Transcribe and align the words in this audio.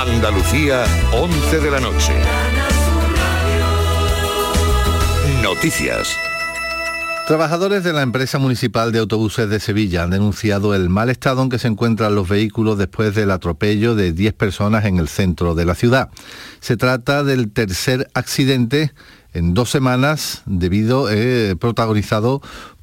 Andalucía, 0.00 0.86
11 1.12 1.60
de 1.60 1.70
la 1.70 1.78
noche. 1.78 2.14
Noticias. 5.42 6.16
Trabajadores 7.26 7.84
de 7.84 7.92
la 7.92 8.00
empresa 8.00 8.38
municipal 8.38 8.92
de 8.92 9.00
autobuses 9.00 9.50
de 9.50 9.60
Sevilla 9.60 10.04
han 10.04 10.10
denunciado 10.10 10.74
el 10.74 10.88
mal 10.88 11.10
estado 11.10 11.42
en 11.42 11.50
que 11.50 11.58
se 11.58 11.68
encuentran 11.68 12.14
los 12.14 12.30
vehículos 12.30 12.78
después 12.78 13.14
del 13.14 13.30
atropello 13.30 13.94
de 13.94 14.12
10 14.12 14.32
personas 14.32 14.86
en 14.86 14.96
el 14.96 15.06
centro 15.06 15.54
de 15.54 15.66
la 15.66 15.74
ciudad. 15.74 16.08
Se 16.60 16.78
trata 16.78 17.22
del 17.22 17.52
tercer 17.52 18.08
accidente 18.14 18.94
en 19.34 19.52
dos 19.52 19.68
semanas 19.68 20.42
debido 20.46 21.10
eh, 21.10 21.56
protagonizado 21.56 22.40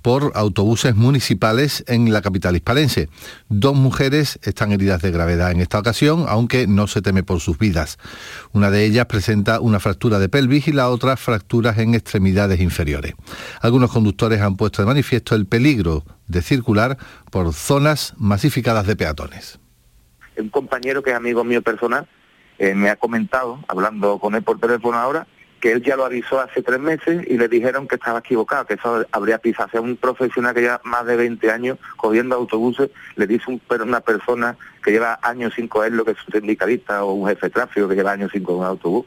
por 0.08 0.32
autobuses 0.36 0.96
municipales 0.96 1.84
en 1.86 2.14
la 2.14 2.22
capital 2.22 2.56
hispalense. 2.56 3.10
Dos 3.50 3.76
mujeres 3.76 4.40
están 4.42 4.72
heridas 4.72 5.02
de 5.02 5.12
gravedad 5.12 5.52
en 5.52 5.60
esta 5.60 5.80
ocasión, 5.80 6.28
aunque 6.30 6.66
no 6.66 6.88
se 6.88 7.02
teme 7.02 7.24
por 7.24 7.42
sus 7.42 7.58
vidas. 7.58 7.98
Una 8.54 8.72
de 8.72 8.86
ellas 8.86 9.08
presenta 9.08 9.60
una 9.60 9.82
fractura 9.82 10.18
de 10.18 10.30
pelvis 10.30 10.70
y 10.70 10.72
la 10.72 10.88
otra 10.88 11.18
fracturas 11.18 11.78
en 11.80 11.94
extremidades 11.94 12.62
inferiores. 12.62 13.16
Algunos 13.60 13.92
conductores 13.92 14.40
han 14.40 14.56
puesto 14.56 14.82
de 14.82 14.86
manifiesto 14.86 15.36
el 15.36 15.46
peligro 15.46 16.06
de 16.28 16.42
circular 16.42 16.98
por 17.30 17.52
zonas 17.52 18.14
masificadas 18.16 18.88
de 18.88 18.96
peatones. 18.96 19.60
Un 20.38 20.48
compañero 20.48 21.04
que 21.04 21.10
es 21.10 21.18
amigo 21.18 21.44
mío 21.44 21.62
personal 21.62 22.08
eh, 22.60 22.74
me 22.76 22.90
ha 22.90 22.96
comentado, 22.96 23.60
hablando 23.68 24.20
con 24.20 24.36
él 24.36 24.42
por 24.42 24.58
teléfono 24.58 24.98
ahora, 24.98 25.28
que 25.60 25.72
él 25.72 25.82
ya 25.82 25.96
lo 25.96 26.06
avisó 26.06 26.40
hace 26.40 26.62
tres 26.62 26.80
meses 26.80 27.26
y 27.28 27.38
le 27.38 27.48
dijeron 27.48 27.88
que 27.88 27.96
estaba 27.96 28.20
equivocado, 28.20 28.66
que 28.66 28.76
eso 28.76 29.06
habría 29.12 29.40
pisado. 29.40 29.68
O 29.68 29.72
sea, 29.72 29.82
un 29.82 29.98
profesional 29.98 30.54
que 30.54 30.62
lleva 30.62 30.82
más 30.84 31.06
de 31.06 31.16
20 31.16 31.52
años 31.52 31.80
cogiendo 31.96 32.36
autobuses, 32.36 32.90
le 33.16 33.28
dice 33.28 33.46
un, 33.48 33.62
una 33.82 34.02
persona 34.02 34.58
que 34.84 34.92
lleva 34.92 35.20
años 35.22 35.54
sin 35.56 35.70
lo 35.92 36.06
que 36.06 36.12
es 36.12 36.18
un 36.28 36.34
sindicalista 36.34 37.04
o 37.04 37.14
un 37.14 37.28
jefe 37.28 37.48
de 37.48 37.52
tráfico 37.52 37.88
que 37.88 37.96
lleva 37.96 38.12
años 38.12 38.32
sin 38.32 38.44
coger 38.44 38.60
un 38.60 38.66
autobús, 38.66 39.06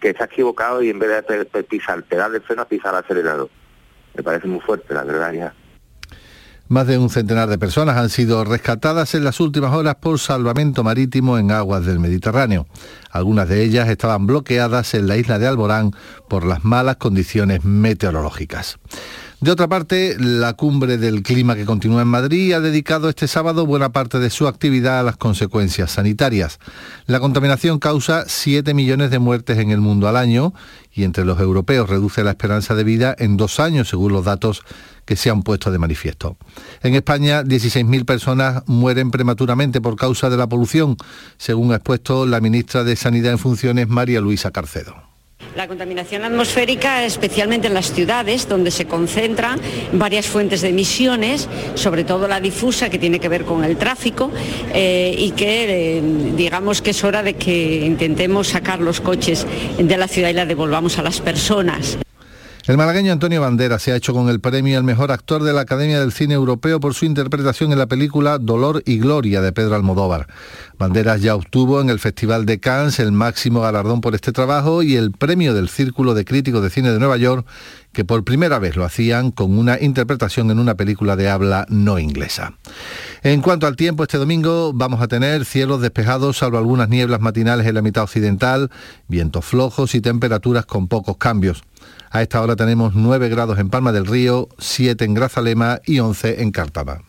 que 0.00 0.10
está 0.10 0.24
equivocado 0.24 0.82
y 0.82 0.90
en 0.90 0.98
vez 0.98 1.24
de 1.26 1.62
pisar 1.64 1.98
el 1.98 2.04
pedal 2.04 2.32
de 2.32 2.40
freno, 2.40 2.66
pisar 2.66 2.94
el 2.94 3.00
acelerador. 3.00 3.50
Me 4.14 4.22
parece 4.22 4.48
muy 4.48 4.60
fuerte, 4.60 4.94
la 4.94 5.04
verdad, 5.04 5.32
ya. 5.32 5.54
Más 6.70 6.86
de 6.86 6.98
un 6.98 7.10
centenar 7.10 7.48
de 7.48 7.58
personas 7.58 7.96
han 7.96 8.10
sido 8.10 8.44
rescatadas 8.44 9.16
en 9.16 9.24
las 9.24 9.40
últimas 9.40 9.74
horas 9.74 9.96
por 9.96 10.20
salvamento 10.20 10.84
marítimo 10.84 11.36
en 11.36 11.50
aguas 11.50 11.84
del 11.84 11.98
Mediterráneo. 11.98 12.68
Algunas 13.10 13.48
de 13.48 13.64
ellas 13.64 13.88
estaban 13.88 14.24
bloqueadas 14.28 14.94
en 14.94 15.08
la 15.08 15.16
isla 15.16 15.40
de 15.40 15.48
Alborán 15.48 15.90
por 16.28 16.46
las 16.46 16.64
malas 16.64 16.94
condiciones 16.94 17.64
meteorológicas. 17.64 18.78
De 19.40 19.50
otra 19.50 19.68
parte, 19.68 20.16
la 20.18 20.52
cumbre 20.52 20.98
del 20.98 21.22
clima 21.22 21.56
que 21.56 21.64
continúa 21.64 22.02
en 22.02 22.08
Madrid 22.08 22.52
ha 22.52 22.60
dedicado 22.60 23.08
este 23.08 23.26
sábado 23.26 23.64
buena 23.64 23.90
parte 23.90 24.18
de 24.18 24.28
su 24.28 24.46
actividad 24.46 25.00
a 25.00 25.02
las 25.02 25.16
consecuencias 25.16 25.92
sanitarias. 25.92 26.58
La 27.06 27.20
contaminación 27.20 27.78
causa 27.78 28.24
7 28.26 28.74
millones 28.74 29.10
de 29.10 29.18
muertes 29.18 29.56
en 29.56 29.70
el 29.70 29.80
mundo 29.80 30.08
al 30.08 30.18
año 30.18 30.52
y 30.92 31.04
entre 31.04 31.24
los 31.24 31.40
europeos 31.40 31.88
reduce 31.88 32.22
la 32.22 32.32
esperanza 32.32 32.74
de 32.74 32.84
vida 32.84 33.16
en 33.18 33.38
dos 33.38 33.60
años, 33.60 33.88
según 33.88 34.12
los 34.12 34.26
datos 34.26 34.62
que 35.06 35.16
se 35.16 35.30
han 35.30 35.42
puesto 35.42 35.70
de 35.70 35.78
manifiesto. 35.78 36.36
En 36.82 36.94
España, 36.94 37.42
16.000 37.42 38.04
personas 38.04 38.62
mueren 38.66 39.10
prematuramente 39.10 39.80
por 39.80 39.96
causa 39.96 40.28
de 40.28 40.36
la 40.36 40.50
polución, 40.50 40.98
según 41.38 41.72
ha 41.72 41.76
expuesto 41.76 42.26
la 42.26 42.42
ministra 42.42 42.84
de 42.84 42.94
Sanidad 42.94 43.32
en 43.32 43.38
funciones, 43.38 43.88
María 43.88 44.20
Luisa 44.20 44.50
Carcedo. 44.50 45.09
La 45.56 45.66
contaminación 45.66 46.24
atmosférica, 46.24 47.04
especialmente 47.04 47.66
en 47.66 47.74
las 47.74 47.92
ciudades, 47.92 48.48
donde 48.48 48.70
se 48.70 48.86
concentran 48.86 49.60
varias 49.92 50.26
fuentes 50.26 50.60
de 50.60 50.68
emisiones, 50.68 51.48
sobre 51.74 52.04
todo 52.04 52.28
la 52.28 52.40
difusa 52.40 52.88
que 52.88 52.98
tiene 52.98 53.18
que 53.18 53.28
ver 53.28 53.44
con 53.44 53.64
el 53.64 53.76
tráfico, 53.76 54.30
eh, 54.72 55.14
y 55.18 55.32
que 55.32 55.98
eh, 55.98 56.02
digamos 56.36 56.82
que 56.82 56.90
es 56.90 57.02
hora 57.02 57.24
de 57.24 57.34
que 57.34 57.84
intentemos 57.84 58.48
sacar 58.48 58.80
los 58.80 59.00
coches 59.00 59.46
de 59.76 59.96
la 59.96 60.06
ciudad 60.06 60.30
y 60.30 60.34
la 60.34 60.46
devolvamos 60.46 60.98
a 60.98 61.02
las 61.02 61.20
personas. 61.20 61.98
El 62.66 62.76
malagueño 62.76 63.12
Antonio 63.12 63.40
Bandera 63.40 63.78
se 63.78 63.90
ha 63.90 63.96
hecho 63.96 64.12
con 64.12 64.28
el 64.28 64.38
premio 64.38 64.76
al 64.76 64.84
mejor 64.84 65.12
actor 65.12 65.42
de 65.42 65.54
la 65.54 65.62
Academia 65.62 65.98
del 65.98 66.12
Cine 66.12 66.34
Europeo 66.34 66.78
por 66.78 66.92
su 66.92 67.06
interpretación 67.06 67.72
en 67.72 67.78
la 67.78 67.86
película 67.86 68.38
Dolor 68.38 68.82
y 68.84 68.98
Gloria 68.98 69.40
de 69.40 69.50
Pedro 69.52 69.76
Almodóvar. 69.76 70.26
Banderas 70.78 71.22
ya 71.22 71.34
obtuvo 71.34 71.80
en 71.80 71.88
el 71.88 71.98
Festival 71.98 72.44
de 72.44 72.60
Cannes 72.60 72.98
el 72.98 73.12
máximo 73.12 73.62
galardón 73.62 74.02
por 74.02 74.14
este 74.14 74.32
trabajo 74.32 74.82
y 74.82 74.96
el 74.96 75.10
premio 75.10 75.54
del 75.54 75.70
Círculo 75.70 76.12
de 76.12 76.26
Críticos 76.26 76.62
de 76.62 76.68
Cine 76.68 76.92
de 76.92 76.98
Nueva 76.98 77.16
York, 77.16 77.46
que 77.92 78.04
por 78.04 78.24
primera 78.24 78.58
vez 78.58 78.76
lo 78.76 78.84
hacían 78.84 79.30
con 79.30 79.58
una 79.58 79.80
interpretación 79.80 80.50
en 80.50 80.58
una 80.58 80.74
película 80.74 81.16
de 81.16 81.30
habla 81.30 81.64
no 81.70 81.98
inglesa. 81.98 82.52
En 83.22 83.40
cuanto 83.40 83.66
al 83.66 83.76
tiempo, 83.76 84.02
este 84.02 84.18
domingo 84.18 84.72
vamos 84.74 85.00
a 85.00 85.08
tener 85.08 85.46
cielos 85.46 85.80
despejados, 85.80 86.38
salvo 86.38 86.58
algunas 86.58 86.90
nieblas 86.90 87.20
matinales 87.20 87.66
en 87.66 87.74
la 87.74 87.82
mitad 87.82 88.04
occidental, 88.04 88.70
vientos 89.08 89.46
flojos 89.46 89.94
y 89.94 90.02
temperaturas 90.02 90.66
con 90.66 90.88
pocos 90.88 91.16
cambios. 91.16 91.64
A 92.10 92.22
esta 92.22 92.42
hora 92.42 92.56
tenemos 92.56 92.96
9 92.96 93.28
grados 93.28 93.60
en 93.60 93.70
Palma 93.70 93.92
del 93.92 94.04
Río, 94.04 94.48
7 94.58 95.04
en 95.04 95.14
Grazalema 95.14 95.80
y 95.86 96.00
11 96.00 96.42
en 96.42 96.50
Cártava. 96.50 97.04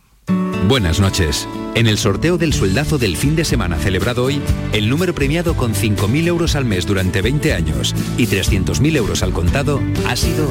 Buenas 0.67 0.99
noches. 0.99 1.47
En 1.73 1.87
el 1.87 1.97
sorteo 1.97 2.37
del 2.37 2.53
sueldazo 2.53 2.99
del 2.99 3.17
fin 3.17 3.35
de 3.35 3.43
semana 3.43 3.77
celebrado 3.77 4.23
hoy, 4.23 4.39
el 4.73 4.87
número 4.89 5.15
premiado 5.15 5.55
con 5.55 5.73
5.000 5.73 6.27
euros 6.27 6.55
al 6.55 6.65
mes 6.65 6.85
durante 6.85 7.23
20 7.23 7.53
años 7.53 7.95
y 8.17 8.27
300.000 8.27 8.95
euros 8.95 9.23
al 9.23 9.33
contado 9.33 9.81
ha 10.07 10.15
sido 10.15 10.45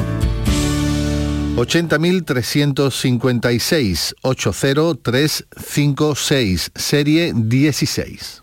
80.356 1.55 4.15
80356, 4.21 6.71
serie 6.75 7.31
16. 7.35 8.40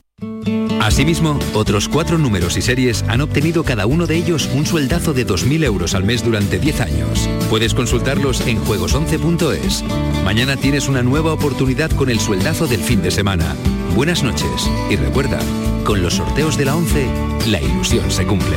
Asimismo, 0.80 1.38
otros 1.54 1.88
cuatro 1.88 2.18
números 2.18 2.56
y 2.56 2.62
series 2.62 3.04
han 3.08 3.20
obtenido 3.20 3.62
cada 3.62 3.86
uno 3.86 4.06
de 4.06 4.16
ellos 4.16 4.48
un 4.54 4.64
sueldazo 4.64 5.12
de 5.12 5.26
2.000 5.26 5.64
euros 5.64 5.94
al 5.94 6.04
mes 6.04 6.24
durante 6.24 6.58
10 6.58 6.80
años. 6.80 7.28
Puedes 7.50 7.74
consultarlos 7.74 8.40
en 8.46 8.58
juegos11.es. 8.64 9.84
Mañana 10.24 10.56
tienes 10.56 10.88
una 10.88 11.02
nueva 11.02 11.32
oportunidad 11.32 11.90
con 11.90 12.10
el 12.10 12.20
sueldazo 12.20 12.66
del 12.66 12.80
fin 12.80 13.02
de 13.02 13.10
semana. 13.10 13.54
Buenas 13.94 14.22
noches 14.22 14.70
y 14.88 14.96
recuerda, 14.96 15.40
con 15.84 16.02
los 16.02 16.14
sorteos 16.14 16.56
de 16.56 16.64
la 16.64 16.74
11, 16.74 17.06
la 17.48 17.60
ilusión 17.60 18.10
se 18.10 18.26
cumple. 18.26 18.56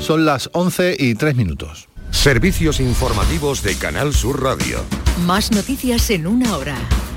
Son 0.00 0.24
las 0.24 0.50
11 0.52 0.96
y 0.98 1.14
3 1.14 1.34
minutos. 1.34 1.88
Servicios 2.10 2.78
informativos 2.78 3.62
de 3.62 3.74
Canal 3.76 4.12
Sur 4.12 4.42
Radio. 4.42 4.84
Más 5.26 5.50
noticias 5.50 6.10
en 6.10 6.26
una 6.26 6.56
hora 6.56 6.76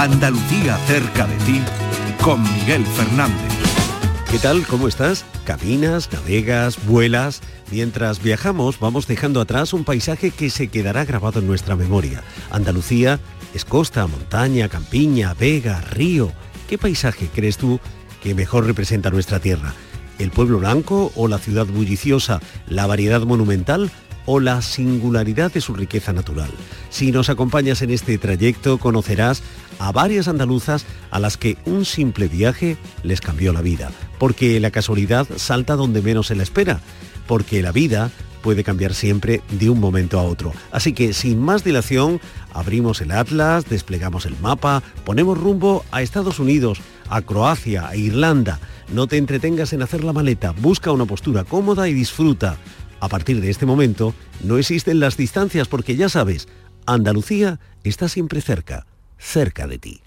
Andalucía 0.00 0.78
cerca 0.86 1.26
de 1.26 1.36
ti 1.44 1.60
con 2.22 2.42
Miguel 2.42 2.86
Fernández. 2.86 3.52
¿Qué 4.30 4.38
tal? 4.38 4.66
¿Cómo 4.66 4.88
estás? 4.88 5.26
Caminas, 5.44 6.10
navegas, 6.10 6.82
vuelas. 6.86 7.42
Mientras 7.70 8.22
viajamos 8.22 8.80
vamos 8.80 9.06
dejando 9.06 9.42
atrás 9.42 9.74
un 9.74 9.84
paisaje 9.84 10.30
que 10.30 10.48
se 10.48 10.68
quedará 10.68 11.04
grabado 11.04 11.40
en 11.40 11.46
nuestra 11.46 11.76
memoria. 11.76 12.22
Andalucía 12.50 13.20
es 13.52 13.66
costa, 13.66 14.06
montaña, 14.06 14.70
campiña, 14.70 15.34
vega, 15.34 15.82
río. 15.82 16.32
¿Qué 16.66 16.78
paisaje 16.78 17.28
crees 17.28 17.58
tú 17.58 17.78
que 18.22 18.34
mejor 18.34 18.64
representa 18.64 19.10
nuestra 19.10 19.38
tierra? 19.38 19.74
¿El 20.18 20.30
pueblo 20.30 20.60
blanco 20.60 21.12
o 21.14 21.28
la 21.28 21.36
ciudad 21.36 21.66
bulliciosa? 21.66 22.40
¿La 22.66 22.86
variedad 22.86 23.20
monumental 23.20 23.90
o 24.26 24.40
la 24.40 24.62
singularidad 24.62 25.52
de 25.52 25.60
su 25.60 25.74
riqueza 25.74 26.12
natural. 26.12 26.50
Si 26.90 27.12
nos 27.12 27.28
acompañas 27.30 27.82
en 27.82 27.90
este 27.90 28.18
trayecto 28.18 28.78
conocerás 28.78 29.42
a 29.78 29.92
varias 29.92 30.28
andaluzas 30.28 30.84
a 31.10 31.18
las 31.18 31.36
que 31.36 31.56
un 31.64 31.84
simple 31.84 32.28
viaje 32.28 32.76
les 33.02 33.20
cambió 33.20 33.52
la 33.52 33.62
vida, 33.62 33.90
porque 34.18 34.60
la 34.60 34.70
casualidad 34.70 35.26
salta 35.36 35.76
donde 35.76 36.02
menos 36.02 36.28
se 36.28 36.34
la 36.34 36.42
espera, 36.42 36.80
porque 37.26 37.62
la 37.62 37.72
vida 37.72 38.10
puede 38.42 38.64
cambiar 38.64 38.94
siempre 38.94 39.42
de 39.50 39.70
un 39.70 39.80
momento 39.80 40.18
a 40.18 40.24
otro. 40.24 40.52
Así 40.72 40.92
que 40.92 41.12
sin 41.12 41.40
más 41.40 41.64
dilación, 41.64 42.20
abrimos 42.52 43.00
el 43.00 43.12
atlas, 43.12 43.68
desplegamos 43.68 44.26
el 44.26 44.38
mapa, 44.40 44.82
ponemos 45.04 45.38
rumbo 45.38 45.84
a 45.90 46.02
Estados 46.02 46.38
Unidos, 46.38 46.80
a 47.08 47.22
Croacia, 47.22 47.88
a 47.88 47.96
Irlanda. 47.96 48.58
No 48.92 49.06
te 49.06 49.18
entretengas 49.18 49.72
en 49.72 49.82
hacer 49.82 50.02
la 50.02 50.12
maleta, 50.12 50.52
busca 50.52 50.92
una 50.92 51.04
postura 51.04 51.44
cómoda 51.44 51.88
y 51.88 51.94
disfruta. 51.94 52.56
A 53.00 53.08
partir 53.08 53.40
de 53.40 53.50
este 53.50 53.66
momento, 53.66 54.14
no 54.44 54.58
existen 54.58 55.00
las 55.00 55.16
distancias 55.16 55.68
porque 55.68 55.96
ya 55.96 56.08
sabes, 56.08 56.48
Andalucía 56.86 57.58
está 57.82 58.08
siempre 58.08 58.40
cerca, 58.40 58.86
cerca 59.18 59.66
de 59.66 59.78
ti. 59.78 60.02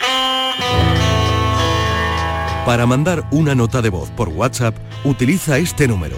Para 2.66 2.86
mandar 2.86 3.28
una 3.32 3.56
nota 3.56 3.82
de 3.82 3.90
voz 3.90 4.10
por 4.12 4.30
WhatsApp, 4.30 4.78
utiliza 5.04 5.58
este 5.58 5.86
número 5.86 6.18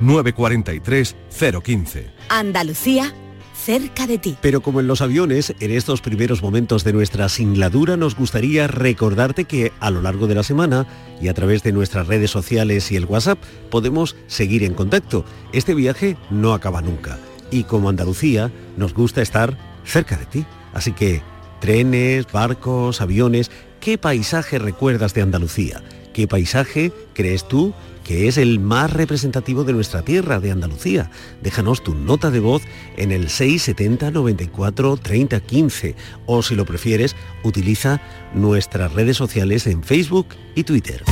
670-943-015. 0.00 2.12
Andalucía, 2.28 3.14
cerca 3.66 4.06
de 4.06 4.18
ti. 4.18 4.36
Pero 4.40 4.60
como 4.60 4.78
en 4.78 4.86
los 4.86 5.00
aviones, 5.00 5.52
en 5.58 5.72
estos 5.72 6.00
primeros 6.00 6.40
momentos 6.40 6.84
de 6.84 6.92
nuestra 6.92 7.28
singladura 7.28 7.96
nos 7.96 8.14
gustaría 8.14 8.68
recordarte 8.68 9.44
que 9.44 9.72
a 9.80 9.90
lo 9.90 10.02
largo 10.02 10.28
de 10.28 10.36
la 10.36 10.44
semana 10.44 10.86
y 11.20 11.26
a 11.26 11.34
través 11.34 11.64
de 11.64 11.72
nuestras 11.72 12.06
redes 12.06 12.30
sociales 12.30 12.92
y 12.92 12.96
el 12.96 13.06
WhatsApp 13.06 13.42
podemos 13.68 14.14
seguir 14.28 14.62
en 14.62 14.74
contacto. 14.74 15.24
Este 15.52 15.74
viaje 15.74 16.16
no 16.30 16.54
acaba 16.54 16.80
nunca 16.80 17.18
y 17.50 17.64
como 17.64 17.88
Andalucía 17.88 18.52
nos 18.76 18.94
gusta 18.94 19.20
estar 19.20 19.58
cerca 19.84 20.16
de 20.16 20.26
ti. 20.26 20.46
Así 20.72 20.92
que 20.92 21.22
trenes, 21.60 22.30
barcos, 22.30 23.00
aviones, 23.00 23.50
¿qué 23.80 23.98
paisaje 23.98 24.60
recuerdas 24.60 25.12
de 25.12 25.22
Andalucía? 25.22 25.82
¿Qué 26.14 26.28
paisaje 26.28 26.92
crees 27.14 27.48
tú 27.48 27.74
que 28.06 28.28
es 28.28 28.38
el 28.38 28.60
más 28.60 28.92
representativo 28.92 29.64
de 29.64 29.72
nuestra 29.72 30.02
tierra, 30.02 30.38
de 30.38 30.52
Andalucía? 30.52 31.10
Déjanos 31.42 31.82
tu 31.82 31.96
nota 31.96 32.30
de 32.30 32.38
voz 32.38 32.62
en 32.96 33.10
el 33.10 33.28
670 33.28 34.12
94 34.12 34.96
30 34.96 35.40
15 35.40 35.96
o 36.24 36.40
si 36.42 36.54
lo 36.54 36.64
prefieres, 36.64 37.16
utiliza 37.42 38.00
nuestras 38.32 38.92
redes 38.92 39.16
sociales 39.16 39.66
en 39.66 39.82
Facebook 39.82 40.28
y 40.54 40.62
Twitter. 40.62 41.02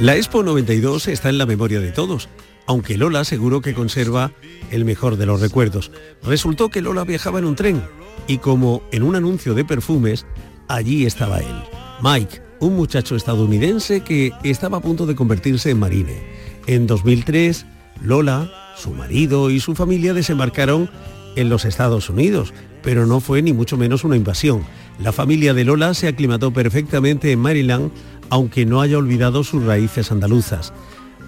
La 0.00 0.16
Expo 0.16 0.42
92 0.42 1.08
está 1.08 1.28
en 1.28 1.38
la 1.38 1.46
memoria 1.46 1.80
de 1.80 1.92
todos, 1.92 2.28
aunque 2.66 2.98
Lola 2.98 3.24
seguro 3.24 3.60
que 3.60 3.74
conserva 3.74 4.32
el 4.70 4.84
mejor 4.84 5.16
de 5.16 5.26
los 5.26 5.40
recuerdos. 5.40 5.90
Resultó 6.22 6.68
que 6.68 6.82
Lola 6.82 7.04
viajaba 7.04 7.38
en 7.38 7.44
un 7.44 7.56
tren 7.56 7.82
y 8.26 8.38
como 8.38 8.82
en 8.92 9.02
un 9.02 9.16
anuncio 9.16 9.54
de 9.54 9.64
perfumes, 9.64 10.26
allí 10.68 11.06
estaba 11.06 11.38
él, 11.38 11.62
Mike, 12.02 12.42
un 12.60 12.76
muchacho 12.76 13.16
estadounidense 13.16 14.00
que 14.00 14.32
estaba 14.42 14.78
a 14.78 14.82
punto 14.82 15.06
de 15.06 15.14
convertirse 15.14 15.70
en 15.70 15.78
marine. 15.78 16.22
En 16.66 16.86
2003, 16.86 17.66
Lola, 18.02 18.50
su 18.76 18.90
marido 18.90 19.50
y 19.50 19.60
su 19.60 19.74
familia 19.74 20.14
desembarcaron 20.14 20.90
en 21.36 21.48
los 21.48 21.64
Estados 21.64 22.10
Unidos, 22.10 22.52
pero 22.82 23.06
no 23.06 23.20
fue 23.20 23.42
ni 23.42 23.52
mucho 23.52 23.76
menos 23.76 24.04
una 24.04 24.16
invasión. 24.16 24.64
La 24.98 25.12
familia 25.12 25.54
de 25.54 25.64
Lola 25.64 25.94
se 25.94 26.08
aclimató 26.08 26.52
perfectamente 26.52 27.30
en 27.30 27.38
Maryland, 27.38 27.92
aunque 28.30 28.66
no 28.66 28.80
haya 28.80 28.98
olvidado 28.98 29.44
sus 29.44 29.64
raíces 29.64 30.10
andaluzas. 30.12 30.72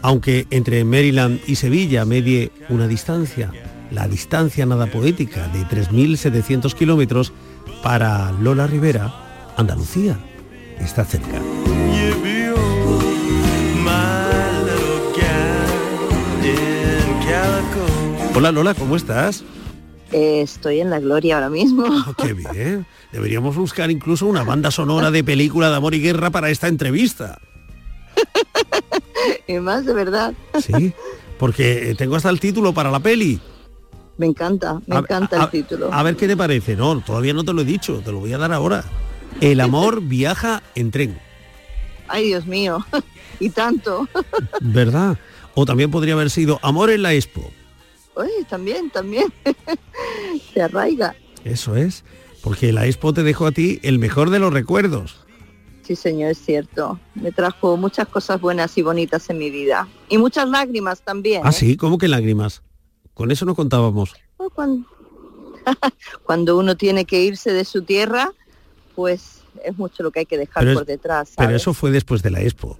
Aunque 0.02 0.46
entre 0.50 0.84
Maryland 0.84 1.40
y 1.46 1.56
Sevilla 1.56 2.04
medie 2.04 2.52
una 2.68 2.86
distancia, 2.86 3.50
la 3.90 4.06
distancia 4.06 4.66
nada 4.66 4.86
poética 4.86 5.48
de 5.48 5.62
3.700 5.62 6.74
kilómetros, 6.74 7.32
para 7.82 8.32
Lola 8.32 8.66
Rivera, 8.66 9.12
Andalucía 9.56 10.18
está 10.80 11.04
cerca. 11.04 11.40
Hola 18.34 18.52
Lola, 18.52 18.74
¿cómo 18.74 18.94
estás? 18.94 19.42
Eh, 20.12 20.40
estoy 20.42 20.80
en 20.80 20.90
la 20.90 21.00
gloria 21.00 21.36
ahora 21.36 21.50
mismo. 21.50 21.84
Oh, 21.84 22.14
qué 22.14 22.32
bien. 22.32 22.86
Deberíamos 23.12 23.56
buscar 23.56 23.90
incluso 23.90 24.26
una 24.26 24.42
banda 24.42 24.70
sonora 24.70 25.10
de 25.10 25.22
película 25.22 25.70
de 25.70 25.76
amor 25.76 25.94
y 25.94 26.00
guerra 26.00 26.30
para 26.30 26.50
esta 26.50 26.68
entrevista. 26.68 27.38
y 29.46 29.54
más 29.54 29.84
de 29.84 29.92
verdad. 29.92 30.34
Sí, 30.60 30.92
porque 31.38 31.94
tengo 31.98 32.16
hasta 32.16 32.30
el 32.30 32.40
título 32.40 32.72
para 32.72 32.90
la 32.90 33.00
peli. 33.00 33.40
Me 34.16 34.26
encanta, 34.26 34.80
me 34.86 34.96
encanta 34.96 35.44
el 35.44 35.50
título. 35.50 35.92
A 35.92 36.02
ver 36.02 36.16
qué 36.16 36.26
te 36.26 36.36
parece. 36.36 36.74
No, 36.74 37.00
todavía 37.00 37.32
no 37.32 37.44
te 37.44 37.52
lo 37.52 37.62
he 37.62 37.64
dicho, 37.64 38.00
te 38.04 38.10
lo 38.10 38.18
voy 38.18 38.32
a 38.32 38.38
dar 38.38 38.52
ahora. 38.52 38.84
El 39.40 39.60
amor 39.60 40.00
viaja 40.02 40.62
en 40.74 40.90
tren. 40.90 41.18
Ay, 42.08 42.26
Dios 42.26 42.46
mío. 42.46 42.84
y 43.40 43.50
tanto. 43.50 44.08
¿Verdad? 44.60 45.18
O 45.54 45.66
también 45.66 45.90
podría 45.90 46.14
haber 46.14 46.30
sido 46.30 46.58
Amor 46.62 46.90
en 46.90 47.02
la 47.02 47.14
Expo. 47.14 47.50
Oye, 48.18 48.44
también, 48.48 48.90
también. 48.90 49.32
Se 50.52 50.60
arraiga. 50.60 51.14
Eso 51.44 51.76
es, 51.76 52.04
porque 52.42 52.72
la 52.72 52.86
Expo 52.86 53.12
te 53.12 53.22
dejó 53.22 53.46
a 53.46 53.52
ti 53.52 53.78
el 53.82 54.00
mejor 54.00 54.30
de 54.30 54.40
los 54.40 54.52
recuerdos. 54.52 55.24
Sí, 55.82 55.94
señor, 55.94 56.32
es 56.32 56.38
cierto. 56.38 56.98
Me 57.14 57.30
trajo 57.30 57.76
muchas 57.76 58.08
cosas 58.08 58.40
buenas 58.40 58.76
y 58.76 58.82
bonitas 58.82 59.30
en 59.30 59.38
mi 59.38 59.50
vida. 59.50 59.88
Y 60.08 60.18
muchas 60.18 60.48
lágrimas 60.48 61.00
también. 61.00 61.42
Ah, 61.44 61.50
¿eh? 61.50 61.52
sí, 61.52 61.76
¿cómo 61.76 61.96
que 61.96 62.08
lágrimas? 62.08 62.62
Con 63.14 63.30
eso 63.30 63.46
no 63.46 63.54
contábamos. 63.54 64.14
Oh, 64.36 64.50
Cuando, 64.50 64.84
cuando 66.24 66.58
uno 66.58 66.76
tiene 66.76 67.04
que 67.04 67.22
irse 67.22 67.52
de 67.52 67.64
su 67.64 67.82
tierra, 67.82 68.32
pues 68.96 69.42
es 69.64 69.78
mucho 69.78 70.02
lo 70.02 70.10
que 70.10 70.20
hay 70.20 70.26
que 70.26 70.38
dejar 70.38 70.64
Pero 70.64 70.74
por 70.74 70.86
detrás. 70.86 71.34
Pero 71.36 71.54
eso 71.54 71.72
fue 71.72 71.92
después 71.92 72.22
de 72.22 72.30
la 72.30 72.42
Expo. 72.42 72.78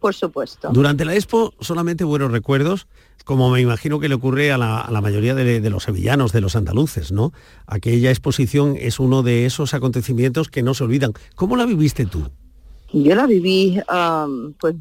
Por 0.00 0.14
supuesto. 0.14 0.70
Durante 0.72 1.04
la 1.04 1.14
Expo 1.14 1.52
solamente 1.60 2.04
buenos 2.04 2.32
recuerdos, 2.32 2.88
como 3.24 3.50
me 3.50 3.60
imagino 3.60 4.00
que 4.00 4.08
le 4.08 4.14
ocurre 4.14 4.50
a 4.50 4.58
la, 4.58 4.80
a 4.80 4.90
la 4.90 5.00
mayoría 5.02 5.34
de, 5.34 5.60
de 5.60 5.70
los 5.70 5.84
sevillanos, 5.84 6.32
de 6.32 6.40
los 6.40 6.56
andaluces, 6.56 7.12
¿no? 7.12 7.32
Aquella 7.66 8.10
exposición 8.10 8.76
es 8.78 8.98
uno 8.98 9.22
de 9.22 9.44
esos 9.44 9.74
acontecimientos 9.74 10.48
que 10.48 10.62
no 10.62 10.72
se 10.72 10.84
olvidan. 10.84 11.12
¿Cómo 11.34 11.56
la 11.56 11.66
viviste 11.66 12.06
tú? 12.06 12.30
Yo 12.92 13.14
la 13.14 13.26
viví, 13.26 13.80
pues 14.58 14.74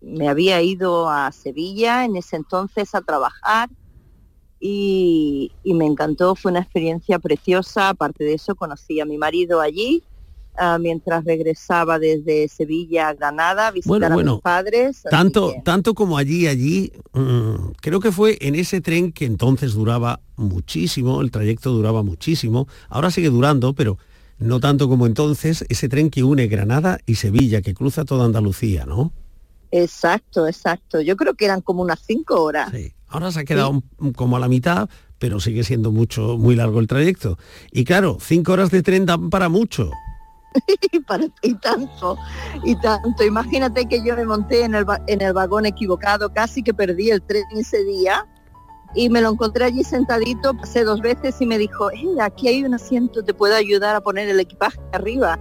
me 0.00 0.28
había 0.28 0.60
ido 0.62 1.08
a 1.08 1.30
Sevilla 1.30 2.04
en 2.04 2.16
ese 2.16 2.36
entonces 2.36 2.92
a 2.94 3.02
trabajar 3.02 3.68
y, 4.58 5.52
y 5.62 5.74
me 5.74 5.86
encantó, 5.86 6.34
fue 6.34 6.50
una 6.50 6.60
experiencia 6.60 7.20
preciosa. 7.20 7.90
Aparte 7.90 8.24
de 8.24 8.34
eso, 8.34 8.56
conocí 8.56 8.98
a 9.00 9.04
mi 9.04 9.16
marido 9.16 9.60
allí 9.60 10.02
ah, 10.56 10.78
mientras 10.80 11.24
regresaba 11.24 11.98
desde 11.98 12.48
Sevilla 12.48 13.08
a 13.08 13.14
Granada 13.14 13.68
a 13.68 13.70
visitar 13.70 13.88
Bueno, 13.98 14.06
a 14.06 14.14
bueno, 14.14 14.32
mis 14.34 14.42
padres. 14.42 15.02
Tanto, 15.10 15.52
que- 15.52 15.60
tanto 15.62 15.94
como 15.94 16.18
allí, 16.18 16.46
allí, 16.46 16.92
mm, 17.12 17.72
creo 17.80 18.00
que 18.00 18.12
fue 18.12 18.38
en 18.40 18.54
ese 18.54 18.80
tren 18.80 19.12
que 19.12 19.24
entonces 19.24 19.72
duraba 19.74 20.20
muchísimo, 20.36 21.20
el 21.20 21.30
trayecto 21.30 21.70
duraba 21.72 22.02
muchísimo, 22.02 22.66
ahora 22.88 23.10
sigue 23.10 23.30
durando, 23.30 23.72
pero 23.74 23.98
no 24.38 24.58
tanto 24.60 24.88
como 24.88 25.06
entonces, 25.06 25.64
ese 25.68 25.88
tren 25.88 26.10
que 26.10 26.24
une 26.24 26.46
Granada 26.48 26.98
y 27.06 27.14
Sevilla, 27.14 27.62
que 27.62 27.74
cruza 27.74 28.04
toda 28.04 28.24
Andalucía, 28.24 28.84
¿no? 28.86 29.12
Exacto, 29.70 30.46
exacto. 30.46 31.00
Yo 31.00 31.16
creo 31.16 31.34
que 31.34 31.46
eran 31.46 31.62
como 31.62 31.82
unas 31.82 32.00
cinco 32.06 32.42
horas. 32.42 32.70
Ahora 33.08 33.30
se 33.32 33.40
ha 33.40 33.44
quedado 33.44 33.82
como 34.16 34.36
a 34.36 34.40
la 34.40 34.48
mitad, 34.48 34.88
pero 35.18 35.38
sigue 35.40 35.64
siendo 35.64 35.92
mucho, 35.92 36.36
muy 36.38 36.56
largo 36.56 36.80
el 36.80 36.86
trayecto. 36.88 37.38
Y 37.70 37.84
claro, 37.84 38.18
cinco 38.20 38.52
horas 38.52 38.70
de 38.70 38.82
tren 38.82 39.06
dan 39.06 39.30
para 39.30 39.48
mucho. 39.48 39.90
y, 40.92 41.00
para, 41.00 41.24
y 41.42 41.54
tanto, 41.54 42.16
y 42.64 42.74
tanto. 42.76 43.24
Imagínate 43.24 43.86
que 43.86 44.04
yo 44.04 44.16
me 44.16 44.24
monté 44.24 44.64
en 44.64 44.74
el, 44.74 44.84
en 45.06 45.20
el 45.20 45.32
vagón 45.32 45.66
equivocado, 45.66 46.32
casi 46.32 46.62
que 46.62 46.74
perdí 46.74 47.10
el 47.10 47.22
tren 47.22 47.44
ese 47.52 47.82
día 47.84 48.26
y 48.94 49.08
me 49.08 49.20
lo 49.20 49.30
encontré 49.30 49.64
allí 49.64 49.84
sentadito, 49.84 50.54
pasé 50.54 50.84
dos 50.84 51.00
veces 51.00 51.40
y 51.40 51.46
me 51.46 51.58
dijo, 51.58 51.90
"Eh, 51.90 52.20
aquí 52.20 52.48
hay 52.48 52.64
un 52.64 52.74
asiento, 52.74 53.24
te 53.24 53.32
puedo 53.32 53.54
ayudar 53.54 53.96
a 53.96 54.00
poner 54.00 54.28
el 54.28 54.38
equipaje 54.40 54.78
arriba. 54.92 55.38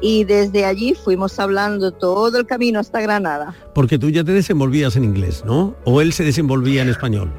Y 0.00 0.24
desde 0.24 0.64
allí 0.64 0.94
fuimos 0.94 1.38
hablando 1.38 1.92
todo 1.92 2.38
el 2.38 2.46
camino 2.46 2.80
hasta 2.80 3.00
Granada. 3.00 3.54
Porque 3.72 4.00
tú 4.00 4.10
ya 4.10 4.24
te 4.24 4.32
desenvolvías 4.32 4.96
en 4.96 5.04
inglés, 5.04 5.44
¿no? 5.44 5.76
O 5.84 6.00
él 6.00 6.12
se 6.12 6.24
desenvolvía 6.24 6.82
en 6.82 6.88
español. 6.88 7.32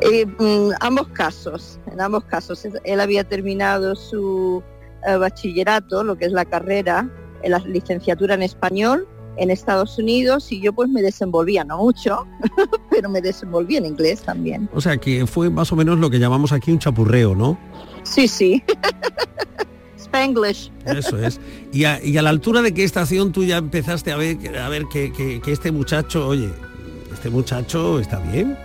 Eh, 0.00 0.24
mm, 0.26 0.70
ambos 0.80 1.08
casos, 1.08 1.80
en 1.90 2.00
ambos 2.00 2.24
casos. 2.24 2.64
Él 2.84 3.00
había 3.00 3.24
terminado 3.24 3.96
su 3.96 4.62
eh, 5.06 5.16
bachillerato, 5.16 6.02
lo 6.04 6.16
que 6.16 6.24
es 6.26 6.32
la 6.32 6.44
carrera, 6.44 7.08
en 7.42 7.50
la 7.52 7.58
licenciatura 7.60 8.34
en 8.34 8.42
español 8.42 9.06
en 9.40 9.50
Estados 9.52 9.96
Unidos 9.98 10.50
y 10.50 10.60
yo 10.60 10.72
pues 10.72 10.88
me 10.88 11.00
desenvolvía, 11.00 11.62
no 11.62 11.78
mucho, 11.78 12.26
pero 12.90 13.08
me 13.08 13.20
desenvolvía 13.20 13.78
en 13.78 13.86
inglés 13.86 14.22
también. 14.22 14.68
O 14.74 14.80
sea 14.80 14.96
que 14.96 15.28
fue 15.28 15.48
más 15.48 15.70
o 15.70 15.76
menos 15.76 15.98
lo 16.00 16.10
que 16.10 16.18
llamamos 16.18 16.50
aquí 16.50 16.72
un 16.72 16.80
chapurreo, 16.80 17.36
¿no? 17.36 17.56
Sí, 18.02 18.26
sí. 18.26 18.64
Spanglish. 19.96 20.72
Eso 20.86 21.18
es. 21.18 21.40
Y 21.72 21.84
a, 21.84 22.02
y 22.02 22.16
a 22.18 22.22
la 22.22 22.30
altura 22.30 22.62
de 22.62 22.72
qué 22.74 22.82
estación 22.84 23.30
tú 23.32 23.44
ya 23.44 23.58
empezaste 23.58 24.10
a 24.10 24.16
ver, 24.16 24.58
a 24.58 24.68
ver 24.68 24.84
que, 24.92 25.12
que- 25.12 25.40
que 25.40 25.52
este 25.52 25.70
muchacho, 25.70 26.26
oye, 26.26 26.50
este 27.12 27.30
muchacho 27.30 28.00
está 28.00 28.18
bien. 28.18 28.56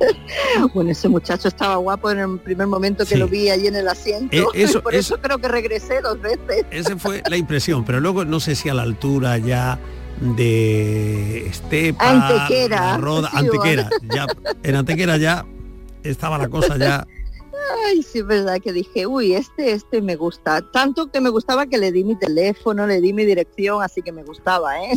Bueno, 0.74 0.90
ese 0.90 1.08
muchacho 1.08 1.48
estaba 1.48 1.76
guapo 1.76 2.10
en 2.10 2.18
el 2.20 2.38
primer 2.38 2.66
momento 2.66 3.04
que 3.04 3.14
Sí. 3.14 3.16
lo 3.16 3.28
vi 3.28 3.50
allí 3.50 3.66
en 3.68 3.76
el 3.76 3.88
asiento. 3.88 4.36
Eh, 4.36 4.44
eso- 4.54 4.82
Por 4.82 4.94
eso 4.94 5.18
creo 5.20 5.38
que 5.38 5.48
regresé 5.48 6.00
dos 6.00 6.20
veces. 6.20 6.64
Esa 6.70 6.96
fue 6.98 7.22
la 7.28 7.36
impresión, 7.36 7.84
pero 7.84 8.00
luego 8.00 8.24
no 8.24 8.40
sé 8.40 8.54
si 8.54 8.68
a 8.68 8.74
la 8.74 8.82
altura 8.82 9.38
ya 9.38 9.78
de 10.20 11.46
Estepa, 11.48 12.08
Antequera, 12.10 12.96
Roda, 12.98 13.30
sí, 13.30 13.36
Antequera, 13.38 13.90
ya, 14.14 14.26
en 14.62 14.76
Antequera 14.76 15.16
ya 15.16 15.44
estaba 16.02 16.38
la 16.38 16.48
cosa 16.48 16.76
ya. 16.76 17.06
Ay, 17.86 18.02
sí, 18.02 18.18
es 18.18 18.26
verdad 18.26 18.58
que 18.62 18.72
dije, 18.72 19.06
uy, 19.06 19.34
este, 19.34 19.72
este 19.72 20.02
me 20.02 20.16
gusta. 20.16 20.60
Tanto 20.70 21.10
que 21.10 21.20
me 21.20 21.30
gustaba 21.30 21.66
que 21.66 21.78
le 21.78 21.92
di 21.92 22.04
mi 22.04 22.14
teléfono, 22.16 22.86
le 22.86 23.00
di 23.00 23.12
mi 23.12 23.24
dirección, 23.24 23.82
así 23.82 24.02
que 24.02 24.12
me 24.12 24.22
gustaba, 24.22 24.78
¿eh? 24.78 24.90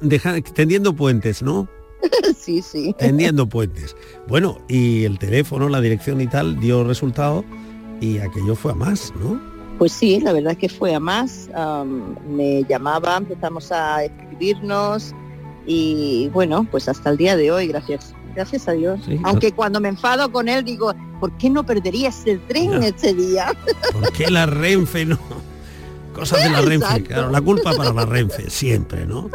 Deja, 0.00 0.40
tendiendo 0.40 0.94
puentes, 0.94 1.42
¿no? 1.42 1.68
sí, 2.38 2.62
sí. 2.62 2.94
Tendiendo 2.98 3.48
puentes. 3.48 3.96
Bueno, 4.28 4.58
y 4.68 5.04
el 5.04 5.18
teléfono, 5.18 5.68
la 5.68 5.80
dirección 5.80 6.20
y 6.20 6.26
tal 6.26 6.58
dio 6.60 6.84
resultado 6.84 7.44
y 8.00 8.18
aquello 8.18 8.54
fue 8.54 8.72
a 8.72 8.74
más, 8.74 9.12
¿no? 9.20 9.40
Pues 9.78 9.92
sí, 9.92 10.20
la 10.20 10.32
verdad 10.32 10.52
es 10.52 10.58
que 10.58 10.68
fue 10.68 10.94
a 10.94 11.00
más. 11.00 11.48
me 12.28 12.64
llamaba, 12.64 13.16
empezamos 13.16 13.72
a 13.72 14.04
escribirnos 14.04 15.14
y 15.66 16.28
bueno, 16.32 16.66
pues 16.70 16.88
hasta 16.88 17.10
el 17.10 17.16
día 17.16 17.36
de 17.36 17.50
hoy, 17.50 17.68
gracias 17.68 18.14
gracias 18.34 18.68
a 18.68 18.72
Dios. 18.72 19.00
Aunque 19.24 19.52
cuando 19.52 19.80
me 19.80 19.88
enfado 19.88 20.30
con 20.32 20.48
él 20.48 20.64
digo, 20.64 20.94
¿por 21.20 21.36
qué 21.36 21.50
no 21.50 21.64
perderías 21.64 22.26
el 22.26 22.40
tren 22.46 22.82
ese 22.82 23.14
día? 23.14 23.52
¿Por 23.92 24.12
qué 24.12 24.30
la 24.30 24.46
Renfe 24.46 25.04
no? 25.04 25.18
Cosas 26.12 26.44
de 26.44 26.50
la 26.50 26.60
Renfe, 26.60 27.02
claro, 27.04 27.30
la 27.30 27.40
culpa 27.40 27.72
para 27.72 27.92
la 27.92 28.04
Renfe, 28.04 28.50
siempre, 28.50 29.06
¿no? 29.06 29.30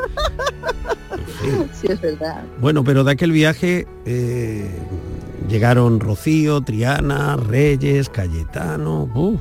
Sí. 1.73 1.87
es 1.89 2.01
verdad. 2.01 2.43
Bueno, 2.59 2.83
pero 2.83 3.03
de 3.03 3.11
aquel 3.11 3.31
viaje 3.31 3.87
eh, 4.05 4.69
llegaron 5.47 5.99
Rocío, 5.99 6.61
Triana, 6.61 7.37
Reyes, 7.37 8.09
Cayetano. 8.09 9.09
Uh. 9.13 9.37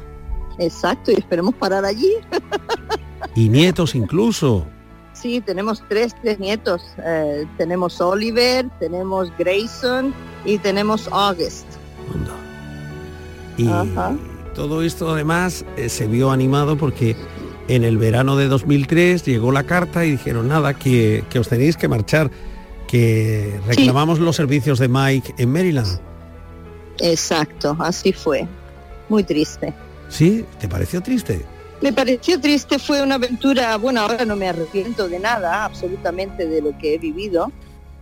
Exacto, 0.59 1.11
y 1.11 1.15
esperemos 1.15 1.55
parar 1.55 1.85
allí. 1.85 2.13
y 3.35 3.49
nietos 3.49 3.95
incluso. 3.95 4.67
Sí, 5.13 5.41
tenemos 5.41 5.83
tres, 5.89 6.15
tres 6.23 6.39
nietos. 6.39 6.83
Eh, 6.99 7.47
tenemos 7.57 8.01
Oliver, 8.01 8.69
tenemos 8.79 9.33
Grayson 9.39 10.15
y 10.45 10.59
tenemos 10.59 11.09
August. 11.11 11.67
Y 13.57 13.67
todo 14.57 14.83
esto 14.83 15.11
además 15.11 15.67
eh, 15.77 15.91
se 15.91 16.07
vio 16.07 16.31
animado 16.31 16.79
porque 16.79 17.15
en 17.69 17.85
el 17.85 17.99
verano 17.99 18.37
de 18.37 18.49
2003 18.49 19.23
llegó 19.25 19.53
la 19.53 19.65
carta 19.65 20.07
y 20.07 20.13
dijeron 20.13 20.49
nada, 20.49 20.73
que, 20.73 21.23
os 21.39 21.49
tenéis 21.49 21.77
que 21.77 21.89
marchar, 21.89 22.31
que 22.89 23.61
reclamamos 23.67 24.19
los 24.19 24.35
servicios 24.35 24.79
de 24.79 24.89
Mike 24.89 25.35
en 25.37 25.53
Maryland. 25.53 26.01
Exacto, 27.01 27.77
así 27.79 28.15
fue. 28.15 28.49
Muy 29.11 29.25
triste. 29.25 29.75
¿Sí? 30.09 30.47
¿Te 30.59 30.69
pareció 30.69 31.03
triste? 31.03 31.45
Me 31.83 31.93
pareció 31.93 32.41
triste, 32.41 32.79
fue 32.79 33.03
una 33.03 33.17
aventura, 33.17 33.77
bueno, 33.77 34.01
ahora 34.01 34.25
no 34.25 34.37
me 34.37 34.49
arrepiento 34.49 35.07
de 35.07 35.19
nada, 35.19 35.67
absolutamente 35.67 36.47
de 36.47 36.63
lo 36.63 36.77
que 36.79 36.95
he 36.95 36.99
vivido, 36.99 37.53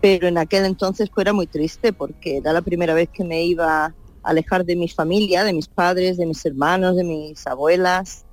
pero 0.00 0.28
en 0.28 0.38
aquel 0.38 0.64
entonces 0.66 1.10
fue 1.12 1.30
muy 1.32 1.48
triste 1.48 1.92
porque 1.92 2.36
era 2.36 2.52
la 2.52 2.62
primera 2.62 2.94
vez 2.94 3.08
que 3.12 3.24
me 3.24 3.42
iba 3.42 3.92
alejar 4.24 4.64
de 4.64 4.76
mi 4.76 4.88
familia, 4.88 5.44
de 5.44 5.52
mis 5.52 5.68
padres, 5.68 6.16
de 6.16 6.26
mis 6.26 6.44
hermanos, 6.44 6.96
de 6.96 7.04
mis 7.04 7.46
abuelas 7.46 8.24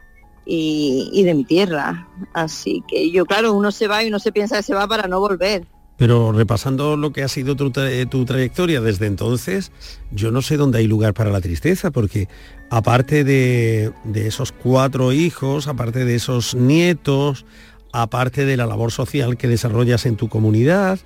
y, 0.45 1.23
de 1.23 1.33
mi 1.33 1.43
tierra. 1.43 2.07
Así 2.33 2.83
que 2.87 3.11
yo, 3.11 3.25
claro, 3.25 3.53
uno 3.53 3.71
se 3.71 3.87
va 3.87 4.03
y 4.03 4.07
uno 4.07 4.19
se 4.19 4.31
piensa 4.31 4.57
que 4.57 4.63
se 4.63 4.73
va 4.73 4.87
para 4.87 5.07
no 5.07 5.19
volver. 5.19 5.65
Pero 5.97 6.31
repasando 6.31 6.97
lo 6.97 7.11
que 7.11 7.21
ha 7.21 7.27
sido 7.27 7.55
tu, 7.55 7.71
tu, 7.71 8.25
trayectoria 8.25 8.81
desde 8.81 9.05
entonces, 9.05 9.71
yo 10.11 10.31
no 10.31 10.41
sé 10.41 10.57
dónde 10.57 10.79
hay 10.79 10.87
lugar 10.87 11.13
para 11.13 11.29
la 11.29 11.41
tristeza, 11.41 11.91
porque 11.91 12.27
aparte 12.71 13.23
de, 13.23 13.93
esos 14.15 14.51
cuatro 14.51 15.13
hijos, 15.13 15.67
aparte 15.67 16.03
de 16.03 16.15
esos 16.15 16.55
nietos, 16.55 17.45
aparte 17.91 18.45
de 18.45 18.57
la 18.57 18.65
labor 18.65 18.91
social 18.91 19.37
que 19.37 19.47
desarrollas 19.47 20.07
en 20.07 20.15
tu 20.15 20.27
comunidad, 20.27 20.99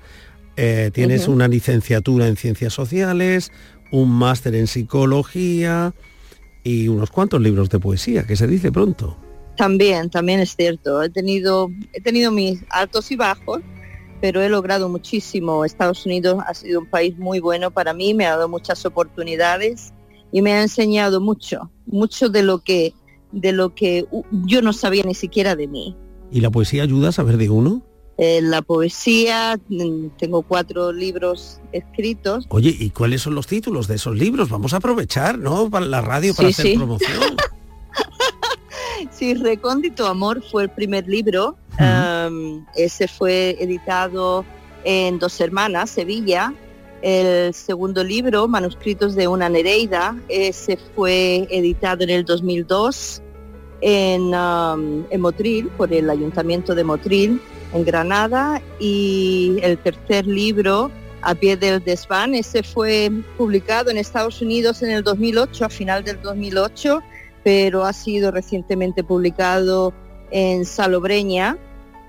eh, 0.56 0.92
tienes 0.94 1.28
una 1.28 1.50
licenciatura 1.50 2.30
en 2.30 2.38
ciencias 2.38 2.72
sociales, 2.72 3.52
un 4.02 4.12
máster 4.12 4.56
en 4.56 4.68
psicología 4.68 5.94
y 6.64 6.88
unos 6.88 7.12
cuantos 7.12 7.42
libros 7.42 7.70
de 7.70 7.80
poesía, 7.80 8.26
que 8.26 8.36
se 8.36 8.48
dice 8.48 8.72
pronto. 8.72 9.18
También, 9.56 10.10
también 10.10 10.40
es 10.40 10.56
cierto. 10.56 11.02
He 11.02 11.10
tenido, 11.10 11.70
he 11.94 12.02
tenido 12.02 12.32
mis 12.32 12.62
altos 12.70 13.12
y 13.12 13.16
bajos, 13.16 13.62
pero 14.20 14.42
he 14.42 14.50
logrado 14.50 14.90
muchísimo. 14.90 15.64
Estados 15.64 16.06
Unidos 16.06 16.44
ha 16.46 16.54
sido 16.54 16.82
un 16.82 16.90
país 16.90 17.18
muy 17.18 17.40
bueno 17.40 17.72
para 17.72 17.94
mí, 17.94 18.14
me 18.14 18.26
ha 18.26 18.32
dado 18.32 18.50
muchas 18.50 18.86
oportunidades 18.86 19.94
y 20.32 20.42
me 20.42 20.54
ha 20.54 20.62
enseñado 20.62 21.22
mucho, 21.22 21.72
mucho 21.86 22.30
de 22.30 22.44
lo 22.44 22.60
que 22.60 22.94
de 23.32 23.52
lo 23.52 23.76
que 23.76 24.06
yo 24.46 24.62
no 24.62 24.72
sabía 24.72 25.04
ni 25.04 25.14
siquiera 25.14 25.56
de 25.56 25.68
mí. 25.68 25.96
¿Y 26.32 26.40
la 26.40 26.52
poesía 26.52 26.84
ayuda 26.84 27.10
a 27.10 27.12
saber 27.12 27.38
de 27.38 27.50
uno? 27.50 27.84
Eh, 28.18 28.40
la 28.42 28.62
poesía, 28.62 29.60
mm, 29.68 30.08
tengo 30.18 30.42
cuatro 30.42 30.94
libros 30.94 31.60
escritos. 31.74 32.46
Oye, 32.50 32.74
¿y 32.78 32.90
cuáles 32.92 33.22
son 33.22 33.36
los 33.36 33.46
títulos 33.46 33.88
de 33.88 33.96
esos 33.96 34.16
libros? 34.16 34.50
Vamos 34.50 34.74
a 34.74 34.78
aprovechar, 34.78 35.38
¿no? 35.38 35.70
Para 35.70 35.86
la 35.86 36.02
radio, 36.02 36.34
para 36.34 36.48
hacer 36.48 36.76
promoción. 36.76 37.36
sí, 39.12 39.34
Recóndito 39.34 40.08
Amor 40.08 40.42
fue 40.50 40.64
el 40.64 40.70
primer 40.70 41.08
libro. 41.08 41.58
ese 42.76 43.08
fue 43.10 43.58
editado 43.60 44.46
en 44.86 45.20
Dos 45.20 45.42
Hermanas, 45.42 45.90
Sevilla, 45.90 46.54
el 47.02 47.54
segundo 47.54 48.04
libro, 48.04 48.48
Manuscritos 48.48 49.14
de 49.16 49.28
una 49.28 49.50
Nereida, 49.50 50.16
ese 50.30 50.78
fue 50.96 51.48
editado 51.52 52.04
en 52.04 52.10
el 52.10 52.26
2002 52.26 53.22
en, 53.82 54.34
um, 54.34 55.04
en 55.10 55.22
Motril, 55.22 55.68
por 55.78 55.94
el 55.94 56.10
Ayuntamiento 56.10 56.74
de 56.74 56.84
Motril, 56.84 57.42
en 57.76 57.86
Granada. 57.86 58.62
Y 58.80 59.58
el 59.62 59.78
tercer 59.78 60.26
libro, 60.26 60.90
A 61.22 61.36
pie 61.36 61.58
del 61.58 61.84
desván, 61.84 62.34
ese 62.34 62.64
fue 62.64 63.12
publicado 63.38 63.90
en 63.92 63.98
Estados 63.98 64.42
Unidos 64.42 64.82
en 64.82 64.92
el 64.92 65.04
2008, 65.04 65.66
a 65.66 65.70
final 65.70 66.04
del 66.04 66.22
2008, 66.22 67.02
pero 67.44 67.86
ha 67.86 67.94
sido 67.94 68.32
recientemente 68.32 69.04
publicado 69.04 69.94
en 70.32 70.66
Salobreña 70.66 71.58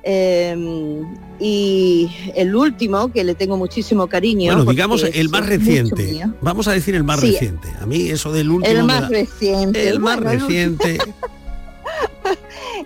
Em, 0.09 1.05
y 1.41 2.09
el 2.37 2.55
último, 2.55 3.11
que 3.11 3.25
le 3.25 3.35
tengo 3.35 3.57
muchísimo 3.57 4.07
cariño. 4.07 4.55
Bueno, 4.55 4.71
digamos 4.71 5.03
el 5.03 5.29
más 5.31 5.45
reciente. 5.45 6.23
Vamos 6.41 6.69
a 6.69 6.73
decir 6.73 6.95
el 6.95 7.03
más 7.03 7.21
reciente. 7.21 7.69
A 7.81 7.87
mí 7.87 8.09
eso 8.09 8.33
del 8.33 8.51
último. 8.51 8.73
El 8.73 8.85
más 8.85 9.09
reciente. 9.09 9.89
El 9.89 9.99
más 9.99 10.21
reciente. 10.21 10.99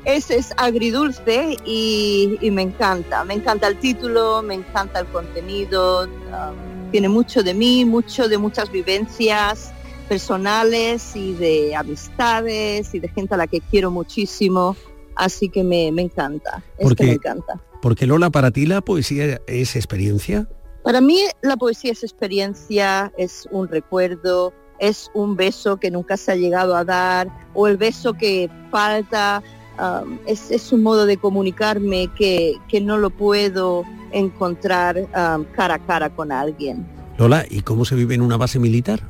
Ese 0.04 0.36
es 0.36 0.52
agridulce 0.56 1.56
y, 1.64 2.38
me 2.50 2.62
encanta. 2.62 3.24
Me 3.24 3.34
encanta 3.34 3.68
el 3.68 3.78
título, 3.78 4.42
me 4.42 4.54
encanta 4.54 5.00
el 5.00 5.06
contenido. 5.06 6.04
Um, 6.04 6.90
tiene 6.90 7.08
mucho 7.08 7.42
de 7.42 7.54
mí, 7.54 7.84
mucho 7.84 8.28
de 8.28 8.38
muchas 8.38 8.70
vivencias 8.70 9.72
personales 10.08 11.14
y 11.14 11.34
de 11.34 11.76
amistades 11.76 12.94
y 12.94 12.98
de 12.98 13.08
gente 13.08 13.34
a 13.34 13.36
la 13.36 13.46
que 13.46 13.60
quiero 13.60 13.90
muchísimo 13.90 14.76
así 15.20 15.48
que 15.48 15.62
me, 15.62 15.88
encanta, 15.88 16.62
porque, 16.80 17.04
me 17.04 17.12
encanta. 17.12 17.60
Porque 17.82 18.06
Lola, 18.06 18.30
para 18.30 18.50
ti 18.50 18.66
la 18.66 18.80
poesía 18.80 19.40
es 19.46 19.76
experiencia. 19.76 20.48
Para 20.82 21.00
mí 21.00 21.20
la 21.42 21.56
poesía 21.56 21.92
es 21.92 22.02
experiencia, 22.02 23.12
es 23.18 23.46
un 23.50 23.68
recuerdo, 23.68 24.54
es 24.78 25.10
un 25.12 25.36
beso 25.36 25.76
que 25.76 25.90
nunca 25.90 26.16
se 26.16 26.32
ha 26.32 26.36
llegado 26.36 26.74
a 26.74 26.84
dar 26.84 27.28
o 27.52 27.66
el 27.68 27.76
beso 27.76 28.14
que 28.14 28.50
falta, 28.70 29.42
um, 29.80 30.18
es, 30.26 30.72
un 30.72 30.82
modo 30.82 31.06
de 31.06 31.16
comunicarme 31.16 32.08
que, 32.16 32.58
no 32.82 32.98
lo 32.98 33.10
puedo 33.10 33.84
encontrar 34.12 34.96
um, 34.98 35.44
cara 35.56 35.74
a 35.74 35.78
cara 35.78 36.10
con 36.10 36.32
alguien. 36.32 36.86
Lola, 37.18 37.44
¿y 37.48 37.60
cómo 37.62 37.84
se 37.84 37.94
vive 37.94 38.14
en 38.14 38.22
una 38.22 38.36
base 38.36 38.58
militar? 38.58 39.00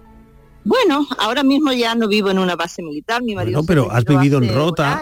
Bueno, 0.65 1.07
ahora 1.19 1.43
mismo 1.43 1.73
ya 1.73 1.95
no 1.95 2.07
vivo 2.07 2.31
en 2.31 2.39
una 2.39 2.55
base 2.55 2.83
militar, 2.83 3.23
mi 3.23 3.35
marido. 3.35 3.61
No, 3.61 3.67
pero 3.67 3.91
has 3.91 4.05
vivido 4.05 4.39
en 4.39 4.55
Rota. 4.55 5.01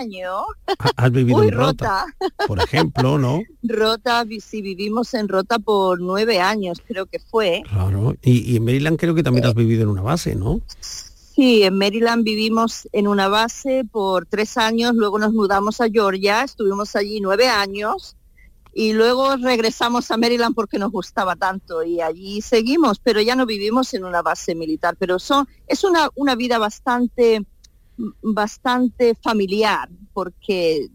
Has 0.97 1.11
vivido 1.11 1.43
en 1.43 1.51
Rota, 1.51 2.07
por 2.47 2.61
ejemplo, 2.61 3.19
¿no? 3.19 3.43
Rota, 3.63 4.25
sí, 4.41 4.63
vivimos 4.63 5.15
en 5.15 5.29
Rota 5.29 5.59
por 5.59 6.01
nueve 6.01 6.39
años, 6.41 6.79
creo 6.87 7.07
que 7.07 7.19
fue. 7.19 7.63
Claro, 7.69 8.15
y, 8.23 8.57
en 8.57 8.65
Maryland 8.65 8.99
creo 8.99 9.15
que 9.15 9.25
también 9.25 9.47
has 9.47 9.55
vivido 9.55 9.83
en 9.83 9.89
una 9.89 10.03
base, 10.03 10.37
¿no? 10.37 10.61
Sí, 11.39 11.63
en 11.63 11.79
Maryland 11.79 12.25
vivimos 12.25 12.89
en 12.91 13.07
una 13.07 13.29
base 13.29 13.85
por 13.85 14.27
tres 14.27 14.57
años, 14.57 14.97
luego 14.97 15.21
nos 15.21 15.33
mudamos 15.33 15.81
a 15.81 15.89
Georgia, 15.89 16.43
estuvimos 16.43 16.97
allí 16.97 17.21
nueve 17.21 17.47
años 17.47 18.17
y 18.75 18.93
luego 18.93 19.37
regresamos 19.37 20.11
a 20.11 20.17
Maryland 20.17 20.57
porque 20.57 20.81
nos 20.81 20.91
gustaba 20.91 21.37
tanto 21.37 21.85
y 21.85 22.01
allí 22.01 22.41
seguimos, 22.43 22.99
pero 22.99 23.21
ya 23.21 23.37
no 23.37 23.47
vivimos 23.47 23.95
en 23.95 24.05
una 24.05 24.21
base 24.21 24.57
militar, 24.57 24.97
pero 24.99 25.21
son, 25.21 25.47
es 25.69 25.85
una, 25.85 26.09
una 26.17 26.35
vida 26.35 26.59
bastante, 26.59 27.47
bastante 28.21 29.15
familiar 29.15 29.89
porque 30.13 30.89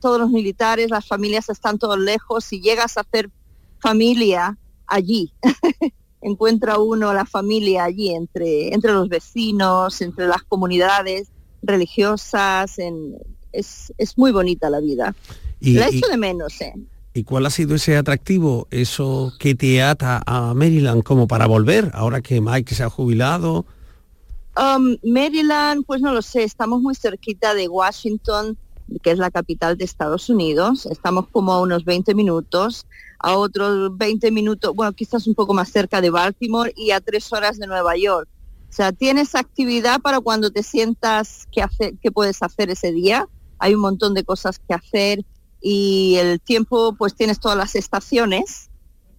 todos 0.00 0.18
los 0.18 0.30
militares, 0.30 0.88
las 0.88 1.06
familias 1.06 1.50
están 1.50 1.78
todos 1.78 1.98
lejos 1.98 2.50
y 2.54 2.62
llegas 2.62 2.96
a 2.96 3.02
hacer 3.02 3.30
familia 3.78 4.56
allí. 4.86 5.34
Encuentra 6.22 6.78
uno 6.78 7.12
la 7.14 7.24
familia 7.24 7.84
allí 7.84 8.14
entre, 8.14 8.74
entre 8.74 8.92
los 8.92 9.08
vecinos, 9.08 10.00
entre 10.00 10.26
las 10.26 10.42
comunidades 10.42 11.28
religiosas, 11.62 12.78
en, 12.78 13.16
es, 13.52 13.92
es 13.98 14.16
muy 14.18 14.32
bonita 14.32 14.70
la 14.70 14.80
vida. 14.80 15.14
Y, 15.60 15.74
la 15.74 15.88
echo 15.88 16.06
de 16.08 16.16
menos, 16.16 16.60
¿eh? 16.60 16.74
¿Y 17.12 17.24
cuál 17.24 17.46
ha 17.46 17.50
sido 17.50 17.74
ese 17.74 17.96
atractivo, 17.96 18.68
eso 18.70 19.32
que 19.38 19.54
te 19.54 19.82
ata 19.82 20.22
a 20.26 20.54
Maryland 20.54 21.02
como 21.02 21.26
para 21.26 21.46
volver, 21.46 21.90
ahora 21.92 22.20
que 22.20 22.40
Mike 22.40 22.74
se 22.74 22.84
ha 22.84 22.90
jubilado? 22.90 23.66
Um, 24.56 24.96
Maryland, 25.02 25.84
pues 25.86 26.00
no 26.00 26.12
lo 26.12 26.22
sé, 26.22 26.44
estamos 26.44 26.80
muy 26.80 26.94
cerquita 26.94 27.54
de 27.54 27.68
Washington, 27.68 28.56
que 29.02 29.10
es 29.10 29.18
la 29.18 29.30
capital 29.30 29.76
de 29.76 29.84
Estados 29.84 30.28
Unidos. 30.28 30.86
Estamos 30.86 31.26
como 31.32 31.52
a 31.52 31.60
unos 31.60 31.84
20 31.84 32.14
minutos, 32.14 32.86
a 33.22 33.36
otros 33.36 33.96
20 33.96 34.30
minutos, 34.30 34.74
bueno, 34.74 34.92
quizás 34.92 35.26
un 35.26 35.34
poco 35.34 35.52
más 35.52 35.70
cerca 35.70 36.00
de 36.00 36.10
Baltimore 36.10 36.72
y 36.74 36.90
a 36.90 37.00
tres 37.00 37.32
horas 37.32 37.58
de 37.58 37.66
Nueva 37.66 37.96
York. 37.96 38.28
O 38.68 38.72
sea, 38.72 38.92
tienes 38.92 39.34
actividad 39.34 40.00
para 40.00 40.20
cuando 40.20 40.50
te 40.50 40.62
sientas 40.62 41.46
que, 41.52 41.60
hace, 41.60 41.96
que 42.00 42.10
puedes 42.10 42.42
hacer 42.42 42.70
ese 42.70 42.92
día. 42.92 43.28
Hay 43.58 43.74
un 43.74 43.80
montón 43.80 44.14
de 44.14 44.24
cosas 44.24 44.58
que 44.58 44.74
hacer 44.74 45.24
y 45.60 46.16
el 46.16 46.40
tiempo, 46.40 46.94
pues 46.96 47.14
tienes 47.14 47.40
todas 47.40 47.58
las 47.58 47.74
estaciones. 47.74 48.70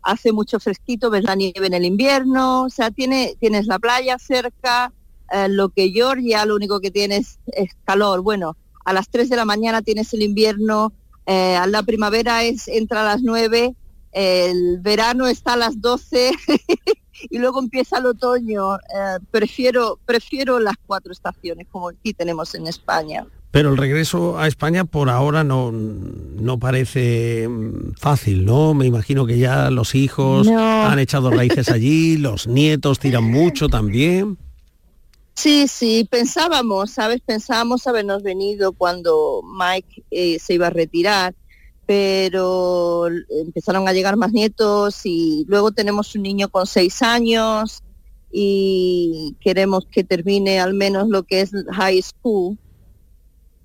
Hace 0.01 0.31
mucho 0.31 0.60
fresquito, 0.60 1.12
ves 1.12 1.24
la 1.24 1.36
nieve 1.36 1.67
en 1.67 1.75
el 1.75 1.86
invierno, 1.86 2.63
o 2.63 2.70
sea, 2.70 2.89
tiene, 2.89 3.36
tienes 3.39 3.67
la 3.67 3.77
playa 3.77 4.17
cerca, 4.17 4.91
eh, 5.31 5.48
lo 5.48 5.70
que 5.70 5.91
Georgia 5.91 6.43
lo 6.46 6.55
único 6.55 6.79
que 6.79 6.89
tienes 6.89 7.39
es 7.48 7.72
calor. 7.86 8.22
Bueno, 8.22 8.58
a 8.84 8.93
las 8.93 9.10
3 9.10 9.29
de 9.29 9.36
la 9.36 9.46
mañana 9.46 9.84
tienes 9.84 10.12
el 10.13 10.24
invierno, 10.24 10.91
eh, 11.27 11.60
la 11.67 11.84
primavera 11.84 12.43
es 12.43 12.67
entra 12.67 13.01
a 13.01 13.05
las 13.05 13.22
9, 13.22 13.75
el 14.11 14.79
verano 14.79 15.27
está 15.27 15.53
a 15.53 15.57
las 15.57 15.81
12 15.81 16.31
y 17.29 17.37
luego 17.37 17.59
empieza 17.59 17.97
el 17.99 18.07
otoño. 18.07 18.75
Eh, 18.75 19.19
prefiero, 19.31 19.99
prefiero 20.05 20.59
las 20.59 20.75
cuatro 20.85 21.11
estaciones 21.11 21.67
como 21.71 21.89
aquí 21.89 22.13
tenemos 22.13 22.53
en 22.55 22.67
España. 22.67 23.25
Pero 23.51 23.69
el 23.69 23.77
regreso 23.77 24.39
a 24.39 24.47
España 24.47 24.85
por 24.85 25.09
ahora 25.09 25.43
no, 25.43 25.71
no 25.73 26.57
parece 26.57 27.47
mm, 27.49 27.93
fácil, 27.99 28.45
¿no? 28.45 28.73
Me 28.73 28.85
imagino 28.85 29.25
que 29.25 29.37
ya 29.37 29.69
los 29.69 29.93
hijos 29.93 30.47
han 30.47 30.99
echado 30.99 31.31
raíces 31.31 31.69
allí, 31.69 32.17
los 32.17 32.47
nietos 32.47 32.99
tiran 32.99 33.25
mucho 33.25 33.67
también. 33.67 34.37
Sí, 35.33 35.67
sí, 35.67 36.07
pensábamos, 36.09 36.91
¿sabes? 36.91 37.21
Pensábamos 37.25 37.87
habernos 37.87 38.23
venido 38.23 38.73
cuando 38.73 39.41
Mike 39.43 40.03
eh, 40.11 40.39
se 40.39 40.53
iba 40.53 40.67
a 40.67 40.71
retirar, 40.71 41.33
pero 41.91 43.10
empezaron 43.29 43.86
a 43.86 43.91
llegar 43.91 44.15
más 44.15 44.31
nietos 44.31 45.01
y 45.03 45.43
luego 45.50 45.74
tenemos 45.74 46.15
un 46.15 46.21
niño 46.21 46.48
con 46.48 46.65
seis 46.65 47.01
años 47.01 47.83
y 48.31 49.36
queremos 49.41 49.86
que 49.91 50.05
termine 50.05 50.62
al 50.62 50.74
menos 50.74 51.10
lo 51.10 51.24
que 51.24 51.41
es 51.41 51.51
high 51.74 52.01
school, 52.01 52.57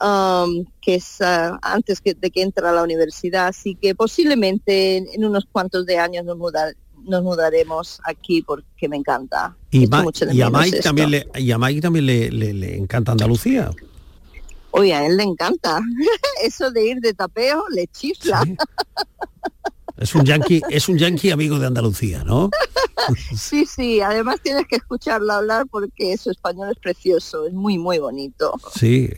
um, 0.01 0.65
que 0.83 0.97
es 0.97 1.21
ah, 1.21 1.57
antes 1.63 2.03
de 2.03 2.31
que 2.33 2.43
entre 2.43 2.67
a 2.67 2.73
la 2.73 2.83
universidad, 2.83 3.47
así 3.47 3.77
que 3.77 3.95
posiblemente 3.95 4.97
en, 4.97 5.25
unos 5.25 5.45
cuantos 5.53 5.87
de 5.87 5.99
años 5.99 6.25
nos, 6.25 6.37
mudar, 6.37 6.75
nos 7.05 7.23
mudaremos 7.23 8.01
aquí 8.03 8.43
porque 8.43 8.89
me 8.89 8.97
encanta. 8.97 9.57
Y, 9.71 9.85
a 9.85 10.51
Mike 10.51 10.81
también 10.81 11.13
le, 11.13 11.29
y 11.37 11.53
a 11.53 11.59
Mike 11.59 11.81
también 11.81 12.07
le, 12.07 12.77
encanta 12.77 13.13
Andalucía. 13.13 13.71
Oye, 14.77 14.93
a 14.93 15.07
él 15.07 15.17
le 15.17 15.23
encanta. 15.23 15.81
Eso 16.43 16.71
de 16.71 16.87
ir 16.87 17.01
de 17.01 17.15
tapeo 17.15 17.65
le 17.71 17.87
chifla. 17.89 18.43
Es 19.97 20.15
un 20.15 20.25
yankee, 20.25 20.61
es 20.69 20.89
un 20.91 20.99
yankee 20.99 21.31
amigo 21.31 21.59
de 21.59 21.67
Andalucía, 21.67 22.23
¿no? 22.23 22.51
sí, 23.35 23.65
sí, 23.65 24.01
además 24.03 24.37
tienes 24.43 24.67
que 24.67 24.77
escucharlo 24.77 25.33
hablar 25.33 25.67
porque 25.71 26.17
su 26.19 26.31
español 26.31 26.71
es 26.71 26.79
precioso, 26.79 27.47
es 27.47 27.55
muy, 27.55 27.79
muy 27.79 27.99
bonito. 27.99 28.53
Sí, 28.75 29.09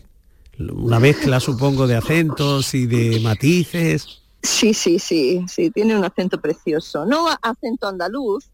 una 0.58 1.00
mezcla 1.00 1.40
supongo 1.40 1.88
de 1.88 1.96
acentos 1.96 2.74
y 2.74 2.86
de 2.86 3.18
matices. 3.20 4.22
Sí, 4.40 4.72
sí, 4.72 5.00
sí, 5.00 5.44
sí, 5.48 5.70
tiene 5.70 5.96
un 5.96 6.04
acento 6.04 6.40
precioso. 6.40 7.04
No 7.04 7.26
acento 7.42 7.88
andaluz, 7.88 8.48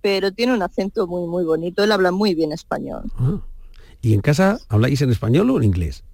pero 0.00 0.30
tiene 0.30 0.54
un 0.54 0.62
acento 0.62 1.08
muy, 1.08 1.26
muy 1.26 1.44
bonito. 1.44 1.82
Él 1.82 1.90
habla 1.90 2.12
muy 2.12 2.36
bien 2.36 2.52
español. 2.52 3.10
Ah. 3.18 3.40
¿Y 4.00 4.12
en 4.12 4.20
casa 4.20 4.60
habláis 4.68 5.02
en 5.02 5.10
español 5.10 5.50
o 5.50 5.56
en 5.56 5.64
inglés? 5.64 6.04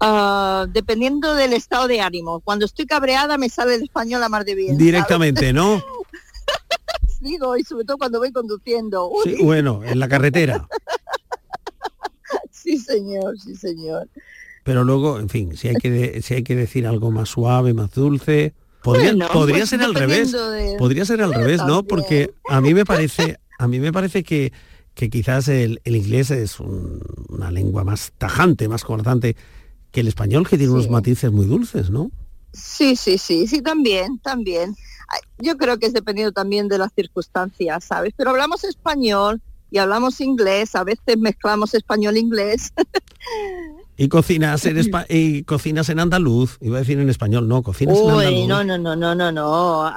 Ah, 0.00 0.66
dependiendo 0.72 1.34
del 1.34 1.52
estado 1.52 1.88
de 1.88 2.00
ánimo. 2.00 2.40
Cuando 2.40 2.66
estoy 2.66 2.86
cabreada 2.86 3.38
me 3.38 3.48
sale 3.48 3.76
el 3.76 3.82
español 3.82 4.22
a 4.22 4.28
más 4.28 4.44
de 4.44 4.54
bien. 4.54 4.78
Directamente, 4.78 5.52
¿no? 5.52 5.82
Digo, 7.20 7.56
y 7.56 7.64
sobre 7.64 7.84
todo 7.84 7.98
cuando 7.98 8.18
voy 8.18 8.32
conduciendo. 8.32 9.10
Sí, 9.24 9.36
bueno, 9.42 9.82
en 9.84 9.98
la 9.98 10.08
carretera. 10.08 10.68
sí, 12.50 12.78
señor, 12.78 13.38
sí, 13.38 13.56
señor 13.56 14.08
pero 14.66 14.82
luego, 14.82 15.20
en 15.20 15.28
fin, 15.28 15.56
si 15.56 15.68
hay 15.68 15.76
que, 15.76 16.20
si 16.22 16.34
hay 16.34 16.42
que 16.42 16.56
decir 16.56 16.88
algo 16.88 17.12
más 17.12 17.28
suave, 17.28 17.72
más 17.72 17.92
dulce, 17.92 18.52
podría, 18.82 19.12
podría 19.28 19.58
pues 19.58 19.70
ser 19.70 19.80
al 19.80 19.94
revés, 19.94 20.36
podría 20.76 21.04
ser 21.04 21.22
al 21.22 21.32
revés, 21.34 21.64
¿no? 21.64 21.84
Porque 21.84 22.34
a 22.48 22.60
mí 22.60 22.74
me 22.74 22.84
parece, 22.84 23.38
a 23.60 23.68
mí 23.68 23.78
me 23.78 23.92
parece 23.92 24.24
que, 24.24 24.52
que 24.96 25.10
quizás 25.10 25.46
el, 25.48 25.78
inglés 25.84 26.30
es 26.30 26.58
una 26.58 27.50
lengua 27.50 27.84
más 27.84 28.12
tajante, 28.16 28.66
más 28.66 28.82
cortante 28.82 29.36
que 29.92 30.00
el 30.00 30.08
español, 30.08 30.48
que 30.48 30.56
tiene 30.56 30.72
unos 30.72 30.88
matices 30.88 31.30
muy 31.30 31.44
dulces, 31.44 31.90
¿no? 31.90 32.10
Sí, 32.54 32.96
sí, 32.96 33.18
sí, 33.18 33.46
sí, 33.46 33.60
también, 33.60 34.18
también. 34.18 34.74
Yo 35.38 35.58
creo 35.58 35.78
que 35.78 35.86
es 35.86 35.92
dependiendo 35.92 36.32
también 36.32 36.66
de 36.68 36.78
las 36.78 36.94
circunstancias, 36.94 37.84
¿sabes? 37.84 38.14
Pero 38.16 38.30
hablamos 38.30 38.64
español 38.64 39.42
y 39.70 39.76
hablamos 39.76 40.18
inglés, 40.22 40.74
a 40.74 40.82
veces 40.82 41.18
mezclamos 41.18 41.74
español 41.74 42.16
e 42.16 42.20
inglés. 42.20 42.72
Y 43.98 44.08
cocinas 44.08 44.64
en 44.66 44.78
y 45.08 45.42
cocinas 45.44 45.88
en 45.88 46.00
andaluz, 46.00 46.58
iba 46.60 46.76
a 46.76 46.80
decir 46.80 46.98
en 46.98 47.08
español, 47.08 47.48
no, 47.48 47.62
cocinas 47.62 47.98
en 47.98 48.10
andaluz. 48.10 48.48
No, 48.48 48.62
no, 48.62 48.76
no, 48.76 48.94
no, 48.94 49.14
no, 49.14 49.32
no. 49.32 49.90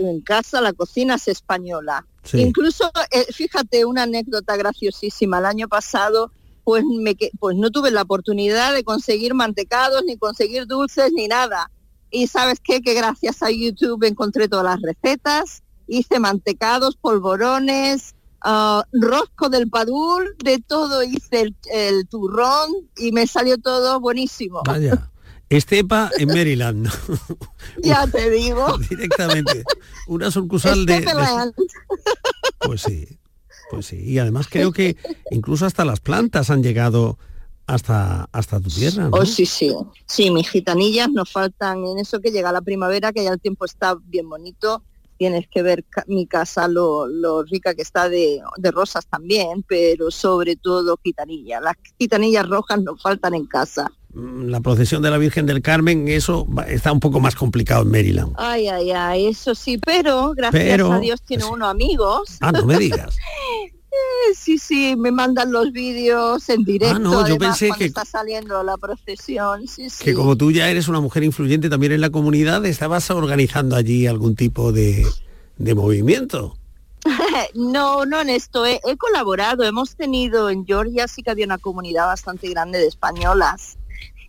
En 0.00 0.20
casa 0.22 0.60
la 0.60 0.72
cocina 0.72 1.14
es 1.14 1.28
española. 1.28 2.04
Incluso, 2.32 2.90
eh, 3.10 3.26
fíjate, 3.32 3.84
una 3.84 4.02
anécdota 4.02 4.56
graciosísima. 4.56 5.38
El 5.38 5.46
año 5.46 5.68
pasado, 5.68 6.32
pues, 6.64 6.84
me, 6.84 7.16
pues 7.38 7.56
no 7.56 7.70
tuve 7.70 7.90
la 7.90 8.02
oportunidad 8.02 8.74
de 8.74 8.82
conseguir 8.82 9.34
mantecados, 9.34 10.02
ni 10.04 10.16
conseguir 10.16 10.66
dulces, 10.66 11.12
ni 11.12 11.28
nada. 11.28 11.70
Y 12.10 12.26
sabes 12.26 12.58
qué, 12.62 12.80
que 12.80 12.94
gracias 12.94 13.42
a 13.42 13.50
YouTube 13.50 14.04
encontré 14.04 14.48
todas 14.48 14.64
las 14.64 14.82
recetas, 14.82 15.62
hice 15.86 16.18
mantecados, 16.18 16.96
polvorones, 16.96 18.14
uh, 18.44 18.82
rosco 18.92 19.48
del 19.48 19.68
padul, 19.68 20.34
de 20.42 20.58
todo 20.58 21.02
hice 21.02 21.54
el, 21.72 22.08
turrón 22.08 22.70
y 22.96 23.12
me 23.12 23.26
salió 23.26 23.58
todo 23.58 24.00
buenísimo. 24.00 24.62
Vaya. 24.64 25.10
Estepa 25.48 26.10
en 26.18 26.28
Maryland. 26.28 26.90
ya 27.82 28.06
te 28.06 28.28
digo. 28.28 28.76
Directamente. 28.90 29.64
Una 30.06 30.30
sucursal 30.30 30.84
de, 30.84 31.06
Pues 32.60 32.82
sí, 32.82 33.18
pues 33.70 33.86
sí. 33.86 33.96
Y 33.96 34.18
además 34.18 34.46
creo 34.50 34.72
que 34.72 34.96
incluso 35.30 35.64
hasta 35.64 35.86
las 35.86 36.00
plantas 36.00 36.50
han 36.50 36.62
llegado 36.62 37.18
hasta, 37.66 38.28
hasta 38.32 38.60
tu 38.60 38.68
tierra. 38.68 39.08
Oh, 39.10 39.24
sí, 39.24 39.46
sí. 39.46 39.74
Sí, 40.06 40.30
mis 40.30 40.50
gitanillas 40.50 41.08
nos 41.10 41.32
faltan 41.32 41.82
en 41.86 41.98
eso 41.98 42.20
que 42.20 42.30
llega 42.30 42.52
la 42.52 42.60
primavera, 42.60 43.12
que 43.12 43.24
ya 43.24 43.30
el 43.30 43.40
tiempo 43.40 43.64
está 43.64 43.96
bien 44.04 44.28
bonito 44.28 44.82
tienes 45.18 45.48
que 45.48 45.62
ver 45.62 45.84
mi 46.06 46.26
casa 46.26 46.68
lo, 46.68 47.42
rica 47.42 47.74
que 47.74 47.82
está 47.82 48.08
de, 48.08 48.40
rosas 48.72 49.06
también, 49.06 49.64
pero 49.66 50.10
sobre 50.10 50.56
todo 50.56 50.98
gitanillas. 51.02 51.60
Las 51.62 51.74
gitanillas 51.98 52.48
rojas 52.48 52.82
nos 52.82 53.02
faltan 53.02 53.34
en 53.34 53.46
casa. 53.46 53.90
Mm, 54.14 54.46
la 54.48 54.60
procesión 54.60 55.02
de 55.02 55.10
la 55.10 55.18
Virgen 55.18 55.44
del 55.44 55.60
Carmen, 55.60 56.08
eso 56.08 56.46
está 56.68 56.92
un 56.92 57.00
poco 57.00 57.20
más 57.20 57.34
complicado 57.34 57.82
en 57.82 57.90
Maryland. 57.90 58.32
Ay, 58.36 58.68
ay, 58.68 58.92
ay, 58.92 59.26
eso 59.26 59.54
sí, 59.54 59.78
pero 59.78 60.32
gracias 60.34 60.80
a 60.80 60.98
Dios 60.98 61.20
tiene 61.22 61.44
uno 61.44 61.66
amigos. 61.66 62.38
Ah, 62.40 62.52
no 62.52 62.64
me 62.64 62.78
digas. 62.78 63.16
sí, 64.34 64.58
sí, 64.58 64.94
me 64.96 65.10
mandan 65.10 65.52
los 65.52 65.72
vídeos 65.72 66.48
en 66.48 66.64
directo. 66.64 66.96
Ah, 66.96 66.98
no, 66.98 67.28
yo 67.28 67.38
pensé 67.38 67.70
que 67.76 67.86
está 67.86 68.04
saliendo 68.04 68.62
la 68.62 68.76
procesión. 68.76 69.64
Que 70.00 70.14
como 70.14 70.36
tú 70.36 70.50
ya 70.50 70.68
eres 70.68 70.88
una 70.88 71.00
mujer 71.00 71.24
influyente 71.24 71.68
también 71.68 71.92
en 71.92 72.00
la 72.00 72.10
comunidad, 72.10 72.64
estabas 72.66 73.10
organizando 73.10 73.76
allí 73.76 74.06
algún 74.06 74.36
tipo 74.36 74.72
de, 74.72 75.06
movimiento. 75.58 76.56
no, 77.54 78.04
no 78.04 78.20
en 78.20 78.30
esto. 78.30 78.66
He, 78.66 78.80
he, 78.84 78.96
colaborado. 78.96 79.64
Hemos 79.64 79.96
tenido 79.96 80.50
en 80.50 80.66
Georgia 80.66 81.08
sí 81.08 81.22
que 81.22 81.30
había 81.30 81.46
una 81.46 81.58
comunidad 81.58 82.06
bastante 82.06 82.48
grande 82.48 82.78
de 82.78 82.86
españolas 82.86 83.78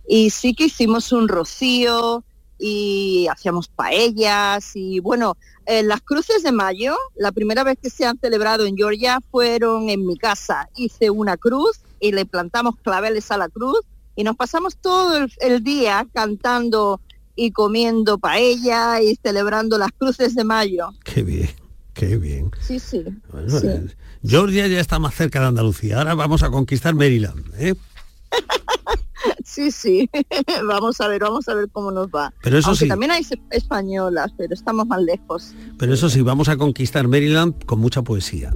y 0.07 0.31
sí 0.31 0.55
que 0.55 0.65
hicimos 0.65 1.11
un 1.11 1.27
rocío 1.27 2.23
y 2.59 3.27
hacíamos 3.31 3.69
paellas 3.69 4.75
y 4.75 4.99
bueno, 4.99 5.37
las 5.65 6.01
cruces 6.01 6.43
de 6.43 6.51
mayo, 6.51 6.95
la 7.15 7.31
primera 7.31 7.63
vez 7.63 7.77
que 7.81 7.89
se 7.89 8.05
han 8.05 8.19
celebrado 8.19 8.65
en 8.65 8.75
Georgia 8.75 9.19
fueron 9.31 9.89
en 9.89 10.05
mi 10.05 10.17
casa. 10.17 10.67
Hice 10.75 11.09
una 11.09 11.37
cruz 11.37 11.81
y 11.99 12.11
le 12.11 12.25
plantamos 12.25 12.75
claveles 12.83 13.31
a 13.31 13.37
la 13.37 13.49
cruz 13.49 13.81
y 14.15 14.23
nos 14.23 14.35
pasamos 14.35 14.75
todo 14.77 15.27
el, 15.39 15.63
día 15.63 16.05
cantando 16.13 16.99
y 17.35 17.51
comiendo 17.51 18.17
paella 18.17 19.01
y 19.01 19.15
celebrando 19.15 19.77
las 19.77 19.91
cruces 19.97 20.35
de 20.35 20.43
mayo. 20.43 20.89
Qué 21.05 21.23
bien, 21.23 21.49
qué 21.93 22.17
bien. 22.17 22.51
Sí, 22.59 22.79
sí. 22.79 23.05
Georgia 24.21 24.67
ya 24.67 24.81
está 24.81 24.99
más 24.99 25.15
cerca 25.15 25.39
de 25.39 25.47
Andalucía. 25.47 25.99
Ahora 25.99 26.15
vamos 26.15 26.43
a 26.43 26.49
conquistar 26.49 26.95
Maryland. 26.95 27.45
¿eh? 27.57 27.75
sí, 29.43 29.71
sí. 29.71 30.09
vamos 30.67 30.99
a 31.01 31.07
ver, 31.07 31.21
vamos 31.21 31.47
a 31.47 31.53
ver 31.53 31.69
cómo 31.71 31.91
nos 31.91 32.07
va. 32.07 32.33
Pero 32.41 32.57
eso 32.57 32.75
sí. 32.75 32.87
también 32.87 33.11
hay 33.11 33.25
españolas, 33.51 34.31
pero 34.37 34.53
estamos 34.53 34.87
más 34.87 35.01
lejos. 35.01 35.53
Pero 35.77 35.93
eso 35.93 36.09
sí, 36.09 36.21
vamos 36.21 36.49
a 36.49 36.57
conquistar 36.57 37.07
Maryland 37.07 37.63
con 37.65 37.79
mucha 37.79 38.01
poesía. 38.01 38.53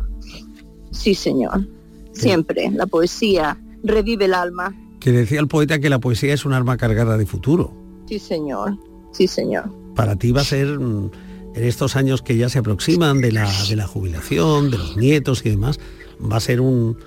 Sí, 0.92 1.16
señor. 1.16 1.68
siempre. 2.14 2.70
La 2.72 2.86
poesía 2.86 3.60
revive 3.84 4.26
el 4.26 4.34
alma. 4.34 4.76
Que 5.00 5.12
decía 5.12 5.40
el 5.40 5.48
poeta 5.48 5.80
que 5.80 5.90
la 5.90 6.00
poesía 6.00 6.34
es 6.34 6.46
un 6.46 6.54
arma 6.54 6.78
cargada 6.78 7.18
de 7.18 7.26
futuro. 7.26 7.74
Sí, 8.08 8.20
señor. 8.20 8.78
Sí, 9.12 9.28
señor. 9.28 9.70
Para 9.96 10.16
ti 10.16 10.32
va 10.32 10.42
a 10.42 10.46
ser 10.46 10.80
mm, 10.80 11.12
en 11.56 11.64
estos 11.64 11.96
años 11.96 12.22
que 12.22 12.38
ya 12.38 12.50
se 12.50 12.60
aproximan 12.60 13.22
de 13.22 13.32
la, 13.32 13.50
de 13.68 13.76
la 13.76 13.88
jubilación, 13.88 14.72
de 14.72 14.78
los 14.78 14.98
nietos 14.98 15.46
y 15.46 15.50
demás, 15.50 15.80
va 16.20 16.38
a 16.38 16.40
ser 16.40 16.62
un, 16.62 16.98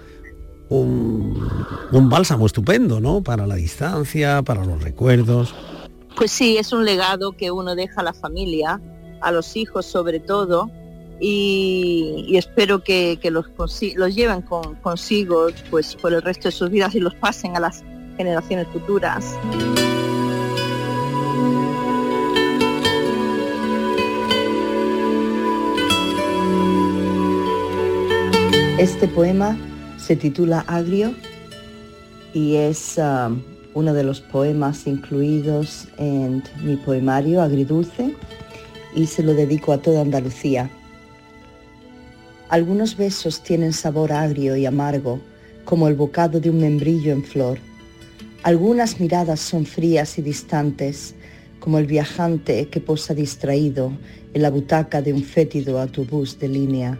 un, 0.68 1.48
un 1.92 2.08
bálsamo 2.08 2.46
estupendo, 2.46 3.00
¿no? 3.00 3.22
Para 3.22 3.46
la 3.46 3.56
distancia, 3.56 4.42
para 4.42 4.64
los 4.64 4.82
recuerdos. 4.82 5.54
Pues 6.16 6.30
sí, 6.30 6.56
es 6.56 6.72
un 6.72 6.84
legado 6.84 7.32
que 7.32 7.50
uno 7.50 7.74
deja 7.74 8.00
a 8.00 8.04
la 8.04 8.14
familia, 8.14 8.80
a 9.20 9.32
los 9.32 9.56
hijos 9.56 9.86
sobre 9.86 10.20
todo, 10.20 10.70
y, 11.20 12.36
espero 12.36 12.82
que, 12.82 13.18
los, 13.30 13.46
los 13.96 14.14
lleven 14.14 14.42
consigo 14.82 15.46
pues, 15.70 15.96
por 15.96 16.12
el 16.12 16.22
resto 16.22 16.48
de 16.48 16.52
sus 16.52 16.70
vidas 16.70 16.94
y 16.94 17.00
los 17.00 17.14
pasen 17.14 17.56
a 17.56 17.60
las 17.60 17.82
generaciones 18.16 18.66
futuras. 18.68 19.24
Este 28.78 29.08
poema 29.08 29.56
se 30.06 30.14
titula 30.14 30.60
Agrio 30.68 31.16
y 32.32 32.54
es 32.54 32.96
um, 32.96 33.42
uno 33.74 33.92
de 33.92 34.04
los 34.04 34.20
poemas 34.20 34.86
incluidos 34.86 35.88
en 35.98 36.44
mi 36.62 36.76
poemario 36.76 37.42
Agridulce 37.42 38.14
y 38.94 39.06
se 39.06 39.24
lo 39.24 39.34
dedico 39.34 39.72
a 39.72 39.78
toda 39.78 40.02
Andalucía. 40.02 40.70
Algunos 42.50 42.96
besos 42.96 43.42
tienen 43.42 43.72
sabor 43.72 44.12
agrio 44.12 44.54
y 44.54 44.64
amargo, 44.64 45.18
como 45.64 45.88
el 45.88 45.96
bocado 45.96 46.38
de 46.38 46.50
un 46.50 46.60
membrillo 46.60 47.10
en 47.10 47.24
flor. 47.24 47.58
Algunas 48.44 49.00
miradas 49.00 49.40
son 49.40 49.66
frías 49.66 50.18
y 50.18 50.22
distantes, 50.22 51.16
como 51.58 51.78
el 51.78 51.86
viajante 51.86 52.68
que 52.68 52.80
posa 52.80 53.12
distraído 53.12 53.90
en 54.34 54.42
la 54.42 54.50
butaca 54.50 55.02
de 55.02 55.12
un 55.12 55.24
fétido 55.24 55.80
autobús 55.80 56.38
de 56.38 56.46
línea. 56.46 56.96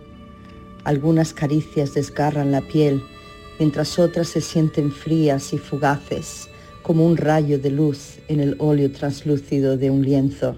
Algunas 0.87 1.33
caricias 1.33 1.95
desgarran 1.95 2.53
la 2.53 2.61
piel, 2.61 3.03
mientras 3.59 3.99
otras 3.99 4.29
se 4.29 4.41
sienten 4.41 4.93
frías 4.93 5.53
y 5.53 5.59
fugaces, 5.59 6.49
como 6.85 7.05
un 7.05 7.17
rayo 7.17 7.59
de 7.59 7.71
luz 7.71 8.21
en 8.29 8.39
el 8.39 8.55
óleo 8.61 8.93
translúcido 8.93 9.77
de 9.77 9.91
un 9.91 10.03
lienzo. 10.03 10.57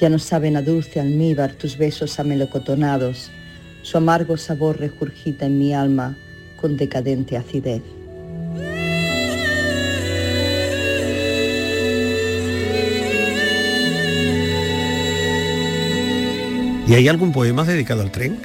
Ya 0.00 0.08
no 0.08 0.18
saben 0.18 0.56
a 0.56 0.62
dulce 0.62 1.00
almíbar 1.00 1.52
tus 1.52 1.76
besos 1.76 2.18
amelocotonados, 2.18 3.30
su 3.82 3.98
amargo 3.98 4.38
sabor 4.38 4.80
regurgita 4.80 5.44
en 5.44 5.58
mi 5.58 5.74
alma 5.74 6.16
con 6.58 6.78
decadente 6.78 7.36
acidez. 7.36 7.82
¿Y 16.88 16.94
hay 16.94 17.08
algún 17.08 17.32
poema 17.32 17.64
dedicado 17.64 18.00
al 18.00 18.10
tren? 18.10 18.38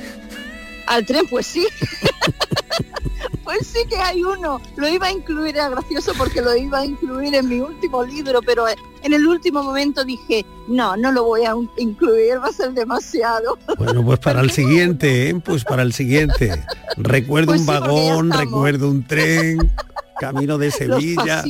Al 0.92 1.06
tren, 1.06 1.26
pues 1.30 1.48
sí. 1.48 1.66
pues 3.46 3.66
sí 3.66 3.80
que 3.88 3.96
hay 3.96 4.22
uno. 4.24 4.60
Lo 4.76 4.90
iba 4.90 5.08
a 5.08 5.12
incluir, 5.14 5.56
era 5.56 5.70
gracioso 5.70 6.12
porque 6.18 6.42
lo 6.42 6.54
iba 6.54 6.80
a 6.80 6.86
incluir 6.86 7.34
en 7.34 7.48
mi 7.48 7.62
último 7.62 8.04
libro, 8.04 8.42
pero 8.42 8.66
en 8.68 9.14
el 9.14 9.26
último 9.26 9.64
momento 9.64 10.04
dije, 10.04 10.46
no, 10.68 10.98
no 10.98 11.14
lo 11.14 11.24
voy 11.24 11.46
a 11.46 11.56
incluir, 11.78 12.44
va 12.44 12.50
a 12.50 12.52
ser 12.52 12.74
demasiado. 12.74 13.58
Bueno, 13.78 14.04
pues 14.04 14.20
para 14.20 14.42
el 14.42 14.52
siguiente, 14.52 15.30
¿eh? 15.30 15.36
pues 15.36 15.64
para 15.64 15.84
el 15.84 15.94
siguiente. 15.94 16.62
Recuerdo 16.98 17.54
pues 17.54 17.62
un 17.62 17.68
vagón, 17.68 18.32
recuerdo 18.32 18.90
un 18.90 19.08
tren, 19.08 19.72
camino 20.20 20.58
de 20.58 20.72
Sevilla. 20.72 21.42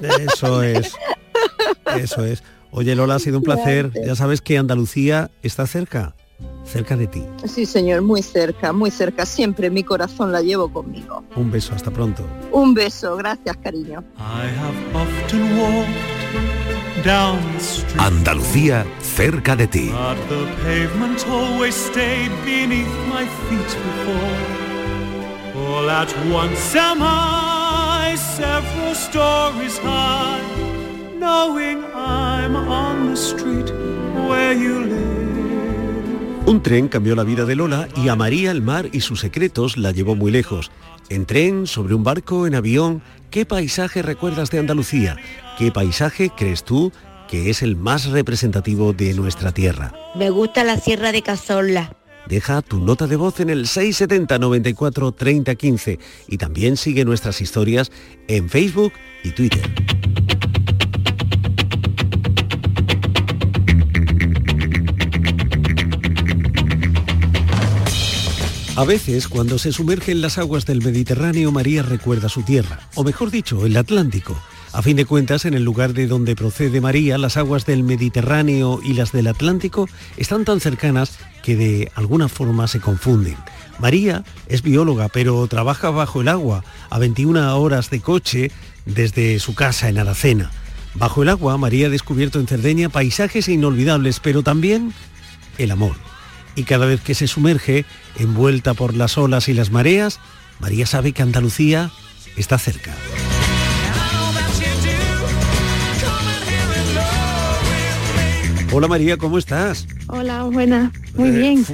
Eso 0.00 0.62
es. 0.62 0.94
Eso 1.98 2.24
es. 2.24 2.42
Oye 2.70 2.94
Lola, 2.94 3.16
ha 3.16 3.18
sido 3.18 3.38
un 3.38 3.44
placer. 3.44 3.92
Ya 4.06 4.16
sabes 4.16 4.40
que 4.40 4.56
Andalucía 4.56 5.30
está 5.42 5.66
cerca 5.66 6.14
cerca 6.64 6.96
de 6.96 7.06
ti. 7.06 7.22
Sí, 7.46 7.66
señor, 7.66 8.02
muy 8.02 8.22
cerca, 8.22 8.72
muy 8.72 8.90
cerca. 8.90 9.26
Siempre 9.26 9.70
mi 9.70 9.84
corazón 9.84 10.32
la 10.32 10.40
llevo 10.40 10.72
conmigo. 10.72 11.24
Un 11.36 11.50
beso, 11.50 11.74
hasta 11.74 11.90
pronto. 11.90 12.24
Un 12.52 12.74
beso, 12.74 13.16
gracias, 13.16 13.56
cariño. 13.58 14.02
Andalucía, 17.98 18.86
cerca 19.00 19.56
de 19.56 19.66
ti. 19.66 19.90
All 25.56 25.88
at 25.88 26.12
once 26.32 26.74
am 26.76 27.00
I 27.00 28.16
several 28.16 28.94
stories 28.94 29.78
high, 29.78 30.40
knowing 31.16 31.84
I'm 31.94 32.56
on 32.56 33.10
the 33.10 33.16
street 33.16 33.70
where 34.28 34.52
you 34.52 34.80
live. 34.80 35.23
Un 36.46 36.62
tren 36.62 36.88
cambió 36.88 37.16
la 37.16 37.24
vida 37.24 37.46
de 37.46 37.56
Lola 37.56 37.88
y 37.96 38.08
a 38.08 38.16
María 38.16 38.50
el 38.50 38.60
mar 38.60 38.90
y 38.92 39.00
sus 39.00 39.20
secretos 39.20 39.78
la 39.78 39.92
llevó 39.92 40.14
muy 40.14 40.30
lejos. 40.30 40.70
En 41.08 41.24
tren, 41.24 41.66
sobre 41.66 41.94
un 41.94 42.04
barco, 42.04 42.46
en 42.46 42.54
avión, 42.54 43.02
¿qué 43.30 43.46
paisaje 43.46 44.02
recuerdas 44.02 44.50
de 44.50 44.58
Andalucía? 44.58 45.16
¿Qué 45.58 45.72
paisaje 45.72 46.30
crees 46.36 46.62
tú 46.62 46.92
que 47.30 47.48
es 47.48 47.62
el 47.62 47.76
más 47.76 48.10
representativo 48.10 48.92
de 48.92 49.14
nuestra 49.14 49.52
tierra? 49.52 49.94
Me 50.14 50.28
gusta 50.28 50.64
la 50.64 50.76
Sierra 50.76 51.12
de 51.12 51.22
Cazorla. 51.22 51.96
Deja 52.28 52.60
tu 52.60 52.78
nota 52.78 53.06
de 53.06 53.16
voz 53.16 53.40
en 53.40 53.48
el 53.48 53.66
670 53.66 54.38
94 54.38 55.12
30 55.12 55.54
15 55.54 55.98
y 56.28 56.36
también 56.36 56.76
sigue 56.76 57.06
nuestras 57.06 57.40
historias 57.40 57.90
en 58.28 58.50
Facebook 58.50 58.92
y 59.22 59.30
Twitter. 59.30 59.62
A 68.76 68.82
veces, 68.82 69.28
cuando 69.28 69.56
se 69.60 69.70
sumerge 69.70 70.10
en 70.10 70.20
las 70.20 70.36
aguas 70.36 70.66
del 70.66 70.82
Mediterráneo, 70.82 71.52
María 71.52 71.84
recuerda 71.84 72.28
su 72.28 72.42
tierra, 72.42 72.80
o 72.96 73.04
mejor 73.04 73.30
dicho, 73.30 73.64
el 73.66 73.76
Atlántico. 73.76 74.36
A 74.72 74.82
fin 74.82 74.96
de 74.96 75.04
cuentas, 75.04 75.44
en 75.44 75.54
el 75.54 75.62
lugar 75.62 75.92
de 75.92 76.08
donde 76.08 76.34
procede 76.34 76.80
María, 76.80 77.16
las 77.16 77.36
aguas 77.36 77.66
del 77.66 77.84
Mediterráneo 77.84 78.80
y 78.82 78.94
las 78.94 79.12
del 79.12 79.28
Atlántico 79.28 79.88
están 80.16 80.44
tan 80.44 80.58
cercanas 80.58 81.18
que 81.44 81.54
de 81.54 81.92
alguna 81.94 82.28
forma 82.28 82.66
se 82.66 82.80
confunden. 82.80 83.36
María 83.78 84.24
es 84.48 84.62
bióloga, 84.62 85.08
pero 85.08 85.46
trabaja 85.46 85.90
bajo 85.90 86.22
el 86.22 86.26
agua, 86.26 86.64
a 86.90 86.98
21 86.98 87.56
horas 87.56 87.90
de 87.90 88.00
coche 88.00 88.50
desde 88.86 89.38
su 89.38 89.54
casa 89.54 89.88
en 89.88 89.98
Aracena. 89.98 90.50
Bajo 90.94 91.22
el 91.22 91.28
agua, 91.28 91.56
María 91.58 91.86
ha 91.86 91.90
descubierto 91.90 92.40
en 92.40 92.48
Cerdeña 92.48 92.88
paisajes 92.88 93.46
inolvidables, 93.46 94.18
pero 94.18 94.42
también 94.42 94.92
el 95.58 95.70
amor 95.70 95.94
y 96.56 96.64
cada 96.64 96.86
vez 96.86 97.00
que 97.00 97.14
se 97.14 97.26
sumerge, 97.26 97.84
envuelta 98.18 98.74
por 98.74 98.94
las 98.94 99.18
olas 99.18 99.48
y 99.48 99.54
las 99.54 99.70
mareas, 99.70 100.20
María 100.60 100.86
sabe 100.86 101.12
que 101.12 101.22
Andalucía 101.22 101.90
está 102.36 102.58
cerca. 102.58 102.94
Hola 108.72 108.88
María, 108.88 109.16
¿cómo 109.16 109.38
estás? 109.38 109.86
Hola, 110.08 110.42
buena, 110.44 110.90
muy 111.14 111.28
eh, 111.28 111.32
bien. 111.32 111.66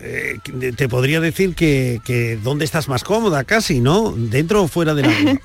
Eh, 0.00 0.72
te 0.76 0.88
podría 0.88 1.20
decir 1.20 1.54
que, 1.54 2.00
que 2.04 2.36
dónde 2.36 2.64
estás 2.64 2.88
más 2.88 3.04
cómoda 3.04 3.44
casi, 3.44 3.78
¿no? 3.78 4.12
¿Dentro 4.16 4.64
o 4.64 4.68
fuera 4.68 4.92
del 4.94 5.04
agua? 5.04 5.40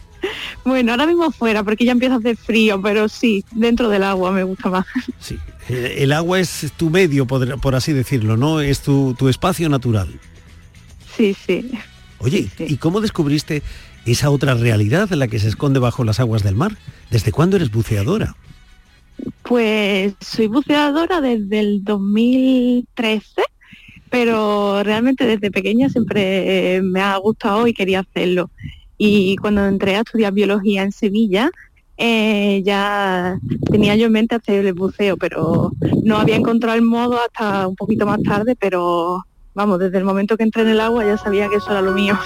bueno, 0.64 0.90
ahora 0.90 1.06
mismo 1.06 1.30
fuera 1.30 1.62
porque 1.62 1.84
ya 1.84 1.92
empieza 1.92 2.16
a 2.16 2.18
hacer 2.18 2.36
frío, 2.36 2.82
pero 2.82 3.08
sí, 3.08 3.44
dentro 3.52 3.88
del 3.88 4.02
agua 4.02 4.32
me 4.32 4.42
gusta 4.42 4.68
más. 4.68 4.86
Sí, 5.20 5.38
el 5.68 6.12
agua 6.12 6.40
es 6.40 6.72
tu 6.76 6.90
medio, 6.90 7.26
por, 7.26 7.74
así 7.74 7.92
decirlo, 7.92 8.36
¿no? 8.36 8.60
Es 8.60 8.80
tu, 8.80 9.14
espacio 9.28 9.68
natural. 9.68 10.08
Sí, 11.16 11.34
sí. 11.34 11.70
Oye, 12.18 12.48
¿y 12.58 12.76
cómo 12.76 13.00
descubriste 13.00 13.62
esa 14.06 14.30
otra 14.30 14.54
realidad 14.54 15.12
en 15.12 15.18
la 15.18 15.28
que 15.28 15.38
se 15.38 15.48
esconde 15.48 15.78
bajo 15.78 16.04
las 16.04 16.20
aguas 16.20 16.42
del 16.42 16.54
mar? 16.54 16.76
¿Desde 17.10 17.32
cuándo 17.32 17.56
eres 17.56 17.70
buceadora? 17.70 18.34
Pues 19.42 20.14
soy 20.20 20.46
buceadora 20.46 21.20
desde 21.20 21.60
el 21.60 21.84
2013, 21.84 23.42
pero 24.10 24.82
realmente 24.82 25.26
desde 25.26 25.50
pequeña 25.50 25.88
siempre 25.88 26.76
eh, 26.76 26.82
me 26.82 27.00
ha 27.00 27.16
gustado 27.16 27.66
y 27.66 27.74
quería 27.74 28.00
hacerlo. 28.00 28.50
Y 28.96 29.36
cuando 29.36 29.64
entré 29.66 29.96
a 29.96 30.00
estudiar 30.00 30.32
biología 30.32 30.82
en 30.82 30.92
Sevilla, 30.92 31.50
eh, 31.98 32.62
ya 32.64 33.38
tenía 33.70 33.96
yo 33.96 34.06
en 34.06 34.12
mente 34.12 34.36
hacer 34.36 34.64
el 34.64 34.72
buceo, 34.72 35.16
pero 35.16 35.72
no 36.04 36.16
había 36.16 36.36
encontrado 36.36 36.78
el 36.78 36.84
modo 36.84 37.18
hasta 37.20 37.66
un 37.66 37.74
poquito 37.74 38.06
más 38.06 38.22
tarde, 38.22 38.56
pero 38.58 39.24
vamos, 39.52 39.80
desde 39.80 39.98
el 39.98 40.04
momento 40.04 40.36
que 40.36 40.44
entré 40.44 40.62
en 40.62 40.68
el 40.68 40.80
agua 40.80 41.04
ya 41.04 41.18
sabía 41.18 41.48
que 41.48 41.56
eso 41.56 41.70
era 41.72 41.82
lo 41.82 41.92
mío. 41.92 42.16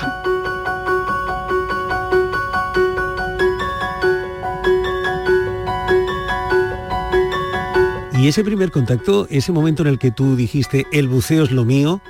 Y 8.18 8.28
ese 8.28 8.44
primer 8.44 8.70
contacto, 8.70 9.26
ese 9.30 9.50
momento 9.50 9.82
en 9.82 9.88
el 9.88 9.98
que 9.98 10.12
tú 10.12 10.36
dijiste 10.36 10.86
el 10.92 11.08
buceo 11.08 11.42
es 11.42 11.50
lo 11.50 11.64
mío, 11.64 12.00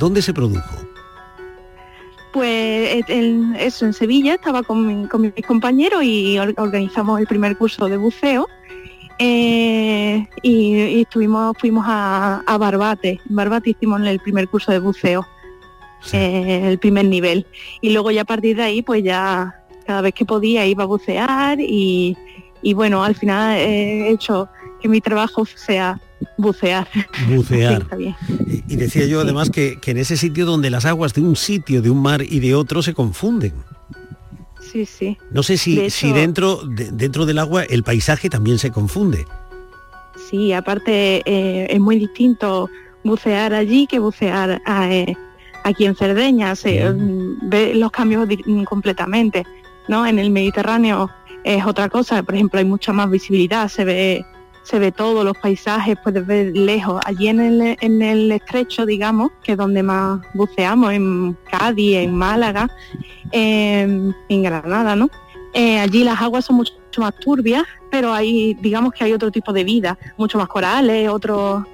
¿dónde 0.00 0.20
se 0.20 0.34
produjo? 0.34 0.89
Pues 2.32 3.04
en, 3.08 3.56
eso, 3.58 3.86
en 3.86 3.92
Sevilla 3.92 4.34
estaba 4.34 4.62
con, 4.62 5.08
con 5.08 5.22
mis 5.22 5.46
compañeros 5.46 6.04
y 6.04 6.38
organizamos 6.38 7.18
el 7.18 7.26
primer 7.26 7.56
curso 7.56 7.88
de 7.88 7.96
buceo 7.96 8.46
eh, 9.22 10.26
y, 10.40 11.02
estuvimos, 11.02 11.54
fuimos 11.58 11.84
a, 11.86 12.56
Barbate. 12.58 13.20
En 13.28 13.36
Barbate 13.36 13.70
hicimos 13.70 14.00
el 14.00 14.18
primer 14.18 14.48
curso 14.48 14.72
de 14.72 14.78
buceo, 14.78 15.26
eh, 16.12 16.62
el 16.64 16.78
primer 16.78 17.04
nivel. 17.04 17.46
Y 17.82 17.90
luego 17.90 18.10
ya 18.10 18.22
a 18.22 18.24
partir 18.24 18.56
de 18.56 18.62
ahí, 18.62 18.80
pues 18.80 19.04
ya 19.04 19.62
cada 19.86 20.00
vez 20.00 20.14
que 20.14 20.24
podía 20.24 20.64
iba 20.64 20.84
a 20.84 20.86
bucear 20.86 21.58
y, 21.60 22.16
bueno, 22.74 23.04
al 23.04 23.14
final 23.14 23.58
he 23.58 24.08
hecho 24.08 24.48
que 24.80 24.88
mi 24.88 25.02
trabajo 25.02 25.44
sea 25.44 26.00
bucear. 26.36 26.88
Bucear. 27.28 27.86
y, 28.68 28.76
decía 28.76 29.06
yo 29.06 29.20
además 29.20 29.50
que, 29.50 29.78
que 29.80 29.92
en 29.92 29.98
ese 29.98 30.16
sitio 30.16 30.46
donde 30.46 30.70
las 30.70 30.84
aguas 30.84 31.14
de 31.14 31.22
un 31.22 31.36
sitio, 31.36 31.82
de 31.82 31.90
un 31.90 32.02
mar 32.02 32.22
y 32.22 32.40
de 32.40 32.54
otro 32.54 32.82
se 32.82 32.94
confunden 32.94 33.54
sí, 34.70 34.86
sí. 34.86 35.18
No 35.30 35.42
sé 35.42 35.56
si, 35.56 35.90
si 35.90 36.12
dentro, 36.12 36.60
dentro 36.64 37.26
del 37.26 37.38
agua 37.38 37.64
el 37.64 37.82
paisaje 37.82 38.30
también 38.30 38.58
se 38.58 38.70
confunde. 38.70 39.26
Sí, 40.28 40.52
aparte 40.52 41.22
eh, 41.24 41.66
es 41.68 41.80
muy 41.80 41.98
distinto 41.98 42.68
bucear 43.02 43.52
allí 43.54 43.86
que 43.86 43.98
bucear 43.98 44.60
eh, 44.66 45.14
aquí 45.64 45.86
en 45.86 45.96
Cerdeña. 45.96 46.54
Se 46.54 46.88
mm, 46.88 47.48
ve 47.48 47.74
los 47.74 47.90
cambios 47.90 48.28
completamente. 48.68 49.44
¿no? 49.88 50.06
En 50.06 50.18
el 50.18 50.30
Mediterráneo 50.30 51.10
es 51.42 51.64
otra 51.64 51.88
cosa, 51.88 52.22
por 52.22 52.34
ejemplo, 52.34 52.58
hay 52.58 52.66
mucha 52.66 52.92
más 52.92 53.10
visibilidad, 53.10 53.68
se 53.68 53.84
ve 53.84 54.24
se 54.62 54.78
ve 54.78 54.92
todo, 54.92 55.24
los 55.24 55.36
paisajes, 55.36 55.96
puedes 56.02 56.26
ver 56.26 56.56
lejos. 56.56 57.00
Allí 57.06 57.28
en 57.28 57.40
el, 57.40 57.76
en 57.80 58.02
el 58.02 58.30
estrecho, 58.32 58.86
digamos, 58.86 59.32
que 59.42 59.52
es 59.52 59.58
donde 59.58 59.82
más 59.82 60.20
buceamos, 60.34 60.92
en 60.92 61.36
Cádiz, 61.50 61.96
en 61.96 62.14
Málaga, 62.14 62.68
en 63.32 64.14
Granada, 64.28 64.96
¿no? 64.96 65.10
Eh, 65.52 65.78
allí 65.78 66.04
las 66.04 66.20
aguas 66.20 66.44
son 66.44 66.56
mucho, 66.56 66.72
más 66.98 67.14
turbias, 67.16 67.64
pero 67.90 68.12
hay, 68.12 68.54
digamos 68.54 68.92
que 68.92 69.04
hay 69.04 69.12
otro 69.12 69.30
tipo 69.30 69.52
de 69.52 69.64
vida, 69.64 69.98
mucho 70.16 70.38
más 70.38 70.48
corales, 70.48 71.08
otro, 71.08 71.66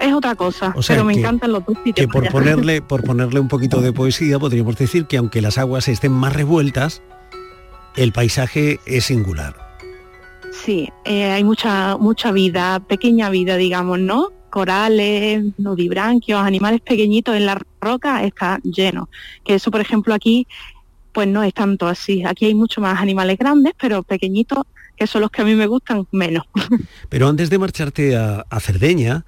es 0.00 0.12
otra 0.12 0.34
cosa, 0.34 0.74
pero 0.86 1.04
me 1.04 1.14
encantan 1.14 1.52
los 1.52 1.64
dos 1.64 1.76
sitios. 1.84 2.06
Que 2.06 2.08
por 2.08 2.28
ponerle, 2.28 2.82
por 2.82 3.02
ponerle 3.02 3.40
un 3.40 3.48
poquito 3.48 3.80
de 3.80 3.92
poesía, 3.92 4.38
podríamos 4.38 4.76
decir 4.76 5.06
que 5.06 5.16
aunque 5.16 5.40
las 5.40 5.58
aguas 5.58 5.88
estén 5.88 6.12
más 6.12 6.32
revueltas, 6.32 7.02
el 7.96 8.12
paisaje 8.12 8.80
es 8.84 9.06
singular. 9.06 9.63
Sí, 10.62 10.88
eh, 11.04 11.24
hay 11.24 11.42
mucha, 11.42 11.96
mucha 11.96 12.30
vida, 12.30 12.80
pequeña 12.80 13.28
vida, 13.28 13.56
digamos, 13.56 13.98
¿no? 13.98 14.30
Corales, 14.50 15.44
nudibranquios, 15.58 16.40
animales 16.40 16.80
pequeñitos 16.80 17.34
en 17.36 17.46
la 17.46 17.60
roca 17.80 18.24
está 18.24 18.60
lleno. 18.62 19.08
Que 19.44 19.54
eso, 19.54 19.70
por 19.70 19.80
ejemplo, 19.80 20.14
aquí, 20.14 20.46
pues 21.12 21.26
no 21.26 21.42
es 21.42 21.52
tanto 21.52 21.88
así. 21.88 22.24
Aquí 22.24 22.46
hay 22.46 22.54
mucho 22.54 22.80
más 22.80 23.00
animales 23.00 23.36
grandes, 23.36 23.74
pero 23.80 24.02
pequeñitos, 24.04 24.64
que 24.96 25.06
son 25.06 25.22
los 25.22 25.30
que 25.30 25.42
a 25.42 25.44
mí 25.44 25.54
me 25.54 25.66
gustan, 25.66 26.06
menos. 26.12 26.44
Pero 27.08 27.28
antes 27.28 27.50
de 27.50 27.58
marcharte 27.58 28.16
a, 28.16 28.60
Cerdeña, 28.60 29.24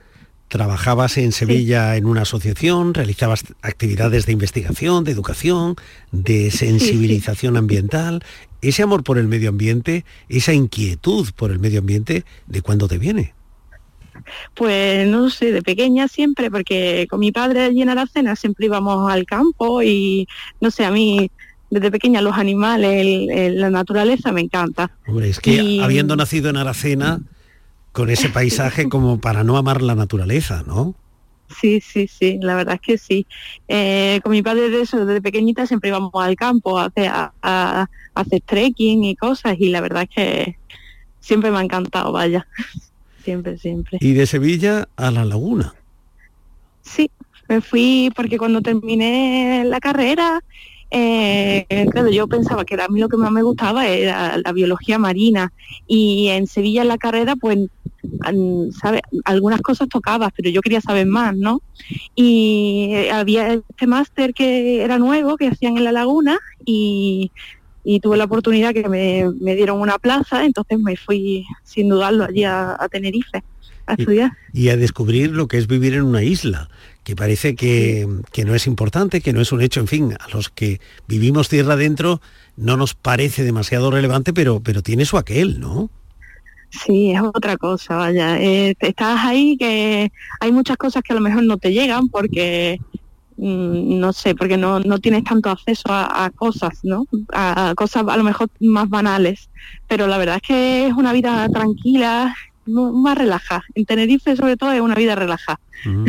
trabajabas 0.46 1.18
en 1.18 1.32
Sevilla 1.32 1.96
en 1.96 2.06
una 2.06 2.22
asociación, 2.22 2.94
realizabas 2.94 3.44
actividades 3.62 4.26
de 4.26 4.32
investigación, 4.32 5.02
de 5.02 5.10
educación, 5.10 5.74
de 6.12 6.52
sensibilización 6.52 7.56
ambiental 7.56 8.22
ese 8.62 8.82
amor 8.82 9.04
por 9.04 9.18
el 9.18 9.28
medio 9.28 9.48
ambiente, 9.48 10.04
esa 10.28 10.52
inquietud 10.52 11.28
por 11.36 11.50
el 11.50 11.58
medio 11.58 11.80
ambiente, 11.80 12.24
¿de 12.46 12.62
cuándo 12.62 12.88
te 12.88 12.98
viene? 12.98 13.34
Pues 14.54 15.06
no 15.06 15.30
sé, 15.30 15.52
de 15.52 15.62
pequeña 15.62 16.08
siempre, 16.08 16.50
porque 16.50 17.06
con 17.08 17.20
mi 17.20 17.32
padre 17.32 17.64
allí 17.64 17.82
en 17.82 17.90
Aracena 17.90 18.34
siempre 18.34 18.66
íbamos 18.66 19.10
al 19.10 19.24
campo 19.26 19.82
y 19.82 20.26
no 20.60 20.70
sé, 20.70 20.84
a 20.84 20.90
mí 20.90 21.30
desde 21.70 21.90
pequeña 21.90 22.22
los 22.22 22.36
animales, 22.36 23.54
la 23.54 23.70
naturaleza 23.70 24.32
me 24.32 24.40
encanta. 24.40 24.90
Hombre, 25.06 25.28
es 25.28 25.40
que 25.40 25.80
habiendo 25.82 26.16
nacido 26.16 26.48
en 26.50 26.56
Aracena, 26.56 27.20
con 27.92 28.10
ese 28.10 28.28
paisaje 28.28 28.88
como 28.88 29.20
para 29.20 29.42
no 29.42 29.56
amar 29.56 29.82
la 29.82 29.94
naturaleza, 29.94 30.62
¿no? 30.66 30.94
Sí, 31.48 31.80
sí, 31.80 32.09
sí, 32.09 32.38
la 32.40 32.54
verdad 32.56 32.74
es 32.74 32.80
que 32.80 32.98
sí. 32.98 33.26
Eh, 33.68 34.20
con 34.22 34.32
mi 34.32 34.42
padre 34.42 34.68
de 34.68 34.82
eso, 34.82 35.04
desde 35.04 35.22
pequeñita 35.22 35.66
siempre 35.66 35.88
íbamos 35.88 36.11
al 36.14 36.37
campo 36.37 36.78
a 36.78 36.87
hacer, 36.87 37.11
a, 37.11 37.88
hacer 38.14 38.40
trekking 38.44 39.04
y 39.04 39.16
cosas 39.16 39.56
y 39.59 39.68
la 39.68 39.80
verdad 39.80 40.02
es 40.02 40.09
que 40.11 40.56
siempre 41.20 41.50
me 41.50 41.59
ha 41.59 41.62
encantado, 41.62 42.12
vaya. 42.12 42.46
siempre, 43.24 43.59
siempre. 43.59 43.98
¿Y 44.00 44.12
de 44.12 44.26
Sevilla 44.26 44.88
a 44.96 45.11
la 45.11 45.24
laguna? 45.24 45.74
Sí, 46.82 47.11
me 47.48 47.61
fui 47.61 48.11
porque 48.14 48.38
cuando 48.38 48.61
terminé 48.61 49.64
la 49.64 49.80
carrera 49.80 50.42
eh, 50.90 51.87
claro, 51.90 52.11
yo 52.11 52.29
pensaba 52.29 52.64
que 52.64 52.81
a 52.81 52.88
mí 52.88 53.01
lo 53.01 53.09
que 53.09 53.16
más 53.16 53.33
me 53.33 53.42
gustaba 53.42 53.87
era 53.88 54.38
la 54.38 54.53
biología 54.53 54.99
marina 54.99 55.53
y 55.87 56.29
en 56.29 56.46
Sevilla 56.46 56.83
en 56.83 56.88
la 56.88 56.99
carrera 56.99 57.35
pues 57.35 57.59
¿sabe? 58.81 59.03
algunas 59.25 59.61
cosas 59.62 59.88
tocabas, 59.88 60.33
pero 60.37 60.51
yo 60.51 60.61
quería 60.61 60.81
saber 60.81 61.07
más, 61.07 61.37
¿no? 61.37 61.61
Y 62.14 63.09
había 63.12 63.55
este 63.55 63.87
máster 63.87 64.33
que 64.33 64.83
era 64.83 64.99
nuevo, 64.99 65.37
que 65.37 65.49
hacían 65.49 65.77
en 65.77 65.85
la 65.85 65.92
laguna 65.92 66.38
y, 66.64 67.33
tuve 68.03 68.16
la 68.16 68.25
oportunidad 68.25 68.75
que 68.75 68.88
me, 68.88 69.55
dieron 69.55 69.81
una 69.81 69.99
plaza, 69.99 70.44
entonces 70.44 70.79
me 70.79 70.96
fui 70.96 71.44
sin 71.62 71.88
dudarlo 71.88 72.25
allí 72.25 72.44
a, 72.44 72.77
Tenerife 72.90 73.44
a 73.87 73.94
estudiar. 73.94 74.33
y 74.53 74.70
a 74.70 74.77
descubrir 74.77 75.31
lo 75.31 75.46
que 75.46 75.59
es 75.59 75.68
vivir 75.68 75.94
en 75.94 76.03
una 76.03 76.25
isla 76.25 76.68
que 77.06 77.14
parece 77.14 77.54
que, 77.54 78.04
no 78.44 78.54
es 78.56 78.66
importante, 78.66 79.20
que 79.20 79.32
no 79.32 79.40
es 79.40 79.52
un 79.52 79.62
hecho, 79.62 79.78
en 79.78 79.86
fin, 79.86 80.14
a 80.18 80.28
los 80.34 80.50
que 80.50 80.80
vivimos 81.06 81.48
tierra 81.48 81.74
adentro 81.74 82.20
no 82.56 82.76
nos 82.76 82.94
parece 82.94 83.44
demasiado 83.44 83.92
relevante, 83.92 84.32
pero, 84.32 84.58
pero 84.58 84.82
tiene 84.82 85.04
su 85.04 85.16
aquel, 85.16 85.60
¿no? 85.60 85.88
Sí, 86.70 87.12
es 87.12 87.22
otra 87.22 87.56
cosa, 87.58 87.94
vaya. 87.94 88.40
Eh, 88.40 88.74
estás 88.80 89.20
ahí 89.24 89.56
que 89.56 90.10
hay 90.40 90.50
muchas 90.50 90.76
cosas 90.78 91.04
que 91.04 91.12
a 91.12 91.14
lo 91.14 91.22
mejor 91.22 91.44
no 91.44 91.58
te 91.58 91.72
llegan 91.72 92.08
porque, 92.08 92.80
mm, 93.36 94.00
no 94.00 94.12
sé, 94.12 94.34
porque 94.34 94.56
no, 94.56 94.80
no 94.80 94.98
tienes 94.98 95.22
tanto 95.22 95.50
acceso 95.50 95.84
a, 95.90 96.28
cosas, 96.34 96.80
¿no? 96.82 97.06
A, 97.32 97.72
cosas 97.76 98.02
a 98.08 98.16
lo 98.16 98.24
mejor 98.24 98.48
más 98.58 98.88
banales. 98.88 99.48
Pero 99.86 100.08
la 100.08 100.18
verdad 100.18 100.40
es 100.42 100.42
que 100.42 100.86
es 100.88 100.92
una 100.92 101.12
vida 101.12 101.48
tranquila, 101.50 102.34
más 102.66 103.16
relajada. 103.16 103.62
En 103.76 103.84
Tenerife 103.84 104.34
sobre 104.34 104.56
todo 104.56 104.72
es 104.72 104.80
una 104.80 104.96
vida 104.96 105.14
relajada. 105.14 105.60
Mm. 105.84 106.06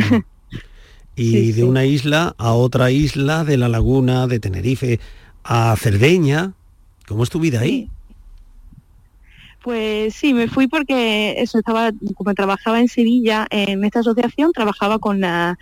Y 1.18 1.52
de 1.52 1.64
una 1.64 1.84
isla 1.84 2.34
a 2.38 2.52
otra 2.52 2.90
isla, 2.90 3.44
de 3.44 3.56
la 3.56 3.68
laguna 3.68 4.26
de 4.26 4.38
Tenerife 4.38 5.00
a 5.42 5.74
Cerdeña. 5.76 6.52
¿Cómo 7.06 7.24
es 7.24 7.30
tu 7.30 7.40
vida 7.40 7.60
ahí? 7.60 7.88
Pues 9.62 10.14
sí, 10.14 10.32
me 10.32 10.48
fui 10.48 10.68
porque 10.68 11.40
eso 11.42 11.58
estaba, 11.58 11.90
como 12.14 12.32
trabajaba 12.34 12.80
en 12.80 12.88
Sevilla, 12.88 13.46
en 13.50 13.84
esta 13.84 14.00
asociación, 14.00 14.52
trabajaba 14.52 14.98
con 14.98 15.20
la, 15.20 15.58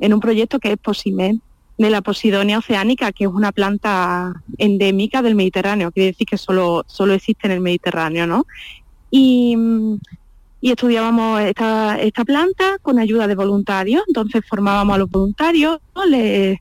en 0.00 0.12
un 0.12 0.20
proyecto 0.20 0.58
que 0.58 0.72
es 0.72 0.78
Posimed, 0.78 1.36
de 1.78 1.90
la 1.90 2.00
Posidonia 2.00 2.58
oceánica, 2.58 3.12
que 3.12 3.24
es 3.24 3.30
una 3.30 3.52
planta 3.52 4.42
endémica 4.58 5.22
del 5.22 5.34
Mediterráneo, 5.34 5.92
quiere 5.92 6.08
decir 6.08 6.26
que 6.26 6.38
solo, 6.38 6.84
solo 6.88 7.12
existe 7.12 7.46
en 7.46 7.52
el 7.52 7.60
Mediterráneo, 7.60 8.26
¿no? 8.26 8.46
Y, 9.10 9.56
y 10.66 10.70
estudiábamos 10.72 11.42
esta, 11.42 11.96
esta 12.00 12.24
planta 12.24 12.78
con 12.82 12.98
ayuda 12.98 13.28
de 13.28 13.36
voluntarios, 13.36 14.02
entonces 14.08 14.42
formábamos 14.48 14.96
a 14.96 14.98
los 14.98 15.08
voluntarios, 15.08 15.78
le 16.08 16.60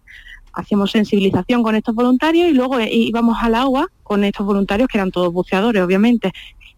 hacíamos 0.53 0.91
sensibilización 0.91 1.63
con 1.63 1.73
estos 1.73 1.95
voluntarios 1.95 2.47
y 2.47 2.53
luego 2.53 2.79
íbamos 2.79 3.35
al 3.41 3.55
agua 3.55 3.87
con 4.03 4.23
estos 4.23 4.45
voluntarios 4.45 4.89
que 4.89 4.99
eran 4.99 5.09
todos 5.09 5.33
buceadores, 5.33 5.81
obviamente, 5.81 6.31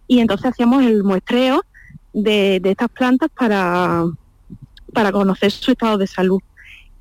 y 0.08 0.20
entonces 0.20 0.46
hacíamos 0.46 0.86
el 0.86 1.04
muestreo 1.04 1.66
de, 2.14 2.62
estas 2.64 2.88
plantas 2.88 3.30
para, 3.38 4.06
para 4.94 5.12
conocer 5.12 5.52
su 5.52 5.72
estado 5.72 5.98
de 5.98 6.08
salud. 6.08 6.40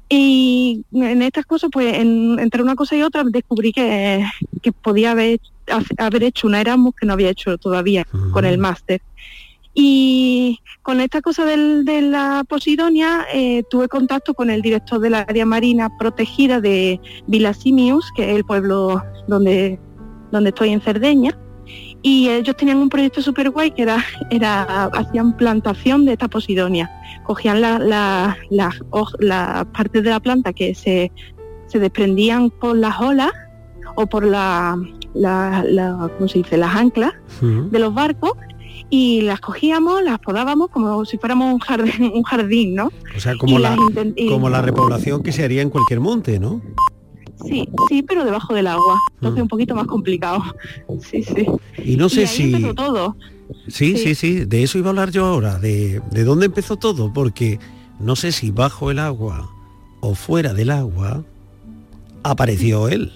Y 0.09 0.85
en 0.93 1.23
estas 1.23 1.47
cosas, 1.47 1.71
pues 1.73 1.95
entre 1.95 2.63
una 2.63 2.75
cosa 2.75 2.97
y 2.97 3.03
otra, 3.03 3.23
descubrí 3.23 3.73
que, 3.73 4.27
que 4.61 4.73
podía 4.73 5.13
haber, 5.13 5.39
haber 5.99 6.25
hecho 6.25 6.49
una 6.49 6.61
Erasmus 6.61 6.97
que 6.97 7.07
no 7.07 7.13
había 7.13 7.31
hecho 7.31 7.57
todavía 7.59 8.05
con 8.33 8.45
el 8.45 8.59
máster. 8.59 9.01
Y 9.79 10.59
con 10.81 11.03
esta 11.03 11.21
cosa 11.21 11.45
de 11.45 12.01
la 12.01 12.45
Posidonia 12.49 13.27
eh, 13.31 13.63
tuve 13.69 13.89
contacto 13.89 14.33
con 14.33 14.49
el 14.49 14.63
director 14.63 15.01
de 15.01 15.11
la 15.11 15.19
área 15.21 15.45
marina 15.45 15.91
protegida 15.99 16.63
de 16.63 16.99
Vilasimius, 17.27 18.11
que 18.17 18.31
es 18.31 18.37
el 18.37 18.45
pueblo 18.47 19.03
donde, 19.29 19.79
donde 20.33 20.49
estoy 20.49 20.71
en 20.71 20.81
Cerdeña. 20.81 21.39
Y 22.01 22.31
ellos 22.31 22.57
tenían 22.57 22.79
un 22.79 22.89
proyecto 22.89 23.21
súper 23.21 23.51
guay 23.51 23.71
que 23.73 23.83
era, 23.83 24.03
era, 24.31 24.85
hacían 24.87 25.37
plantación 25.37 26.07
de 26.07 26.13
esta 26.13 26.29
Posidonia. 26.29 26.91
Cogían 27.25 27.61
las 27.61 27.81
la, 28.49 29.67
partes 29.75 30.03
de 30.03 30.09
la 30.09 30.21
planta 30.21 30.55
que 30.55 30.75
se, 30.75 31.13
se 31.67 31.79
desprendían 31.79 32.49
por 32.49 32.79
las 32.79 32.99
olas 32.99 33.33
o 33.95 34.07
por 34.07 34.25
la, 34.25 34.79
la, 35.13 36.11
¿cómo 36.17 36.29
se 36.29 36.39
dice? 36.39 36.57
las 36.57 36.75
anclas 36.75 37.13
de 37.43 37.79
los 37.79 37.93
barcos 37.93 38.33
y 38.91 39.23
las 39.23 39.41
cogíamos, 39.41 40.03
las 40.03 40.19
podábamos 40.19 40.71
como 40.71 41.05
si 41.05 41.19
fuéramos 41.19 41.53
un 41.53 41.61
jardín, 41.61 42.11
un 42.15 42.23
jardín 42.23 42.75
¿no? 42.75 42.93
O 43.17 43.21
sea, 43.21 43.37
como, 43.37 43.59
la, 43.59 43.77
como 44.29 44.49
la 44.49 44.63
repoblación 44.63 45.23
que 45.23 45.33
se 45.33 45.45
haría 45.45 45.63
en 45.63 45.71
cualquier 45.71 46.01
monte, 46.01 46.39
¿no? 46.39 46.63
Sí, 47.45 47.69
sí, 47.89 48.03
pero 48.03 48.25
debajo 48.25 48.55
del 48.55 48.67
agua. 48.67 48.99
Entonces 49.17 49.41
mm. 49.41 49.43
un 49.43 49.49
poquito 49.49 49.75
más 49.75 49.87
complicado. 49.87 50.43
Sí, 51.01 51.23
sí. 51.23 51.47
Y 51.85 51.97
no 51.97 52.09
sé 52.09 52.27
si... 52.27 52.55
Empezó 52.55 52.75
todo. 52.75 53.17
Sí, 53.69 53.97
sí, 53.97 54.15
sí, 54.15 54.45
de 54.45 54.63
eso 54.63 54.79
iba 54.79 54.89
a 54.89 54.91
hablar 54.91 55.11
yo 55.11 55.25
ahora, 55.27 55.59
de, 55.59 56.01
de 56.11 56.25
dónde 56.25 56.47
empezó 56.47 56.77
todo, 56.77 57.13
porque 57.13 57.61
no 58.01 58.17
sé 58.17 58.33
si 58.33 58.51
bajo 58.51 58.91
el 58.91 58.99
agua 58.99 59.51
o 60.01 60.15
fuera 60.15 60.53
del 60.53 60.71
agua 60.71 61.25
apareció 62.25 62.89
él. 62.89 63.13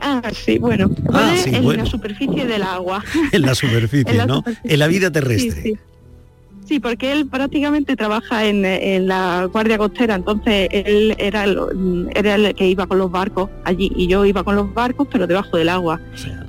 Ah, 0.00 0.22
sí, 0.32 0.58
bueno. 0.58 0.90
Ah, 1.12 1.34
en 1.46 1.76
la 1.76 1.86
superficie 1.86 2.46
del 2.46 2.62
agua. 2.62 3.04
en 3.32 3.42
la 3.42 3.54
superficie, 3.54 4.26
¿no? 4.26 4.42
En 4.64 4.78
la 4.78 4.86
vida 4.86 5.10
terrestre. 5.10 5.78
Sí, 6.70 6.78
porque 6.78 7.10
él 7.10 7.26
prácticamente 7.26 7.96
trabaja 7.96 8.46
en, 8.46 9.08
la 9.08 9.48
Guardia 9.52 9.76
Costera, 9.76 10.14
entonces 10.14 10.68
él 10.70 11.16
era 11.18 11.42
el, 11.42 12.08
era 12.14 12.36
el 12.36 12.54
que 12.54 12.68
iba 12.68 12.86
con 12.86 12.98
los 12.98 13.10
barcos 13.10 13.50
allí 13.64 13.90
y 13.96 14.06
yo 14.06 14.24
iba 14.24 14.44
con 14.44 14.54
los 14.54 14.72
barcos, 14.72 15.08
pero 15.10 15.26
debajo 15.26 15.56
del 15.56 15.68
agua. 15.68 16.00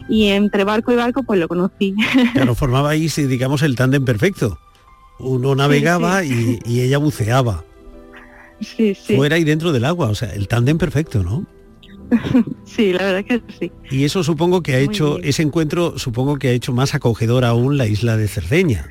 y 0.08 0.28
entre 0.28 0.64
barco 0.64 0.92
y 0.92 0.96
barco, 0.96 1.24
pues 1.24 1.40
lo 1.40 1.48
conocí. 1.48 1.96
Claro, 2.34 2.54
formaba 2.54 2.92
ahí, 2.92 3.08
digamos, 3.08 3.64
el 3.64 3.76
tándem 3.76 4.06
perfecto. 4.06 4.60
Uno 5.18 5.56
navegaba 5.56 6.24
Y, 6.24 6.60
ella 6.68 7.00
buceaba. 7.00 7.64
Sí, 8.60 8.94
sí. 8.94 9.16
Fuera 9.16 9.40
y 9.40 9.44
dentro 9.44 9.72
del 9.72 9.86
agua, 9.86 10.10
o 10.10 10.16
sea, 10.16 10.32
el 10.36 10.48
tándem 10.48 10.78
perfecto, 10.78 11.24
¿no? 11.24 11.48
sí, 12.66 12.94
la 12.94 13.04
verdad 13.04 13.20
es 13.20 13.26
que 13.26 13.54
sí. 13.60 13.72
Y 13.90 14.04
eso 14.04 14.24
supongo 14.24 14.62
que 14.62 14.76
ha 14.76 14.80
hecho, 14.80 15.20
ese 15.20 15.44
encuentro 15.44 15.98
supongo 15.98 16.38
que 16.38 16.50
ha 16.50 16.52
hecho 16.52 16.74
más 16.74 16.94
acogedor 16.94 17.46
aún 17.46 17.78
la 17.78 17.88
isla 17.88 18.18
de 18.18 18.28
Cerdeña. 18.28 18.88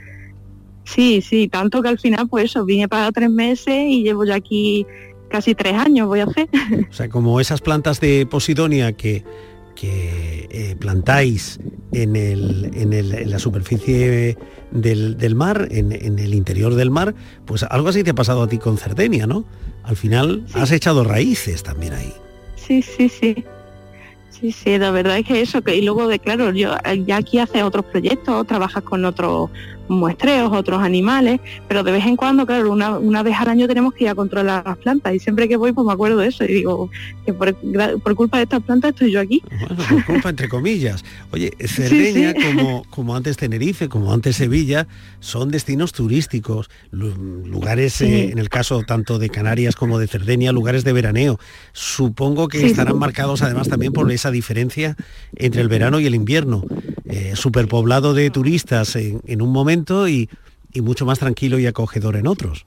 Sí, 0.85 1.22
sí, 1.22 1.48
tanto 1.48 1.83
que 1.83 1.88
al 1.88 1.98
final 1.98 2.28
pues 2.28 2.46
eso, 2.46 2.64
vine 2.64 2.88
para 2.88 3.12
tres 3.12 3.30
meses 3.30 3.87
y 3.88 4.02
llevo 4.02 4.24
ya 4.24 4.35
aquí 4.37 4.87
casi 5.28 5.54
tres 5.54 5.74
años 5.74 6.09
voy 6.09 6.20
a 6.20 6.24
hacer. 6.24 6.48
O 6.90 6.92
sea, 6.92 7.09
como 7.09 7.40
esas 7.40 7.61
plantas 7.61 8.00
de 8.00 8.26
Posidonia 8.26 8.92
que, 8.92 9.24
que 9.74 10.48
eh, 10.50 10.76
plantáis 10.78 11.61
en, 11.92 12.16
el, 12.16 12.70
en, 12.74 13.30
la 13.30 13.38
superficie 13.38 14.37
del, 14.72 15.35
mar, 15.35 15.68
en, 15.70 15.92
el 15.92 16.35
interior 16.35 16.74
del 16.74 16.90
mar, 16.90 17.14
pues 17.46 17.62
algo 17.62 17.88
así 17.88 18.02
te 18.02 18.11
ha 18.11 18.14
pasado 18.14 18.42
a 18.42 18.48
ti 18.48 18.59
con 18.59 18.76
Cerdeña, 18.76 19.26
¿no? 19.26 19.44
Al 19.85 19.96
final 19.96 20.44
has 20.54 20.72
echado 20.72 21.04
raíces 21.04 21.62
también 21.62 21.94
ahí. 21.94 22.12
Sí, 22.70 22.83
sí, 22.83 23.09
sí. 23.09 23.44
Sí, 24.28 24.52
sí, 24.52 24.78
la 24.78 24.92
verdad 24.92 25.18
es 25.18 25.26
que 25.26 25.40
eso, 25.40 25.61
que 25.61 25.74
y 25.74 25.83
luego 25.83 26.06
de 26.06 26.20
claro, 26.20 26.52
yo 26.52 26.76
ya 27.04 27.16
aquí 27.16 27.40
haces 27.40 27.64
otros 27.64 27.85
proyectos, 27.87 28.46
trabajas 28.46 28.85
con 28.85 29.04
otros 29.04 29.50
muestreos, 29.90 30.53
otros 30.53 30.83
animales, 30.83 31.40
pero 31.68 31.83
de 31.83 31.92
vez 31.92 32.07
en 32.07 32.16
cuando, 32.16 32.46
claro, 32.46 32.70
una, 32.72 32.98
una, 32.98 33.22
vez 33.22 33.37
al 33.38 33.48
año 33.48 33.66
tenemos 33.66 33.92
que 33.92 34.05
ir 34.05 34.11
a 34.11 34.14
controlar 34.14 34.64
las 34.64 34.79
plantas 34.79 35.14
y 35.14 35.18
siempre 35.18 35.48
que 35.48 35.57
voy 35.57 35.72
pues 35.72 35.87
me 35.87 35.92
acuerdo 35.92 36.18
de 36.18 36.29
eso 36.29 36.44
y 36.44 36.48
digo 36.48 36.90
que 37.26 37.35
por, 37.35 38.14
culpa 38.14 38.38
de 38.38 38.44
estas 38.44 38.62
plantas 38.62 38.90
estoy 38.90 39.12
yo 39.12 39.20
aquí. 39.20 39.42
por 39.68 40.05
culpa 40.05 40.31
entre 40.31 40.48
comillas. 40.48 41.05
Oye, 41.33 41.53
Cerdeña, 41.66 42.35
Como, 42.35 42.85
como 42.90 43.16
antes 43.16 43.37
Tenerife, 43.37 43.88
como 43.88 44.12
antes 44.12 44.37
Sevilla, 44.37 44.87
son 45.18 45.50
destinos 45.50 45.92
turísticos, 45.92 46.70
lugares, 46.90 48.00
eh, 48.00 48.31
en 48.31 48.38
el 48.38 48.48
caso 48.48 48.83
tanto 48.83 49.18
de 49.18 49.29
Canarias 49.29 49.74
como 49.74 49.98
de 49.98 50.07
Cerdeña, 50.07 50.53
lugares 50.53 50.85
de 50.85 50.92
veraneo. 50.92 51.38
Supongo 51.72 52.48
que 52.48 52.64
estarán 52.64 52.98
marcados 52.98 53.42
además 53.42 53.68
también 53.68 53.92
por 53.92 54.11
esa 54.12 54.31
diferencia 54.31 54.96
entre 55.37 55.62
el 55.62 55.68
verano 55.68 56.00
y 56.00 56.07
el 56.07 56.14
invierno. 56.14 56.64
Eh, 57.07 57.33
superpoblado 57.35 58.14
de 58.14 58.31
turistas 58.31 58.94
en 58.94 59.42
un 59.42 59.50
momento 59.50 59.79
y, 60.08 60.28
mucho 60.80 61.04
más 61.04 61.18
tranquilo 61.18 61.58
y 61.58 61.66
acogedor 61.66 62.16
en 62.16 62.26
otros. 62.26 62.64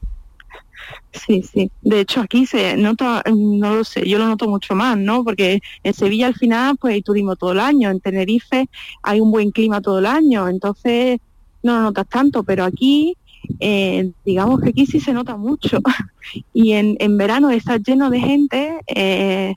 Sí, 1.14 1.42
sí. 1.44 1.72
De 1.82 2.02
hecho, 2.02 2.20
aquí 2.20 2.46
se 2.46 2.76
nota, 2.76 3.24
no 3.34 3.76
lo 3.76 3.84
sé, 3.84 4.08
yo 4.08 4.18
lo 4.18 4.28
noto 4.28 4.50
mucho 4.50 4.76
más, 4.76 4.98
¿no? 4.98 5.24
Porque 5.24 5.62
en 5.84 5.94
Sevilla 5.94 6.28
al 6.28 6.36
final 6.36 6.76
pues 6.78 6.96
hay 6.96 7.02
turismo 7.02 7.36
todo 7.36 7.54
el 7.54 7.60
año, 7.60 7.90
en 7.90 8.02
Tenerife 8.02 8.68
hay 9.02 9.22
un 9.22 9.32
buen 9.32 9.52
clima 9.52 9.82
todo 9.82 10.00
el 10.00 10.06
año, 10.06 10.50
entonces 10.50 11.20
no 11.62 11.76
lo 11.76 11.82
notas 11.84 12.08
tanto, 12.10 12.44
pero 12.44 12.66
aquí, 12.66 13.16
eh, 13.60 14.12
digamos 14.26 14.60
que 14.60 14.70
aquí 14.70 14.86
sí 14.86 15.00
se 15.00 15.14
nota 15.14 15.38
mucho. 15.38 15.80
y 16.54 16.74
en, 16.74 16.98
en 17.00 17.18
verano 17.18 17.50
está 17.50 17.78
lleno 17.78 18.10
de 18.10 18.20
gente, 18.20 18.80
eh, 18.88 19.56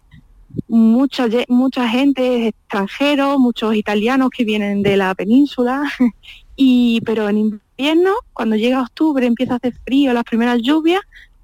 mucha, 0.69 1.29
mucha 1.49 1.89
gente 1.89 2.49
extranjeros, 2.49 3.39
muchos 3.39 3.75
italianos 3.75 4.31
que 4.31 4.45
vienen 4.45 4.83
de 4.83 4.97
la 4.97 5.15
península 5.15 5.83
Y, 6.57 7.03
pero 7.05 7.29
en 7.29 7.61
invierno, 7.79 8.15
cuando 8.33 8.57
llega 8.57 8.83
octubre, 8.83 9.27
empieza 9.27 9.55
a 9.55 9.57
hacer 9.57 9.75
frío, 9.85 10.13
las 10.13 10.25
primeras 10.25 10.61
lluvias, 10.63 11.03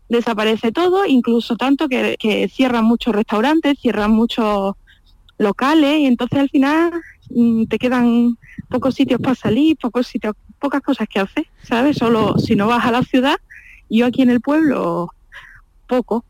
desaparece 0.09 0.72
todo, 0.72 1.07
incluso 1.07 1.57
tanto 1.57 1.88
que, 1.88 2.51
cierran 2.53 2.85
muchos 2.85 3.14
restaurantes, 3.14 3.79
cierran 3.81 4.12
muchos 4.12 4.75
locales 5.38 5.98
y 5.98 6.07
entonces 6.07 6.38
al 6.38 6.51
final 6.51 6.92
mm, 7.31 7.64
te 7.64 7.79
quedan 7.79 8.37
pocos 8.68 8.94
sitios 8.94 9.20
para 9.20 9.35
salir, 9.35 9.77
pocos 9.77 10.07
sitios, 10.07 10.35
pocas 10.59 10.83
cosas 10.83 11.09
que 11.09 11.18
hacer, 11.18 11.46
¿sabes? 11.62 11.96
Solo 11.96 12.38
si 12.38 12.55
no 12.55 12.66
vas 12.66 12.85
a 12.85 12.92
la 12.92 13.03
ciudad, 13.03 13.37
yo 13.90 14.07
aquí 14.07 14.22
en 14.22 14.31
el 14.31 14.40
pueblo, 14.40 15.12
poco 15.88 16.25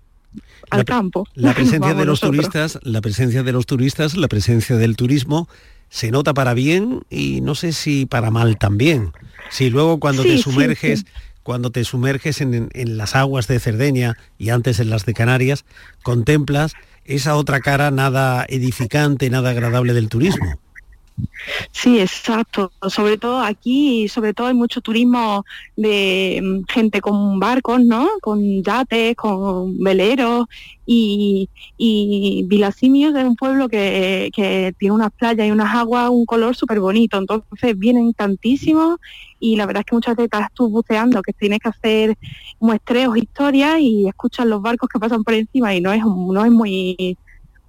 al 0.71 0.85
campo. 0.85 1.27
La 1.35 1.53
presencia 1.55 1.95
de 1.95 2.05
los 2.05 2.21
turistas, 2.21 2.79
la 2.83 3.01
presencia 3.01 3.43
de 3.43 3.53
los 3.53 3.67
turistas, 3.67 4.17
la 4.17 4.29
presencia 4.29 4.77
del 4.77 4.97
turismo 4.97 5.49
se 5.93 6.11
nota 6.11 6.33
para 6.33 6.55
bien 6.55 7.03
y 7.11 7.43
no 7.43 7.55
sé 7.55 7.73
si 7.73 8.07
para 8.07 8.31
mal 8.31 8.57
también. 8.57 9.13
Si 9.51 9.69
luego 9.69 10.01
cuando 10.01 10.23
te 10.23 10.39
sumerges, 10.39 11.05
cuando 11.43 11.71
te 11.71 11.85
sumerges 11.85 12.41
en, 12.41 12.71
en, 12.73 12.97
las 12.97 13.15
aguas 13.15 13.47
de 13.47 13.61
Cerdeña 13.61 14.17
y 14.39 14.49
antes 14.49 14.81
en 14.81 14.89
las 14.89 15.05
de 15.05 15.13
Canarias, 15.13 15.67
contemplas 16.03 16.73
esa 17.05 17.37
otra 17.37 17.61
cara 17.61 17.91
nada 17.91 18.47
edificante, 18.49 19.29
nada 19.29 19.51
agradable 19.51 19.93
del 19.93 20.09
turismo. 20.09 20.59
Sí, 21.73 22.01
exacto. 22.01 22.73
Sobre 22.89 23.19
todo 23.19 23.41
aquí, 23.41 24.09
sobre 24.09 24.33
todo 24.35 24.47
hay 24.47 24.55
mucho 24.55 24.81
turismo 24.81 25.45
de 25.77 26.41
mm, 26.43 26.73
gente 26.73 27.01
con 27.01 27.41
barcos, 27.41 27.81
¿no? 27.85 28.09
Con 28.21 28.63
yates, 28.63 29.17
con 29.17 29.79
veleros 29.79 30.47
y, 30.87 31.49
y 31.77 32.45
Vilacimios 32.47 33.15
es 33.15 33.25
un 33.25 33.37
pueblo 33.37 33.69
que, 33.69 34.31
tiene 34.79 34.95
unas 34.95 35.13
playas 35.13 35.47
y 35.47 35.51
unas 35.51 35.75
aguas, 35.75 36.11
un 36.11 36.27
color 36.27 36.55
súper 36.55 36.81
bonito. 36.81 37.19
Entonces 37.19 37.77
vienen 37.79 38.13
tantísimos 38.15 38.99
y 39.41 39.57
la 39.57 39.67
verdad 39.67 39.81
es 39.81 39.87
que 39.87 39.97
muchas 39.97 40.17
veces 40.17 40.31
estás 40.33 40.49
tú 40.55 40.69
buceando, 40.69 41.23
que 41.23 41.33
tienes 41.33 41.59
que 41.59 41.69
hacer 41.69 42.17
muestreos, 42.61 43.17
historias 43.17 43.81
y 43.81 44.07
escuchas 44.07 44.47
los 44.47 44.63
barcos 44.63 44.89
que 44.89 45.01
pasan 45.01 45.25
por 45.25 45.35
encima 45.35 45.75
y 45.75 45.81
no 45.81 45.93
es, 45.93 46.05
no 46.05 46.45
es 46.45 46.53
muy 46.53 47.17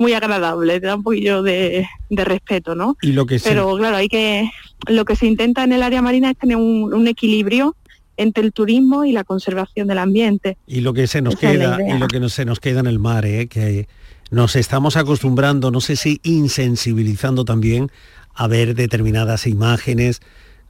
muy 0.04 0.14
agradable, 0.14 0.82
te 0.82 0.88
da 0.88 0.96
un 0.96 1.04
poquillo 1.04 1.42
de, 1.42 1.88
respeto, 2.10 2.76
¿no? 2.76 2.98
Y 3.02 3.14
lo 3.14 3.26
que 3.26 3.40
Pero 3.40 3.74
claro, 3.78 3.96
hay 3.96 4.10
que, 4.10 4.50
lo 4.88 5.06
que 5.06 5.16
se 5.16 5.26
intenta 5.26 5.64
en 5.64 5.72
el 5.72 5.82
área 5.82 6.02
marina 6.02 6.30
es 6.30 6.38
tener 6.38 6.58
un, 6.58 7.08
equilibrio 7.08 7.76
entre 8.18 8.44
el 8.44 8.52
turismo 8.52 9.06
y 9.06 9.14
la 9.14 9.24
conservación 9.24 9.88
del 9.88 10.00
ambiente. 10.00 10.58
Y 10.68 10.82
lo 10.82 10.94
que 10.94 11.08
se 11.08 11.22
nos 11.22 11.38
queda, 11.38 11.80
y 11.88 11.98
lo 11.98 12.08
que 12.10 12.20
no, 12.20 12.28
se 12.28 12.44
nos 12.44 12.60
queda 12.60 12.82
en 12.82 12.88
el 12.88 13.00
mar, 13.00 13.26
¿eh? 13.26 13.48
que 13.48 13.88
nos 14.30 14.58
estamos 14.58 14.98
acostumbrando, 14.98 15.72
no 15.72 15.80
sé 15.80 15.96
si 15.96 16.20
insensibilizando 16.24 17.46
también 17.46 17.90
a 18.36 18.48
ver 18.48 18.76
determinadas 18.76 19.48
imágenes 19.48 20.22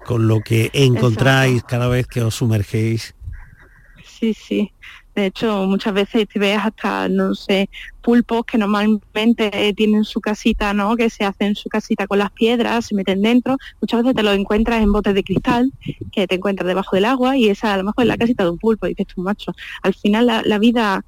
con 0.05 0.27
lo 0.27 0.41
que 0.41 0.69
encontráis 0.73 1.63
cada 1.63 1.87
vez 1.87 2.05
que 2.05 2.21
os 2.21 2.35
sumergéis. 2.35 3.15
Sí, 4.05 4.35
sí. 4.35 4.71
De 5.15 5.27
hecho, 5.27 5.65
muchas 5.67 5.93
veces 5.93 6.27
te 6.27 6.39
ves 6.39 6.57
hasta, 6.57 7.07
no 7.07 7.35
sé, 7.35 7.69
pulpos 8.01 8.45
que 8.45 8.57
normalmente 8.57 9.73
tienen 9.75 10.03
su 10.03 10.19
casita, 10.21 10.73
¿no? 10.73 10.95
Que 10.95 11.09
se 11.09 11.23
hacen 11.23 11.55
su 11.55 11.69
casita 11.69 12.07
con 12.07 12.17
las 12.17 12.31
piedras, 12.31 12.87
se 12.87 12.95
meten 12.95 13.21
dentro. 13.21 13.57
Muchas 13.79 14.01
veces 14.01 14.15
te 14.15 14.23
lo 14.23 14.31
encuentras 14.31 14.81
en 14.81 14.91
botes 14.91 15.13
de 15.13 15.23
cristal, 15.23 15.71
que 16.11 16.27
te 16.27 16.35
encuentras 16.35 16.67
debajo 16.67 16.95
del 16.95 17.05
agua, 17.05 17.37
y 17.37 17.49
esa 17.49 17.73
a 17.73 17.77
lo 17.77 17.83
mejor 17.83 18.03
es 18.03 18.07
la 18.07 18.17
casita 18.17 18.43
de 18.43 18.49
un 18.49 18.57
pulpo, 18.57 18.87
y 18.87 18.89
dices 18.89 19.07
tú, 19.13 19.21
macho. 19.21 19.53
Al 19.83 19.93
final 19.93 20.25
la, 20.25 20.57
vida 20.57 21.03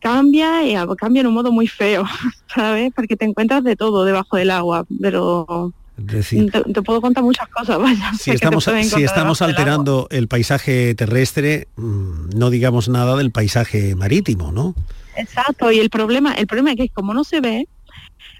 cambia 0.00 0.64
y 0.64 0.74
cambia 0.96 1.20
en 1.20 1.26
un 1.28 1.34
modo 1.34 1.52
muy 1.52 1.68
feo, 1.68 2.04
¿sabes? 2.54 2.92
Porque 2.94 3.16
te 3.16 3.24
encuentras 3.24 3.62
de 3.62 3.76
todo 3.76 4.04
debajo 4.04 4.36
del 4.36 4.50
agua, 4.50 4.84
pero 5.00 5.72
te, 6.06 6.82
puedo 6.82 7.00
contar 7.00 7.24
muchas 7.24 7.48
cosas, 7.48 7.78
vaya. 7.82 8.12
Si 8.14 8.30
estamos, 8.30 8.64
si 8.64 9.02
estamos 9.02 9.42
alterando 9.42 10.06
el 10.10 10.28
paisaje 10.28 10.94
terrestre, 10.94 11.68
mm, 11.76 12.30
no 12.36 12.50
digamos 12.50 12.88
nada 12.88 13.16
del 13.16 13.30
paisaje 13.30 13.94
marítimo, 13.94 14.52
¿no? 14.52 14.74
Exacto, 15.16 15.72
y 15.72 15.80
el 15.80 15.90
problema, 15.90 16.34
el 16.34 16.46
problema 16.46 16.70
es 16.70 16.76
que 16.76 16.88
como 16.90 17.12
no 17.12 17.24
se 17.24 17.40
ve, 17.40 17.68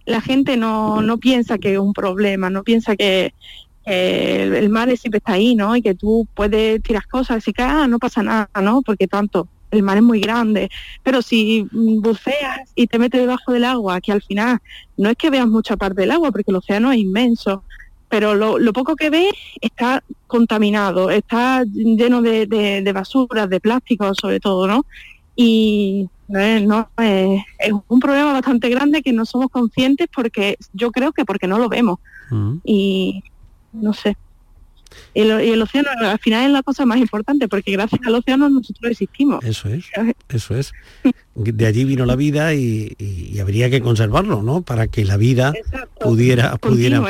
la 0.05 0.21
gente 0.21 0.57
no, 0.57 1.03
no 1.03 1.19
piensa 1.19 1.59
que 1.59 1.75
es 1.75 1.79
un 1.79 1.93
problema, 1.93 2.51
no 2.51 2.63
piensa 2.63 2.97
que, 2.97 3.35
el, 3.85 4.69
mar 4.69 4.95
siempre 4.97 5.19
está 5.19 5.33
ahí, 5.33 5.55
¿no? 5.55 5.75
Y 5.75 5.83
que 5.83 5.95
tú 5.95 6.29
puedes 6.35 6.83
tirar 6.83 7.07
cosas 7.09 7.47
y 7.49 7.53
que 7.53 7.63
ah, 7.63 7.87
no 7.89 7.99
pasa 7.99 8.23
nada, 8.23 8.49
¿no? 8.63 8.83
Porque 8.83 9.09
tanto, 9.09 9.49
el 9.71 9.83
mar 9.83 9.97
es 9.99 10.03
muy 10.03 10.21
grande, 10.21 10.71
pero 11.03 11.23
si 11.23 11.67
buceas 11.73 12.61
y 12.75 12.87
te 12.87 12.99
metes 12.99 13.21
debajo 13.21 13.53
del 13.53 13.65
agua, 13.65 14.01
que 14.01 14.13
al 14.13 14.23
final 14.23 14.59
no 14.97 15.11
es 15.11 15.17
que 15.17 15.31
veas 15.31 15.47
mucha 15.47 15.77
parte 15.77 16.03
del 16.03 16.11
agua, 16.11 16.31
porque 16.31 16.51
el 16.51 16.57
océano 16.57 16.91
es 16.93 16.99
inmenso, 16.99 17.65
pero 18.09 18.35
lo, 18.35 18.73
poco 18.73 18.97
que 18.97 19.11
ves 19.11 19.33
está 19.61 20.03
contaminado, 20.27 21.11
está 21.11 21.65
lleno 21.65 22.23
de, 22.23 22.47
de, 22.47 22.93
basuras, 22.93 23.51
de 23.51 23.61
plásticos 23.61 24.17
sobre 24.21 24.41
todo, 24.41 24.67
¿no? 24.67 24.87
Y, 25.37 26.09
no, 26.29 26.91
es 26.99 27.73
un 27.89 28.01
problema 28.01 28.33
bastante 28.33 28.69
grande 28.69 29.03
que 29.03 29.13
no 29.13 29.25
somos 29.25 29.49
conscientes 29.51 30.09
porque 30.15 30.59
yo 30.73 30.91
creo 30.91 31.13
que 31.13 31.25
porque 31.25 31.47
no 31.47 31.59
lo 31.59 31.69
vemos. 31.69 32.01
Mm. 32.31 32.57
Y 32.65 33.23
no 33.73 33.93
sé. 33.93 34.17
Y, 35.15 35.21
el 35.21 35.63
océano 35.63 35.91
al 36.01 36.19
final 36.19 36.47
es 36.47 36.53
la 36.53 36.63
cosa 36.63 36.87
más 36.87 36.99
importante 36.99 37.49
porque 37.49 37.73
gracias 37.73 38.01
al 38.07 38.15
océano 38.15 38.49
nosotros 38.49 38.91
existimos. 38.91 39.45
Eso 39.45 39.69
es, 39.69 39.87
eso 40.29 40.57
es. 40.57 40.73
De 41.35 41.67
allí 41.67 41.85
vino 41.85 42.05
la 42.07 42.17
vida 42.17 42.55
y, 42.55 42.97
habría 43.41 43.71
que 43.71 43.81
conservarlo, 43.81 44.43
¿no? 44.43 44.63
Para 44.63 44.89
que 44.89 45.05
la 45.05 45.17
vida 45.17 45.53
pudiera 46.01 46.57
pudiera 46.57 47.03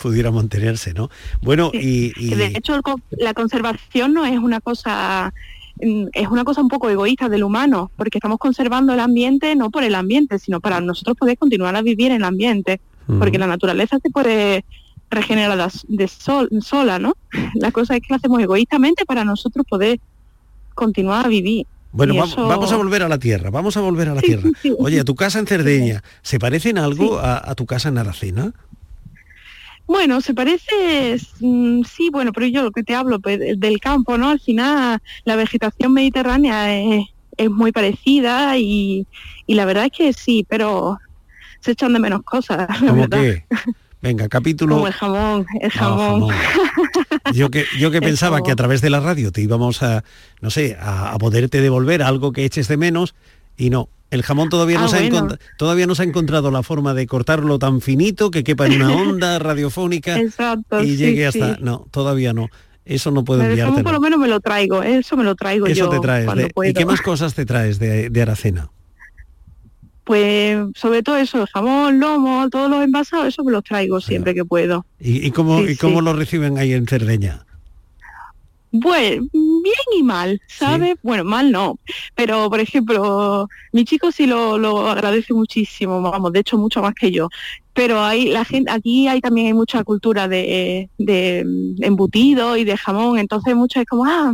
pudiera 0.00 0.30
mantenerse, 0.30 0.94
¿no? 0.94 1.10
Bueno, 1.40 1.70
y, 1.72 2.12
de 2.34 2.46
hecho 2.46 2.80
la 3.10 3.34
conservación 3.34 4.14
no 4.14 4.24
es 4.26 4.38
una 4.38 4.60
cosa 4.60 5.32
mm, 5.80 6.06
es 6.12 6.28
una 6.28 6.44
cosa 6.44 6.60
un 6.60 6.68
poco 6.68 6.90
egoísta 6.90 7.28
del 7.28 7.44
humano, 7.44 7.90
porque 7.96 8.18
estamos 8.18 8.38
conservando 8.38 8.92
el 8.94 9.00
ambiente 9.00 9.54
no 9.54 9.70
por 9.70 9.84
el 9.84 9.94
ambiente, 9.94 10.38
sino 10.38 10.60
para 10.60 10.80
nosotros 10.80 11.16
poder 11.16 11.38
continuar 11.38 11.76
a 11.76 11.82
vivir 11.82 12.10
en 12.10 12.18
el 12.18 12.24
ambiente, 12.24 12.80
porque 13.06 13.38
la 13.38 13.46
naturaleza 13.46 13.98
se 14.02 14.10
puede 14.10 14.64
regenerada 15.10 15.68
de 15.88 16.08
sol, 16.08 16.48
sola, 16.62 16.98
¿no? 16.98 17.14
La 17.54 17.70
cosa 17.70 17.96
es 17.96 18.02
que 18.02 18.08
lo 18.10 18.16
hacemos 18.16 18.40
egoístamente 18.40 19.04
para 19.06 19.24
nosotros 19.24 19.64
poder 19.68 20.00
continuar 20.74 21.26
a 21.26 21.28
vivir. 21.28 21.66
Bueno, 21.92 22.14
vamos, 22.14 22.72
a 22.72 22.76
volver 22.76 23.02
a 23.02 23.08
la 23.08 23.18
tierra, 23.18 23.48
vamos 23.50 23.76
a 23.78 23.80
volver 23.80 24.08
a 24.10 24.14
la 24.14 24.20
tierra. 24.20 24.50
Oye, 24.78 25.00
a 25.00 25.04
tu 25.04 25.14
casa 25.14 25.38
en 25.38 25.46
Cerdeña, 25.46 26.02
¿se 26.20 26.38
parece 26.38 26.68
en 26.68 26.78
algo 26.78 27.18
a, 27.18 27.54
tu 27.54 27.64
casa 27.64 27.88
en 27.88 27.96
Aracena? 27.96 28.52
Bueno, 29.86 30.20
se 30.20 30.34
parece, 30.34 31.16
mm, 31.40 31.84
sí, 31.84 32.10
bueno, 32.10 32.32
pero 32.32 32.46
yo 32.48 32.62
lo 32.62 32.72
que 32.72 32.82
te 32.82 32.94
hablo 32.94 33.20
pues, 33.20 33.38
del 33.38 33.80
campo, 33.80 34.18
¿no? 34.18 34.28
Al 34.28 34.40
final 34.40 34.98
la 35.24 35.36
vegetación 35.36 35.94
mediterránea 35.94 36.76
es, 36.76 37.06
muy 37.50 37.70
parecida 37.72 38.58
y, 38.58 39.06
la 39.46 39.64
verdad 39.64 39.86
es 39.86 39.92
que 39.92 40.12
sí, 40.12 40.44
pero 40.48 40.98
se 41.60 41.72
echan 41.72 41.92
de 41.92 41.98
menos 41.98 42.22
cosas. 42.24 42.66
¿Cómo 42.80 43.08
qué? 43.08 43.44
Venga, 44.02 44.28
capítulo. 44.28 44.76
Como 44.76 44.86
el 44.86 44.92
jamón, 44.92 45.46
el 45.60 45.70
jamón. 45.70 46.34
Yo 47.34 47.50
que, 47.50 47.64
yo 47.78 47.90
que 47.90 48.00
pensaba 48.00 48.42
que 48.42 48.52
a 48.52 48.56
través 48.56 48.80
de 48.80 48.88
la 48.88 49.00
radio 49.00 49.32
te 49.32 49.40
íbamos 49.40 49.82
a, 49.82 50.04
no 50.40 50.50
sé, 50.50 50.76
a, 50.80 51.16
poderte 51.18 51.60
devolver 51.60 52.02
algo 52.02 52.32
que 52.32 52.44
eches 52.44 52.68
de 52.68 52.76
menos 52.76 53.14
y 53.56 53.70
no. 53.70 53.88
El 54.12 54.22
jamón 54.22 54.48
todavía, 54.48 54.78
no 54.78 54.84
ah, 54.84 54.88
se 54.88 55.04
ha 55.04 55.38
todavía 55.58 55.88
no 55.88 55.96
se 55.96 56.02
ha 56.02 56.04
encontrado 56.04 56.52
la 56.52 56.62
forma 56.62 56.94
de 56.94 57.08
cortarlo 57.08 57.58
tan 57.58 57.80
finito 57.80 58.30
que 58.30 58.44
quepa 58.44 58.66
en 58.66 58.80
una 58.80 58.94
onda 58.94 59.38
radiofónica 59.40 60.16
y 60.82 60.96
llegue 60.96 61.26
hasta. 61.26 61.56
No, 61.56 61.86
todavía 61.90 62.32
no. 62.32 62.48
Eso 62.84 63.10
no 63.10 63.24
puedo 63.24 63.42
enviarte. 63.42 63.82
por 63.82 63.92
lo 63.92 64.00
menos 64.00 64.20
me 64.20 64.28
lo 64.28 64.38
traigo, 64.38 64.84
eso 64.84 65.16
me 65.16 65.24
lo 65.24 65.34
traigo 65.34 65.66
eso 65.66 65.86
yo. 65.86 65.88
te 65.88 65.98
traes. 65.98 66.28
¿Y 66.64 66.72
qué 66.72 66.86
más 66.86 67.00
cosas 67.00 67.34
te 67.34 67.44
traes 67.44 67.80
de, 67.80 68.10
de 68.10 68.22
Aracena? 68.22 68.70
Pues 70.06 70.56
sobre 70.76 71.02
todo 71.02 71.16
eso, 71.16 71.42
el 71.42 71.48
jamón, 71.48 71.98
lomo, 71.98 72.48
todos 72.48 72.70
los 72.70 72.84
envasados, 72.84 73.26
eso 73.26 73.42
me 73.42 73.50
los 73.50 73.64
traigo 73.64 74.00
siempre 74.00 74.34
que 74.34 74.44
puedo. 74.44 74.86
¿Y, 75.00 75.32
cómo, 75.32 75.66
¿y 75.66 75.74
cómo 75.74 76.00
lo 76.00 76.12
reciben 76.12 76.58
ahí 76.58 76.74
en 76.74 76.86
Cerdeña? 76.86 77.44
Bueno, 78.70 79.26
bien 79.32 79.98
y 79.98 80.04
mal, 80.04 80.40
¿sabes? 80.46 80.94
Bueno, 81.02 81.24
mal 81.24 81.50
no, 81.50 81.80
pero 82.14 82.48
por 82.48 82.60
ejemplo, 82.60 83.48
mi 83.72 83.84
chico 83.84 84.12
sí 84.12 84.26
lo, 84.26 84.88
agradece 84.88 85.34
muchísimo, 85.34 86.00
vamos, 86.00 86.32
de 86.32 86.38
hecho 86.40 86.56
mucho 86.56 86.82
más 86.82 86.94
que 86.94 87.10
yo. 87.10 87.28
Pero 87.72 88.00
hay 88.00 88.26
la 88.26 88.44
gente, 88.44 88.70
aquí 88.70 89.08
hay 89.08 89.20
también 89.20 89.48
hay 89.48 89.54
mucha 89.54 89.82
cultura 89.82 90.28
de, 90.28 90.88
de 90.98 91.44
embutido 91.80 92.56
y 92.56 92.62
de 92.62 92.76
jamón, 92.76 93.18
entonces 93.18 93.56
mucho 93.56 93.80
es 93.80 93.86
como, 93.86 94.04
ah, 94.04 94.32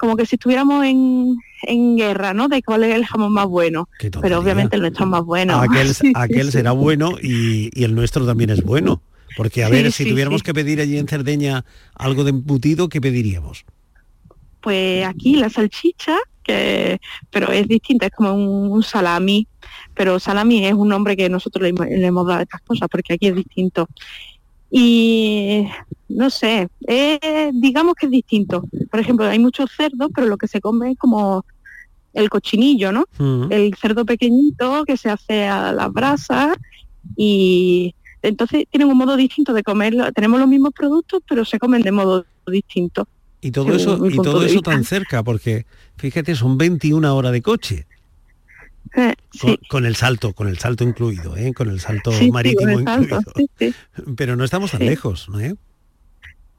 como 0.00 0.16
que 0.16 0.24
si 0.24 0.36
estuviéramos 0.36 0.82
en, 0.86 1.36
en 1.64 1.94
guerra, 1.94 2.32
¿no? 2.32 2.48
De 2.48 2.62
cuál 2.62 2.84
es 2.84 2.94
el 2.94 3.04
jamón 3.04 3.34
más 3.34 3.46
bueno. 3.46 3.86
Pero 4.22 4.38
obviamente 4.38 4.76
el 4.76 4.80
nuestro 4.80 5.04
es 5.04 5.10
más 5.10 5.22
bueno. 5.22 5.60
Aquel, 5.60 5.94
será 6.52 6.72
bueno 6.72 7.16
y, 7.22 7.84
el 7.84 7.94
nuestro 7.94 8.24
también 8.24 8.48
es 8.48 8.62
bueno. 8.62 9.02
Porque 9.36 9.62
a 9.62 9.68
ver, 9.68 9.92
si 9.92 10.08
tuviéramos 10.08 10.42
que 10.42 10.54
pedir 10.54 10.80
allí 10.80 10.96
en 10.96 11.06
Cerdeña 11.06 11.66
algo 11.94 12.24
de 12.24 12.30
embutido, 12.30 12.88
¿qué 12.88 12.98
pediríamos? 12.98 13.66
Pues 14.62 15.04
aquí 15.04 15.36
la 15.36 15.50
salchicha, 15.50 16.16
que 16.42 16.98
pero 17.28 17.52
es 17.52 17.68
distinta, 17.68 18.06
es 18.06 18.12
como 18.12 18.32
un, 18.32 18.82
salami. 18.82 19.46
Pero 19.94 20.18
salami 20.18 20.64
es 20.64 20.72
un 20.72 20.88
nombre 20.88 21.14
que 21.14 21.28
nosotros 21.28 21.62
le, 21.62 21.72
le 21.72 22.06
hemos 22.06 22.26
dado 22.26 22.40
a 22.40 22.42
estas 22.42 22.62
cosas, 22.62 22.88
porque 22.90 23.12
aquí 23.12 23.26
es 23.26 23.34
distinto 23.34 23.86
y 24.70 25.66
no 26.08 26.30
sé, 26.30 26.68
digamos 27.52 27.94
que 27.94 28.06
es 28.06 28.12
distinto. 28.12 28.64
Por 28.90 29.00
ejemplo, 29.00 29.26
hay 29.26 29.38
muchos 29.38 29.70
cerdos, 29.76 30.10
pero 30.14 30.26
lo 30.26 30.36
que 30.36 30.48
se 30.48 30.60
come 30.60 30.92
es 30.92 30.98
como 30.98 31.44
el 32.12 32.28
cochinillo, 32.28 32.92
¿no? 32.92 33.04
Mm. 33.18 33.52
El 33.52 33.74
cerdo 33.74 34.04
pequeñito 34.04 34.84
que 34.84 34.96
se 34.96 35.10
hace 35.10 35.46
a 35.46 35.72
las 35.72 35.92
brasas 35.92 36.56
y 37.16 37.94
entonces 38.22 38.66
tienen 38.70 38.88
un 38.88 38.98
modo 38.98 39.16
distinto 39.16 39.52
de 39.52 39.62
comerlo. 39.62 40.12
Tenemos 40.12 40.38
los 40.38 40.48
mismos 40.48 40.72
productos, 40.74 41.22
pero 41.28 41.44
se 41.44 41.58
comen 41.58 41.82
de 41.82 41.92
modo 41.92 42.24
distinto. 42.46 43.06
Y 43.40 43.52
todo 43.52 43.72
eso, 43.72 44.06
y 44.06 44.16
todo 44.16 44.44
eso 44.44 44.60
tan 44.60 44.84
cerca, 44.84 45.22
porque 45.22 45.64
fíjate, 45.96 46.34
son 46.34 46.58
21 46.58 47.14
horas 47.14 47.32
de 47.32 47.40
coche. 47.40 47.86
Eh, 48.96 49.14
con, 49.68 49.86
el 49.86 49.94
salto, 49.94 50.32
con 50.32 50.48
el 50.48 50.58
salto 50.58 50.84
incluido, 50.84 51.36
¿eh? 51.36 51.52
con 51.54 51.70
el 51.70 51.80
salto 51.80 52.10
marítimo 52.32 52.80
incluido. 52.80 53.22
Pero 54.16 54.36
no 54.36 54.44
estamos 54.44 54.72
tan 54.72 54.80
lejos, 54.80 55.28
¿no? 55.28 55.38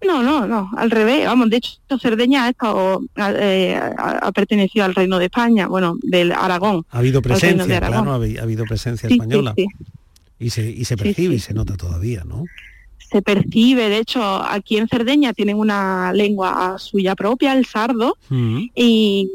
No, 0.04 0.24
no, 0.24 0.48
no, 0.48 0.72
al 0.78 0.90
revés. 0.90 1.26
Vamos, 1.26 1.50
de 1.50 1.58
hecho, 1.58 1.78
Cerdeña 2.02 2.46
ha, 2.46 2.50
estado, 2.50 3.04
eh, 3.18 3.80
ha, 3.98 4.32
pertenecido 4.32 4.86
al 4.86 4.96
Reino 4.96 5.20
de 5.20 5.26
España, 5.26 5.68
bueno, 5.68 5.98
del 6.02 6.32
Aragón. 6.32 6.86
Ha 6.90 7.00
habido 7.00 7.22
presencia, 7.22 7.80
claro, 7.80 8.12
ha, 8.12 8.16
habido 8.16 8.66
presencia 8.66 9.08
española. 9.08 9.54
y 10.40 10.50
se, 10.50 10.70
y 10.70 10.86
se 10.86 10.98
percibe 10.98 11.36
y 11.36 11.40
se 11.40 11.54
nota 11.54 11.78
todavía, 11.78 12.24
¿no? 12.24 12.46
Se 13.10 13.22
percibe, 13.22 13.90
de 13.90 13.98
hecho, 13.98 14.22
aquí 14.22 14.78
en 14.78 14.88
Cerdeña 14.88 15.34
tienen 15.34 15.58
una 15.58 16.14
lengua 16.14 16.78
suya 16.78 17.16
propia, 17.16 17.54
el 17.54 17.66
sardo, 17.66 18.18
mm. 18.30 18.60
y 18.76 19.30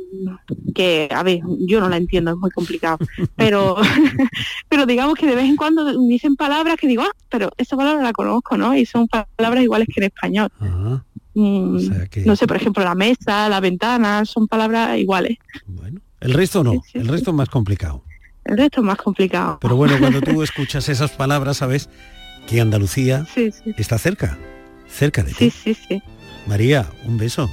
que, 0.74 1.08
a 1.10 1.22
ver, 1.22 1.40
yo 1.60 1.80
no 1.80 1.88
la 1.88 1.96
entiendo, 1.96 2.32
es 2.32 2.36
muy 2.36 2.50
complicado, 2.50 2.98
pero, 3.36 3.76
pero 4.68 4.86
digamos 4.86 5.14
que 5.14 5.26
de 5.26 5.34
vez 5.34 5.44
en 5.44 5.56
cuando 5.56 5.98
dicen 6.06 6.36
palabras 6.36 6.76
que 6.76 6.86
digo, 6.86 7.02
ah, 7.02 7.12
pero 7.28 7.50
esa 7.56 7.76
palabra 7.76 8.02
la 8.02 8.12
conozco, 8.12 8.56
¿no? 8.56 8.76
Y 8.76 8.86
son 8.86 9.08
palabras 9.08 9.62
iguales 9.62 9.88
que 9.92 10.00
en 10.00 10.06
español. 10.06 10.50
Mm, 11.34 11.78
no 12.24 12.36
sé, 12.36 12.46
por 12.46 12.56
ejemplo, 12.56 12.82
la 12.82 12.94
mesa, 12.94 13.48
la 13.48 13.60
ventana, 13.60 14.24
son 14.24 14.48
palabras 14.48 14.98
iguales. 14.98 15.36
Bueno, 15.66 16.00
el 16.20 16.32
resto 16.32 16.64
no, 16.64 16.82
el 16.94 17.08
resto 17.08 17.30
es 17.30 17.36
más 17.36 17.48
complicado. 17.48 18.02
El 18.46 18.56
resto 18.56 18.80
es 18.80 18.86
más 18.86 18.96
complicado. 18.96 19.58
Pero 19.60 19.76
bueno, 19.76 19.98
cuando 19.98 20.20
tú 20.20 20.42
escuchas 20.42 20.88
esas 20.88 21.10
palabras, 21.10 21.56
¿sabes? 21.58 21.90
Que 22.46 22.60
Andalucía 22.60 23.26
está 23.76 23.98
cerca, 23.98 24.38
cerca 24.88 25.22
de 25.22 25.32
ti. 25.32 25.50
Sí, 25.50 25.74
sí, 25.74 25.76
sí. 25.88 26.02
María, 26.46 26.86
un 27.04 27.18
beso. 27.18 27.50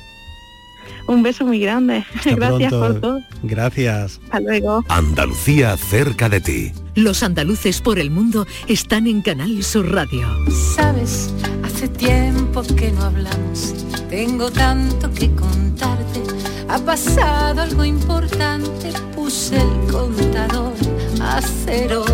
Un 1.08 1.24
beso 1.24 1.46
muy 1.46 1.60
grande. 1.60 2.06
Gracias 2.26 2.72
por 2.72 3.02
todo. 3.02 3.22
Gracias. 3.44 4.20
Hasta 4.26 4.40
luego. 4.40 4.84
Andalucía 4.88 5.76
cerca 5.78 6.30
de 6.30 6.40
ti. 6.40 6.72
Los 6.96 7.24
andaluces 7.24 7.82
por 7.82 8.00
el 8.00 8.10
mundo 8.10 8.48
están 8.68 9.08
en 9.08 9.22
Canal 9.22 9.64
Sur 9.64 9.92
Radio. 9.92 10.28
Sabes, 10.76 11.34
hace 11.64 11.88
tiempo 11.88 12.64
que 12.76 12.92
no 12.92 13.04
hablamos. 13.04 13.74
Tengo 14.10 14.52
tanto 14.52 15.12
que 15.12 15.30
contarte. 15.32 16.22
Ha 16.70 16.80
pasado 16.80 17.62
algo 17.62 17.84
importante. 17.84 18.94
Puse 19.16 19.58
el 19.58 19.92
contador 19.92 20.74
a 21.22 21.42
cero. 21.66 22.06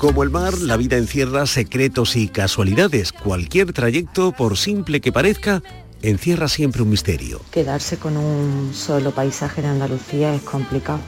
Como 0.00 0.22
el 0.22 0.30
mar, 0.30 0.56
la 0.56 0.78
vida 0.78 0.96
encierra 0.96 1.44
secretos 1.44 2.16
y 2.16 2.28
casualidades. 2.28 3.12
Cualquier 3.12 3.74
trayecto, 3.74 4.32
por 4.32 4.56
simple 4.56 5.02
que 5.02 5.12
parezca, 5.12 5.62
encierra 6.00 6.48
siempre 6.48 6.80
un 6.80 6.88
misterio. 6.88 7.42
Quedarse 7.50 7.98
con 7.98 8.16
un 8.16 8.72
solo 8.72 9.10
paisaje 9.10 9.60
de 9.60 9.68
Andalucía 9.68 10.34
es 10.34 10.40
complicado. 10.40 11.00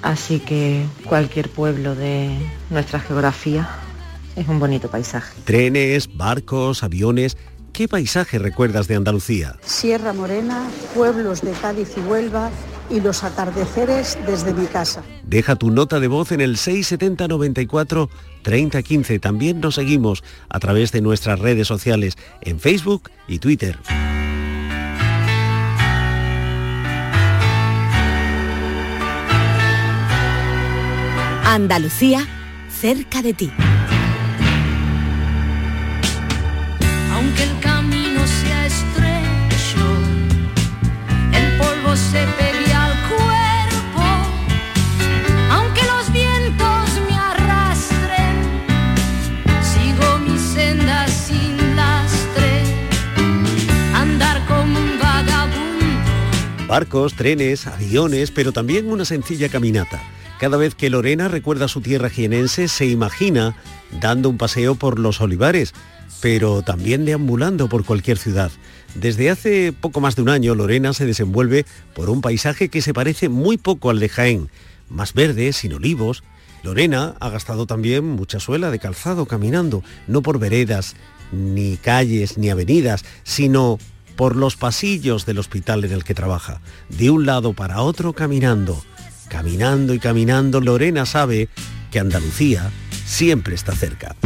Así 0.00 0.40
que 0.40 0.86
cualquier 1.06 1.50
pueblo 1.50 1.94
de 1.94 2.30
nuestra 2.70 3.00
geografía 3.00 3.68
es 4.34 4.48
un 4.48 4.58
bonito 4.58 4.88
paisaje. 4.88 5.34
Trenes, 5.44 6.08
barcos, 6.16 6.84
aviones. 6.84 7.36
¿Qué 7.74 7.88
paisaje 7.88 8.38
recuerdas 8.38 8.86
de 8.86 8.94
Andalucía? 8.94 9.56
Sierra 9.62 10.12
Morena, 10.12 10.70
pueblos 10.94 11.42
de 11.42 11.50
Cádiz 11.50 11.88
y 11.96 12.00
Huelva 12.02 12.52
y 12.88 13.00
los 13.00 13.24
atardeceres 13.24 14.16
desde 14.24 14.54
mi 14.54 14.66
casa. 14.66 15.02
Deja 15.24 15.56
tu 15.56 15.72
nota 15.72 15.98
de 15.98 16.06
voz 16.06 16.30
en 16.30 16.40
el 16.40 16.56
670 16.56 17.26
94 17.26 18.08
3015. 18.42 19.18
También 19.18 19.58
nos 19.58 19.74
seguimos 19.74 20.22
a 20.48 20.60
través 20.60 20.92
de 20.92 21.00
nuestras 21.00 21.40
redes 21.40 21.66
sociales 21.66 22.16
en 22.42 22.60
Facebook 22.60 23.10
y 23.26 23.40
Twitter. 23.40 23.76
Andalucía, 31.44 32.24
cerca 32.70 33.20
de 33.20 33.34
ti. 33.34 33.52
Barcos, 56.74 57.14
trenes, 57.14 57.68
aviones, 57.68 58.32
pero 58.32 58.50
también 58.50 58.90
una 58.90 59.04
sencilla 59.04 59.48
caminata. 59.48 60.02
Cada 60.40 60.56
vez 60.56 60.74
que 60.74 60.90
Lorena 60.90 61.28
recuerda 61.28 61.68
su 61.68 61.80
tierra 61.80 62.10
jienense, 62.10 62.66
se 62.66 62.86
imagina 62.86 63.54
dando 64.00 64.28
un 64.28 64.38
paseo 64.38 64.74
por 64.74 64.98
los 64.98 65.20
olivares, 65.20 65.72
pero 66.20 66.62
también 66.62 67.04
deambulando 67.04 67.68
por 67.68 67.84
cualquier 67.84 68.18
ciudad. 68.18 68.50
Desde 68.96 69.30
hace 69.30 69.72
poco 69.72 70.00
más 70.00 70.16
de 70.16 70.22
un 70.22 70.28
año, 70.28 70.56
Lorena 70.56 70.92
se 70.94 71.06
desenvuelve 71.06 71.64
por 71.94 72.10
un 72.10 72.20
paisaje 72.20 72.68
que 72.70 72.82
se 72.82 72.92
parece 72.92 73.28
muy 73.28 73.56
poco 73.56 73.90
al 73.90 74.00
de 74.00 74.08
Jaén, 74.08 74.50
más 74.90 75.14
verde, 75.14 75.52
sin 75.52 75.74
olivos. 75.74 76.24
Lorena 76.64 77.14
ha 77.20 77.30
gastado 77.30 77.66
también 77.66 78.04
mucha 78.04 78.40
suela 78.40 78.72
de 78.72 78.80
calzado 78.80 79.26
caminando, 79.26 79.84
no 80.08 80.22
por 80.22 80.40
veredas, 80.40 80.96
ni 81.30 81.76
calles, 81.76 82.36
ni 82.36 82.50
avenidas, 82.50 83.04
sino 83.22 83.78
por 84.16 84.36
los 84.36 84.56
pasillos 84.56 85.26
del 85.26 85.38
hospital 85.38 85.84
en 85.84 85.92
el 85.92 86.04
que 86.04 86.14
trabaja, 86.14 86.60
de 86.88 87.10
un 87.10 87.26
lado 87.26 87.52
para 87.52 87.82
otro 87.82 88.12
caminando. 88.12 88.82
Caminando 89.28 89.94
y 89.94 89.98
caminando, 89.98 90.60
Lorena 90.60 91.06
sabe 91.06 91.48
que 91.90 92.00
Andalucía 92.00 92.70
siempre 93.04 93.54
está 93.54 93.74
cerca. 93.74 94.16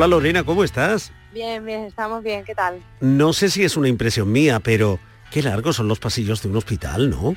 Hola 0.00 0.08
Lorena, 0.16 0.44
¿cómo 0.44 0.64
estás? 0.64 1.12
Bien, 1.30 1.62
bien, 1.62 1.82
estamos 1.84 2.24
bien, 2.24 2.42
¿qué 2.42 2.54
tal? 2.54 2.80
No 3.02 3.34
sé 3.34 3.50
si 3.50 3.64
es 3.64 3.76
una 3.76 3.86
impresión 3.86 4.32
mía, 4.32 4.58
pero 4.58 4.98
qué 5.30 5.42
largos 5.42 5.76
son 5.76 5.88
los 5.88 5.98
pasillos 6.00 6.40
de 6.40 6.48
un 6.48 6.56
hospital, 6.56 7.10
¿no? 7.10 7.36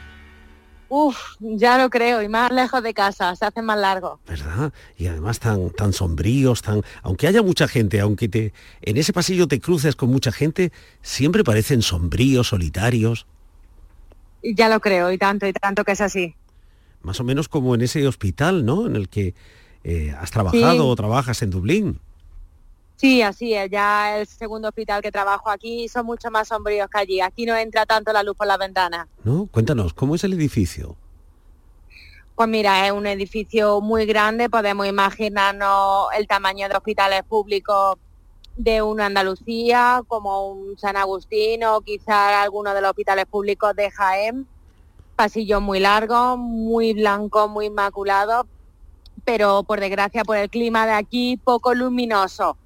Uf, 0.87 1.17
ya 1.41 1.77
lo 1.77 1.89
creo, 1.89 2.21
y 2.21 2.29
más 2.29 2.53
lejos 2.53 2.81
de 2.81 2.93
casa, 2.93 3.35
se 3.35 3.43
hacen 3.43 3.65
más 3.65 3.77
largos. 3.77 4.17
¿Verdad? 4.25 4.71
Y 4.97 5.07
además 5.07 5.41
tan, 5.41 5.71
tan 5.71 5.91
sombríos, 5.91 6.61
tan. 6.61 6.83
Aunque 7.01 7.27
haya 7.27 7.41
mucha 7.41 7.67
gente, 7.67 7.99
aunque 7.99 8.29
te. 8.29 8.53
en 8.81 8.95
ese 8.95 9.11
pasillo 9.11 9.45
te 9.49 9.59
cruces 9.59 9.97
con 9.97 10.09
mucha 10.09 10.31
gente, 10.31 10.71
siempre 11.01 11.43
parecen 11.43 11.81
sombríos, 11.81 12.47
solitarios. 12.47 13.27
Y 14.41 14.55
Ya 14.55 14.69
lo 14.69 14.79
creo, 14.79 15.11
y 15.11 15.17
tanto, 15.17 15.45
y 15.47 15.51
tanto 15.51 15.83
que 15.83 15.91
es 15.91 15.99
así. 15.99 16.33
Más 17.01 17.19
o 17.19 17.25
menos 17.25 17.49
como 17.49 17.75
en 17.75 17.81
ese 17.81 18.07
hospital, 18.07 18.63
¿no? 18.65 18.87
En 18.87 18.95
el 18.95 19.09
que 19.09 19.35
eh, 19.83 20.15
has 20.17 20.31
trabajado 20.31 20.75
Sí. 20.75 20.79
o 20.79 20.95
trabajas 20.95 21.41
en 21.41 21.49
Dublín. 21.49 21.99
Sí, 22.95 23.21
así 23.21 23.53
es, 23.53 23.69
ya 23.69 24.19
el 24.19 24.27
segundo 24.27 24.69
hospital 24.69 25.01
que 25.01 25.11
trabajo 25.11 25.49
aquí 25.49 25.87
son 25.89 26.05
mucho 26.05 26.31
más 26.31 26.47
sombríos 26.47 26.89
que 26.89 26.99
allí. 26.99 27.21
Aquí 27.21 27.45
no 27.45 27.55
entra 27.55 27.85
tanto 27.85 28.13
la 28.13 28.23
luz 28.23 28.35
por 28.37 28.47
las 28.47 28.57
ventanas. 28.57 29.07
¿No? 29.23 29.47
Cuéntanos, 29.51 29.93
¿cómo 29.93 30.15
es 30.15 30.23
el 30.23 30.33
edificio? 30.33 30.95
Pues 32.35 32.49
mira, 32.49 32.87
es 32.87 32.91
un 32.91 33.05
edificio 33.05 33.79
muy 33.79 34.05
grande, 34.05 34.49
podemos 34.49 34.87
imaginarnos 34.87 36.07
el 36.17 36.27
tamaño 36.27 36.67
de 36.67 36.75
hospitales 36.75 37.23
públicos 37.23 37.97
de 38.57 38.81
una 38.81 39.07
Andalucía, 39.07 40.01
como 40.07 40.47
un 40.47 40.77
San 40.77 40.97
Agustín 40.97 41.63
o 41.63 41.81
quizá 41.81 42.41
alguno 42.41 42.73
de 42.73 42.81
los 42.81 42.89
hospitales 42.89 43.25
públicos 43.25 43.75
de 43.75 43.91
Jaén. 43.91 44.47
Pasillos 45.15 45.61
muy 45.61 45.79
largos, 45.79 46.37
muy 46.39 46.93
blancos, 46.93 47.49
muy 47.49 47.67
inmaculados, 47.67 48.45
pero 49.23 49.63
por 49.63 49.79
desgracia 49.79 50.23
por 50.23 50.37
el 50.37 50.49
clima 50.49 50.87
de 50.87 50.93
aquí 50.93 51.37
poco 51.37 51.73
luminoso. 51.75 52.57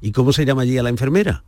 ¿Y 0.00 0.12
cómo 0.12 0.32
se 0.32 0.44
llama 0.44 0.62
allí 0.62 0.76
a 0.78 0.82
la 0.82 0.90
enfermera? 0.90 1.44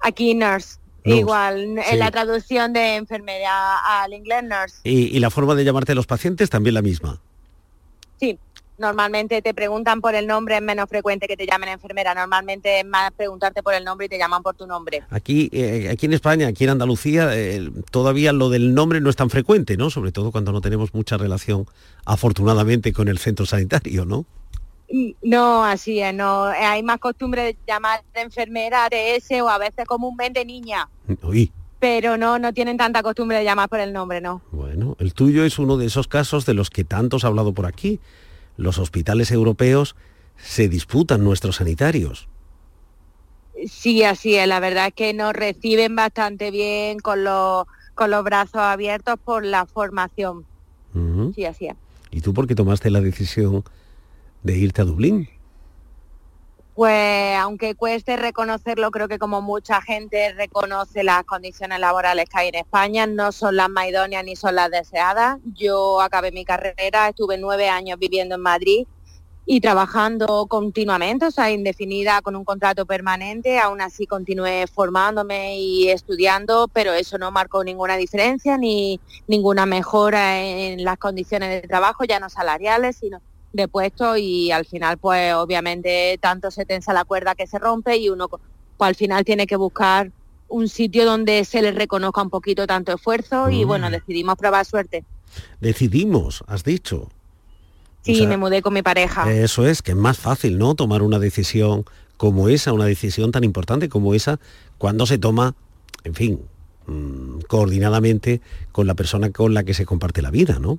Aquí 0.00 0.34
nurse, 0.34 0.78
Nurse, 1.04 1.18
igual, 1.20 1.74
sí. 1.76 1.92
en 1.92 1.98
la 1.98 2.10
traducción 2.10 2.72
de 2.72 2.96
enfermera 2.96 4.02
al 4.02 4.12
inglés 4.12 4.42
nurse. 4.44 4.76
Y, 4.84 5.16
y 5.16 5.18
la 5.18 5.30
forma 5.30 5.54
de 5.54 5.64
llamarte 5.64 5.92
a 5.92 5.94
los 5.94 6.06
pacientes 6.06 6.50
también 6.50 6.74
la 6.74 6.82
misma. 6.82 7.20
Sí, 8.20 8.38
normalmente 8.78 9.42
te 9.42 9.54
preguntan 9.54 10.00
por 10.00 10.14
el 10.14 10.26
nombre, 10.26 10.56
es 10.56 10.62
menos 10.62 10.88
frecuente 10.88 11.26
que 11.26 11.36
te 11.36 11.46
llamen 11.46 11.70
enfermera. 11.70 12.14
Normalmente 12.14 12.80
es 12.80 12.86
más 12.86 13.10
preguntarte 13.12 13.62
por 13.62 13.74
el 13.74 13.84
nombre 13.84 14.06
y 14.06 14.08
te 14.08 14.18
llaman 14.18 14.42
por 14.42 14.54
tu 14.54 14.66
nombre. 14.66 15.02
Aquí, 15.10 15.48
eh, 15.52 15.88
aquí 15.90 16.06
en 16.06 16.12
España, 16.12 16.46
aquí 16.48 16.64
en 16.64 16.70
Andalucía, 16.70 17.30
eh, 17.32 17.70
todavía 17.90 18.32
lo 18.32 18.50
del 18.50 18.74
nombre 18.74 19.00
no 19.00 19.10
es 19.10 19.16
tan 19.16 19.30
frecuente, 19.30 19.76
¿no? 19.76 19.90
Sobre 19.90 20.12
todo 20.12 20.30
cuando 20.30 20.52
no 20.52 20.60
tenemos 20.60 20.94
mucha 20.94 21.16
relación, 21.16 21.66
afortunadamente, 22.04 22.92
con 22.92 23.08
el 23.08 23.18
centro 23.18 23.46
sanitario, 23.46 24.04
¿no? 24.04 24.26
No, 25.22 25.64
así 25.64 26.00
es, 26.00 26.14
no. 26.14 26.44
Hay 26.44 26.82
más 26.82 26.98
costumbre 26.98 27.42
de 27.42 27.56
llamar 27.66 28.02
de 28.14 28.20
enfermera, 28.20 28.88
TS 28.88 29.40
o 29.42 29.48
a 29.48 29.58
veces 29.58 29.86
comúnmente 29.86 30.44
niña. 30.44 30.88
Oí, 31.22 31.52
Pero 31.80 32.16
no, 32.16 32.38
no 32.38 32.52
tienen 32.52 32.76
tanta 32.76 33.02
costumbre 33.02 33.38
de 33.38 33.44
llamar 33.44 33.68
por 33.68 33.80
el 33.80 33.92
nombre, 33.92 34.20
¿no? 34.20 34.42
bueno, 34.52 34.96
el 35.00 35.14
tuyo 35.14 35.44
es 35.44 35.58
uno 35.58 35.76
de 35.76 35.86
esos 35.86 36.06
casos 36.06 36.46
de 36.46 36.54
los 36.54 36.70
que 36.70 36.84
tantos 36.84 37.24
ha 37.24 37.28
hablado 37.28 37.52
por 37.54 37.66
aquí. 37.66 38.00
Los 38.56 38.78
hospitales 38.78 39.32
europeos 39.32 39.96
se 40.36 40.68
disputan 40.68 41.24
nuestros 41.24 41.56
sanitarios. 41.56 42.28
Sí, 43.66 44.02
así 44.02 44.34
es. 44.36 44.46
La 44.46 44.60
verdad 44.60 44.88
es 44.88 44.94
que 44.94 45.14
nos 45.14 45.32
reciben 45.32 45.96
bastante 45.96 46.50
bien 46.50 46.98
con 46.98 47.24
los, 47.24 47.66
con 47.94 48.10
los 48.10 48.22
brazos 48.22 48.60
abiertos 48.60 49.18
por 49.24 49.44
la 49.44 49.66
formación. 49.66 50.44
Sí, 51.34 51.44
así 51.44 51.66
es. 51.66 51.74
¿Y 52.12 52.20
tú 52.20 52.32
por 52.32 52.46
qué 52.46 52.54
tomaste 52.54 52.90
la 52.90 53.00
decisión 53.00 53.64
de 54.44 54.56
irte 54.56 54.82
a 54.82 54.84
Dublín? 54.84 55.28
Pues 56.74 57.36
aunque 57.38 57.74
cueste 57.74 58.16
reconocerlo, 58.16 58.90
creo 58.90 59.08
que 59.08 59.18
como 59.18 59.40
mucha 59.40 59.80
gente 59.80 60.32
reconoce 60.32 61.04
las 61.04 61.24
condiciones 61.24 61.78
laborales 61.78 62.28
que 62.28 62.38
hay 62.38 62.48
en 62.48 62.56
España, 62.56 63.06
no 63.06 63.32
son 63.32 63.56
las 63.56 63.68
más 63.70 63.86
idóneas 63.88 64.24
ni 64.24 64.36
son 64.36 64.56
las 64.56 64.70
deseadas. 64.70 65.38
Yo 65.54 66.00
acabé 66.00 66.32
mi 66.32 66.44
carrera, 66.44 67.08
estuve 67.08 67.38
nueve 67.38 67.68
años 67.68 67.98
viviendo 67.98 68.34
en 68.34 68.40
Madrid 68.40 68.86
y 69.46 69.60
trabajando 69.60 70.46
continuamente, 70.46 71.26
o 71.26 71.30
sea, 71.30 71.52
indefinida 71.52 72.20
con 72.22 72.34
un 72.34 72.44
contrato 72.44 72.86
permanente. 72.86 73.60
Aún 73.60 73.80
así 73.80 74.06
continué 74.06 74.66
formándome 74.66 75.58
y 75.58 75.90
estudiando, 75.90 76.68
pero 76.72 76.92
eso 76.92 77.18
no 77.18 77.30
marcó 77.30 77.62
ninguna 77.62 77.96
diferencia 77.96 78.58
ni 78.58 78.98
ninguna 79.28 79.64
mejora 79.64 80.42
en 80.42 80.82
las 80.82 80.98
condiciones 80.98 81.50
de 81.50 81.68
trabajo, 81.68 82.02
ya 82.02 82.18
no 82.18 82.28
salariales, 82.28 82.96
sino 82.96 83.22
de 83.54 83.68
puesto 83.68 84.16
y 84.16 84.50
al 84.50 84.66
final 84.66 84.98
pues 84.98 85.32
obviamente 85.34 86.18
tanto 86.20 86.50
se 86.50 86.66
tensa 86.66 86.92
la 86.92 87.04
cuerda 87.04 87.34
que 87.34 87.46
se 87.46 87.58
rompe 87.58 87.96
y 87.96 88.10
uno 88.10 88.28
pues 88.28 88.42
al 88.80 88.96
final 88.96 89.24
tiene 89.24 89.46
que 89.46 89.56
buscar 89.56 90.10
un 90.48 90.68
sitio 90.68 91.06
donde 91.06 91.44
se 91.44 91.62
le 91.62 91.70
reconozca 91.70 92.20
un 92.20 92.30
poquito 92.30 92.66
tanto 92.66 92.92
esfuerzo 92.92 93.48
y 93.50 93.64
Mm. 93.64 93.68
bueno, 93.68 93.90
decidimos 93.90 94.36
probar 94.36 94.66
suerte. 94.66 95.04
Decidimos, 95.60 96.44
has 96.46 96.64
dicho. 96.64 97.08
Sí, 98.02 98.12
O 98.12 98.16
sea, 98.18 98.28
me 98.28 98.36
mudé 98.36 98.60
con 98.60 98.74
mi 98.74 98.82
pareja. 98.82 99.32
Eso 99.32 99.66
es, 99.66 99.80
que 99.82 99.92
es 99.92 99.96
más 99.96 100.18
fácil, 100.18 100.58
¿no? 100.58 100.74
Tomar 100.74 101.02
una 101.02 101.18
decisión 101.18 101.84
como 102.16 102.48
esa, 102.48 102.72
una 102.72 102.84
decisión 102.84 103.32
tan 103.32 103.44
importante 103.44 103.88
como 103.88 104.14
esa, 104.14 104.38
cuando 104.78 105.06
se 105.06 105.16
toma, 105.18 105.54
en 106.04 106.14
fin, 106.14 106.40
mm, 106.86 107.40
coordinadamente 107.48 108.40
con 108.72 108.86
la 108.86 108.94
persona 108.94 109.30
con 109.30 109.54
la 109.54 109.64
que 109.64 109.74
se 109.74 109.86
comparte 109.86 110.22
la 110.22 110.30
vida, 110.30 110.58
¿no? 110.60 110.78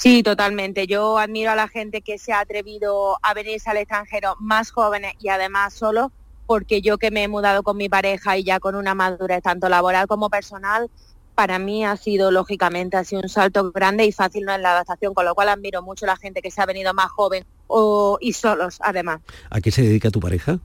Sí, 0.00 0.22
totalmente. 0.22 0.86
Yo 0.86 1.18
admiro 1.18 1.50
a 1.50 1.54
la 1.54 1.68
gente 1.68 2.00
que 2.00 2.16
se 2.16 2.32
ha 2.32 2.40
atrevido 2.40 3.18
a 3.20 3.34
venirse 3.34 3.68
al 3.68 3.76
extranjero 3.76 4.34
más 4.40 4.70
jóvenes 4.70 5.12
y 5.20 5.28
además 5.28 5.74
solo, 5.74 6.10
porque 6.46 6.80
yo 6.80 6.96
que 6.96 7.10
me 7.10 7.24
he 7.24 7.28
mudado 7.28 7.62
con 7.62 7.76
mi 7.76 7.90
pareja 7.90 8.38
y 8.38 8.44
ya 8.44 8.60
con 8.60 8.76
una 8.76 8.94
madurez 8.94 9.42
tanto 9.42 9.68
laboral 9.68 10.06
como 10.06 10.30
personal, 10.30 10.88
para 11.34 11.58
mí 11.58 11.84
ha 11.84 11.98
sido 11.98 12.30
lógicamente 12.30 12.96
ha 12.96 13.04
sido 13.04 13.20
un 13.20 13.28
salto 13.28 13.72
grande 13.72 14.06
y 14.06 14.12
fácil 14.12 14.46
no 14.46 14.54
en 14.54 14.62
la 14.62 14.70
adaptación, 14.70 15.12
con 15.12 15.26
lo 15.26 15.34
cual 15.34 15.50
admiro 15.50 15.82
mucho 15.82 16.06
a 16.06 16.08
la 16.08 16.16
gente 16.16 16.40
que 16.40 16.50
se 16.50 16.62
ha 16.62 16.66
venido 16.66 16.94
más 16.94 17.10
joven 17.10 17.44
o, 17.66 18.16
y 18.22 18.32
solos 18.32 18.78
además. 18.80 19.20
¿A 19.50 19.60
qué 19.60 19.70
se 19.70 19.82
dedica 19.82 20.10
tu 20.10 20.20
pareja? 20.20 20.60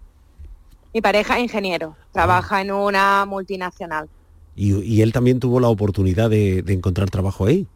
Mi 0.93 1.01
pareja 1.01 1.35
es 1.35 1.43
ingeniero, 1.43 1.97
trabaja 2.13 2.61
en 2.61 2.71
una 2.71 3.25
multinacional. 3.25 4.07
Y, 4.55 4.81
y 4.81 5.01
él 5.01 5.11
también 5.11 5.41
tuvo 5.41 5.59
la 5.59 5.67
oportunidad 5.67 6.29
de, 6.29 6.61
de 6.61 6.71
encontrar 6.71 7.09
trabajo 7.09 7.47
ahí. 7.47 7.67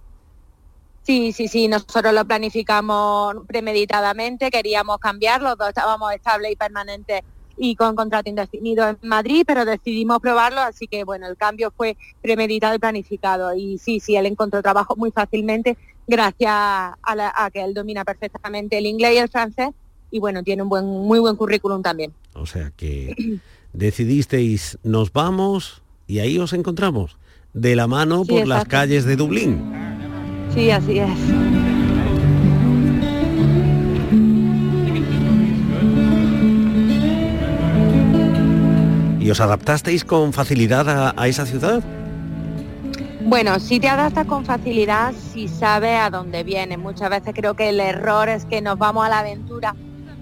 Sí, 1.09 1.33
sí, 1.33 1.47
sí, 1.47 1.67
nosotros 1.67 2.13
lo 2.13 2.23
planificamos 2.23 3.33
premeditadamente, 3.47 4.51
queríamos 4.51 4.99
cambiar, 4.99 5.41
los 5.41 5.57
dos 5.57 5.69
estábamos 5.69 6.13
estables 6.13 6.51
y 6.51 6.55
permanentes 6.55 7.21
y 7.57 7.73
con 7.73 7.95
contrato 7.95 8.29
indefinido 8.29 8.87
en 8.87 8.99
Madrid, 9.01 9.41
pero 9.47 9.65
decidimos 9.65 10.19
probarlo, 10.19 10.61
así 10.61 10.85
que 10.87 11.03
bueno, 11.03 11.25
el 11.25 11.35
cambio 11.35 11.73
fue 11.75 11.97
premeditado 12.21 12.75
y 12.75 12.77
planificado. 12.77 13.55
Y 13.55 13.79
sí, 13.79 13.99
sí, 13.99 14.15
él 14.17 14.27
encontró 14.27 14.61
trabajo 14.61 14.95
muy 14.97 15.09
fácilmente 15.09 15.79
gracias 16.05 16.51
a, 16.51 17.15
la- 17.15 17.33
a 17.35 17.49
que 17.49 17.63
él 17.63 17.73
domina 17.73 18.05
perfectamente 18.05 18.77
el 18.77 18.85
inglés 18.85 19.15
y 19.15 19.17
el 19.17 19.29
francés 19.29 19.69
y 20.11 20.19
bueno, 20.19 20.43
tiene 20.43 20.61
un 20.61 20.69
buen, 20.69 20.85
muy 20.85 21.17
buen 21.17 21.35
currículum 21.35 21.81
también. 21.81 22.13
O 22.35 22.45
sea 22.45 22.71
que 22.77 23.15
decidisteis, 23.73 24.77
nos 24.83 25.11
vamos 25.11 25.81
y 26.05 26.19
ahí 26.19 26.37
os 26.37 26.53
encontramos, 26.53 27.17
de 27.53 27.75
la 27.75 27.87
mano 27.87 28.25
Sí, 28.25 28.29
por 28.29 28.47
las 28.47 28.65
calles 28.65 29.05
de 29.05 29.15
Dublín. 29.15 29.88
Sí, 30.53 30.71
así 30.71 30.99
es. 30.99 31.09
¿Y 39.19 39.31
os 39.31 39.41
adaptasteis 39.41 40.03
con 40.03 40.33
facilidad 40.33 41.13
a, 41.15 41.27
esa 41.27 41.45
ciudad? 41.45 41.83
Bueno, 43.21 43.59
si 43.59 43.79
te 43.79 43.87
adaptas 43.87 44.25
con 44.25 44.43
facilidad, 44.43 45.13
si 45.13 45.47
sabes 45.47 45.99
a 45.99 46.09
dónde 46.09 46.43
vienes. 46.43 46.79
Muchas 46.79 47.11
veces 47.11 47.33
creo 47.35 47.53
que 47.53 47.69
el 47.69 47.79
error 47.79 48.27
es 48.27 48.45
que 48.45 48.59
nos 48.61 48.79
vamos 48.79 49.05
a 49.05 49.09
la 49.09 49.19
aventura 49.19 49.75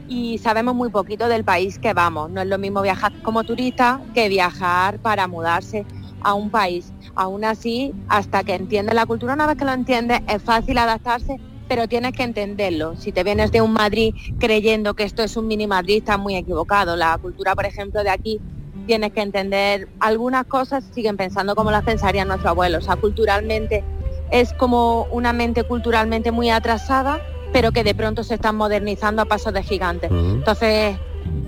y 0.09 0.39
sabemos 0.39 0.75
muy 0.75 0.89
poquito 0.89 1.30
del 1.30 1.45
país 1.45 1.80
que 1.80 1.93
vamos. 1.93 2.30
No 2.32 2.41
es 2.41 2.47
lo 2.47 2.57
mismo 2.57 2.82
viajar 2.82 3.13
como 3.21 3.45
turista 3.45 4.01
que 4.13 4.28
viajar 4.28 4.99
para 4.99 5.28
mudarse 5.28 5.86
a 6.22 6.34
un 6.34 6.49
país. 6.49 6.93
Aún 7.15 7.43
así, 7.45 7.93
hasta 8.09 8.43
que 8.43 8.55
entiendes 8.55 8.95
la 8.95 9.05
cultura, 9.05 9.34
una 9.34 9.47
vez 9.47 9.57
que 9.57 9.65
lo 9.65 9.74
entiendes, 9.74 10.22
es 10.28 10.41
fácil 10.41 10.78
adaptarse, 10.78 11.39
pero 11.68 11.88
tienes 11.88 12.13
que 12.13 12.24
entenderlo. 12.24 12.95
Si 12.95 13.11
te 13.11 13.24
vienes 13.24 13.51
de 13.51 13.61
un 13.61 13.74
Madrid 13.74 14.13
creyendo 14.39 14.93
que 14.93 15.03
esto 15.03 15.24
es 15.24 15.36
un 15.38 15.47
mini 15.47 15.68
Madrid, 15.68 15.97
estás 15.97 16.20
muy 16.20 16.36
equivocado. 16.36 16.95
La 16.95 17.18
cultura, 17.18 17.55
por 17.55 17.65
ejemplo, 17.65 18.03
de 18.03 18.09
aquí 18.09 18.39
tienes 18.86 19.11
que 19.11 19.22
entender 19.22 19.89
algunas 19.99 20.45
cosas, 20.45 20.84
siguen 20.93 21.18
pensando 21.18 21.55
como 21.55 21.72
las 21.72 21.84
pensarían 21.84 22.28
nuestros 22.28 22.49
abuelos. 22.49 22.84
O 22.84 22.86
sea, 22.86 22.95
culturalmente 22.95 23.84
es 24.32 24.53
como 24.53 25.07
una 25.11 25.34
mente 25.34 25.63
culturalmente 25.63 26.32
muy 26.32 26.49
atrasada, 26.49 27.20
pero 27.53 27.72
que 27.72 27.84
de 27.84 27.95
pronto 27.95 28.24
se 28.24 28.36
están 28.36 28.55
modernizando 28.55 29.22
a 29.22 29.26
pasos 29.26 29.53
de 29.53 29.63
gigantes. 29.63 30.11
Entonces, 30.11 30.97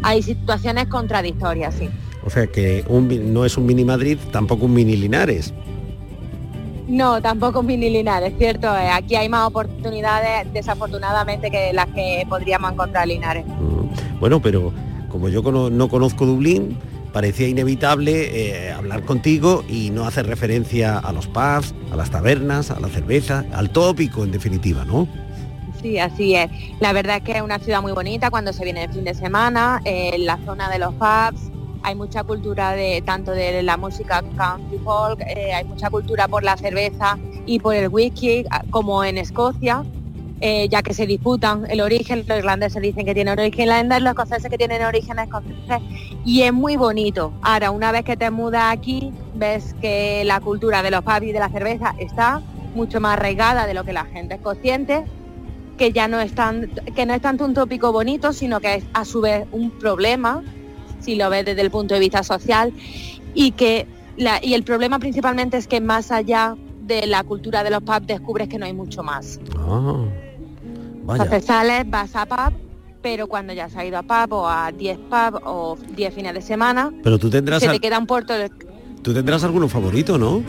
hay 0.03 0.21
situaciones 0.21 0.87
contradictorias, 0.87 1.75
sí. 1.75 1.89
O 2.25 2.29
sea 2.29 2.47
que 2.47 2.83
un, 2.87 3.33
no 3.33 3.45
es 3.45 3.57
un 3.57 3.65
mini 3.65 3.85
Madrid, 3.85 4.17
tampoco 4.31 4.65
un 4.65 4.73
mini 4.73 4.95
Linares. 4.95 5.53
No, 6.87 7.21
tampoco 7.21 7.59
un 7.59 7.67
mini 7.67 7.89
Linares, 7.89 8.33
cierto. 8.37 8.67
Eh, 8.75 8.89
Aquí 8.89 9.15
hay 9.15 9.29
más 9.29 9.47
oportunidades, 9.47 10.51
desafortunadamente, 10.53 11.51
que 11.51 11.71
las 11.71 11.85
que 11.87 12.25
podríamos 12.27 12.71
encontrar 12.73 13.03
en 13.03 13.09
Linares. 13.09 13.45
Bueno, 14.19 14.41
pero 14.41 14.73
como 15.09 15.29
yo 15.29 15.43
cono- 15.43 15.69
no 15.69 15.87
conozco 15.87 16.25
Dublín, 16.25 16.77
parecía 17.13 17.47
inevitable 17.47 18.67
eh, 18.67 18.71
hablar 18.71 19.03
contigo 19.03 19.63
y 19.69 19.89
no 19.91 20.05
hacer 20.05 20.27
referencia 20.27 20.97
a 20.97 21.11
los 21.13 21.27
pubs, 21.27 21.73
a 21.91 21.95
las 21.95 22.09
tabernas, 22.11 22.69
a 22.71 22.79
la 22.79 22.87
cerveza, 22.89 23.45
al 23.53 23.69
tópico 23.69 24.23
en 24.23 24.31
definitiva, 24.31 24.83
¿no? 24.85 25.07
Sí, 25.81 25.97
así 25.97 26.35
es. 26.35 26.49
La 26.81 26.91
verdad 26.91 27.17
es 27.17 27.23
que 27.23 27.31
es 27.33 27.41
una 27.41 27.57
ciudad 27.59 27.81
muy 27.81 27.93
bonita 27.93 28.29
cuando 28.29 28.51
se 28.51 28.63
viene 28.63 28.83
el 28.83 28.91
fin 28.91 29.03
de 29.05 29.13
semana, 29.13 29.79
eh, 29.85 30.11
en 30.15 30.25
la 30.25 30.37
zona 30.45 30.69
de 30.69 30.77
los 30.79 30.93
pubs, 30.95 31.48
hay 31.83 31.95
mucha 31.95 32.23
cultura 32.23 32.71
de 32.71 33.01
tanto 33.05 33.31
de 33.31 33.63
la 33.63 33.77
música 33.77 34.23
country 34.35 34.79
folk, 34.79 35.21
eh, 35.21 35.53
hay 35.53 35.63
mucha 35.65 35.89
cultura 35.89 36.27
por 36.27 36.43
la 36.43 36.57
cerveza 36.57 37.17
y 37.45 37.59
por 37.59 37.75
el 37.75 37.87
whisky, 37.89 38.45
ah, 38.49 38.63
como 38.69 39.03
en 39.03 39.17
Escocia, 39.17 39.83
eh, 40.41 40.69
ya 40.69 40.81
que 40.81 40.93
se 40.93 41.05
disputan 41.05 41.65
el 41.69 41.81
origen, 41.81 42.23
los 42.25 42.37
irlandeses 42.37 42.81
dicen 42.81 43.05
que 43.05 43.13
tienen 43.13 43.37
origen 43.37 43.63
irlandés, 43.63 44.01
los 44.01 44.11
escoceses 44.11 44.49
que 44.49 44.57
tienen 44.57 44.83
origen 44.83 45.19
escocés, 45.19 45.81
y 46.23 46.43
es 46.43 46.53
muy 46.53 46.77
bonito. 46.77 47.33
Ahora, 47.41 47.71
una 47.71 47.91
vez 47.91 48.05
que 48.05 48.15
te 48.15 48.31
mudas 48.31 48.71
aquí, 48.71 49.11
ves 49.35 49.75
que 49.81 50.23
la 50.25 50.39
cultura 50.39 50.81
de 50.81 50.91
los 50.91 51.01
pubs 51.01 51.23
y 51.23 51.31
de 51.33 51.39
la 51.39 51.49
cerveza 51.49 51.93
está 51.99 52.41
mucho 52.73 53.01
más 53.01 53.13
arraigada 53.13 53.67
de 53.67 53.73
lo 53.73 53.83
que 53.83 53.91
la 53.91 54.05
gente 54.05 54.35
es 54.35 54.41
consciente, 54.41 55.03
que 55.77 55.91
ya 55.91 56.07
no 56.07 56.21
es 56.21 56.33
tan, 56.33 56.69
que 56.95 57.05
no 57.05 57.13
es 57.13 57.21
tanto 57.21 57.43
un 57.43 57.53
tópico 57.53 57.91
bonito, 57.91 58.31
sino 58.31 58.61
que 58.61 58.75
es 58.75 58.85
a 58.93 59.03
su 59.03 59.21
vez 59.21 59.45
un 59.51 59.71
problema, 59.71 60.41
si 60.99 61.15
lo 61.15 61.29
ves 61.29 61.45
desde 61.45 61.61
el 61.61 61.71
punto 61.71 61.93
de 61.93 61.99
vista 61.99 62.23
social, 62.23 62.73
y 63.33 63.51
que 63.51 63.87
la- 64.17 64.39
y 64.43 64.53
el 64.53 64.63
problema 64.63 64.99
principalmente 64.99 65.57
es 65.57 65.67
que 65.67 65.79
más 65.81 66.11
allá 66.11 66.55
de 66.81 67.05
la 67.07 67.23
cultura 67.23 67.63
de 67.63 67.69
los 67.69 67.81
pubs 67.83 68.07
descubres 68.07 68.47
que 68.49 68.57
no 68.57 68.65
hay 68.65 68.73
mucho 68.73 69.03
más. 69.03 69.39
Vaya. 71.05 71.23
Entonces 71.23 71.45
sales, 71.45 71.89
vas 71.89 72.15
a 72.15 72.25
pub, 72.25 72.53
pero 73.01 73.27
cuando 73.27 73.53
ya 73.53 73.65
has 73.65 73.75
ido 73.85 73.97
a 73.97 74.03
pub 74.03 74.33
o 74.33 74.47
a 74.47 74.71
10 74.71 74.97
pub 74.97 75.39
o 75.45 75.77
10 75.95 76.13
fines 76.13 76.33
de 76.33 76.41
semana, 76.41 76.91
Pero 77.03 77.17
tú 77.17 77.29
tendrás, 77.29 77.61
se 77.61 77.69
te 77.69 77.79
queda 77.79 77.97
un 77.99 78.07
puerto 78.07 78.33
de... 78.33 78.49
tú 79.01 79.13
tendrás 79.13 79.43
alguno 79.43 79.67
favorito, 79.67 80.17
¿no? 80.17 80.39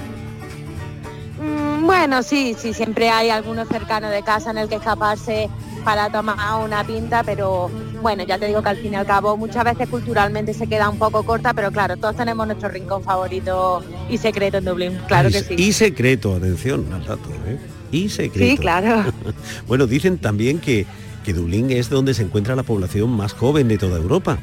Mm, 1.40 1.86
Bueno, 1.86 2.22
sí, 2.22 2.54
sí, 2.58 2.72
siempre 2.74 3.08
hay 3.10 3.30
alguno 3.30 3.64
cercano 3.66 4.08
de 4.10 4.22
casa 4.22 4.50
en 4.50 4.58
el 4.58 4.68
que 4.68 4.76
escaparse 4.76 5.48
para 5.84 6.10
tomar 6.10 6.62
una 6.64 6.84
pinta, 6.84 7.22
pero 7.24 7.70
bueno, 8.00 8.24
ya 8.24 8.38
te 8.38 8.46
digo 8.46 8.62
que 8.62 8.68
al 8.68 8.76
fin 8.76 8.92
y 8.92 8.96
al 8.96 9.06
cabo 9.06 9.36
muchas 9.36 9.64
veces 9.64 9.88
culturalmente 9.88 10.54
se 10.54 10.66
queda 10.66 10.88
un 10.88 10.98
poco 10.98 11.22
corta, 11.22 11.54
pero 11.54 11.70
claro, 11.70 11.96
todos 11.96 12.16
tenemos 12.16 12.46
nuestro 12.46 12.68
rincón 12.68 13.02
favorito 13.02 13.82
y 14.08 14.18
secreto 14.18 14.58
en 14.58 14.64
Dublín, 14.64 14.98
claro 15.06 15.28
y, 15.28 15.32
que 15.32 15.42
sí. 15.42 15.54
Y 15.56 15.72
secreto, 15.72 16.34
atención 16.34 16.92
al 16.92 17.04
dato, 17.04 17.30
¿eh? 17.46 17.58
Y 17.92 18.08
secreto. 18.08 18.50
Sí, 18.50 18.56
claro. 18.56 19.12
bueno, 19.66 19.86
dicen 19.86 20.18
también 20.18 20.58
que, 20.60 20.86
que 21.24 21.32
Dublín 21.32 21.70
es 21.70 21.90
donde 21.90 22.14
se 22.14 22.22
encuentra 22.22 22.56
la 22.56 22.62
población 22.62 23.10
más 23.10 23.32
joven 23.32 23.68
de 23.68 23.78
toda 23.78 23.96
Europa, 23.98 24.38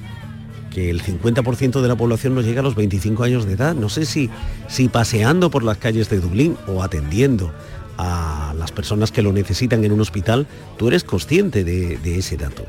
que 0.72 0.90
el 0.90 1.02
50% 1.02 1.82
de 1.82 1.88
la 1.88 1.96
población 1.96 2.36
no 2.36 2.42
llega 2.42 2.60
a 2.60 2.64
los 2.64 2.76
25 2.76 3.24
años 3.24 3.46
de 3.46 3.54
edad. 3.54 3.74
No 3.74 3.90
sé 3.90 4.06
si, 4.06 4.30
si 4.68 4.90
paseando 4.90 5.50
por 5.50 5.64
las 5.64 5.78
calles 5.78 6.10
de 6.10 6.20
Dublín 6.20 6.58
o 6.68 6.84
atendiendo 6.84 7.52
a 7.98 8.54
las 8.58 8.72
personas 8.72 9.12
que 9.12 9.22
lo 9.22 9.34
necesitan 9.34 9.84
en 9.84 9.92
un 9.92 10.02
hospital, 10.02 10.46
tú 10.78 10.90
eres 10.90 11.04
consciente 11.04 11.64
de, 11.64 11.98
de 11.98 12.20
ese 12.20 12.38
dato. 12.38 12.66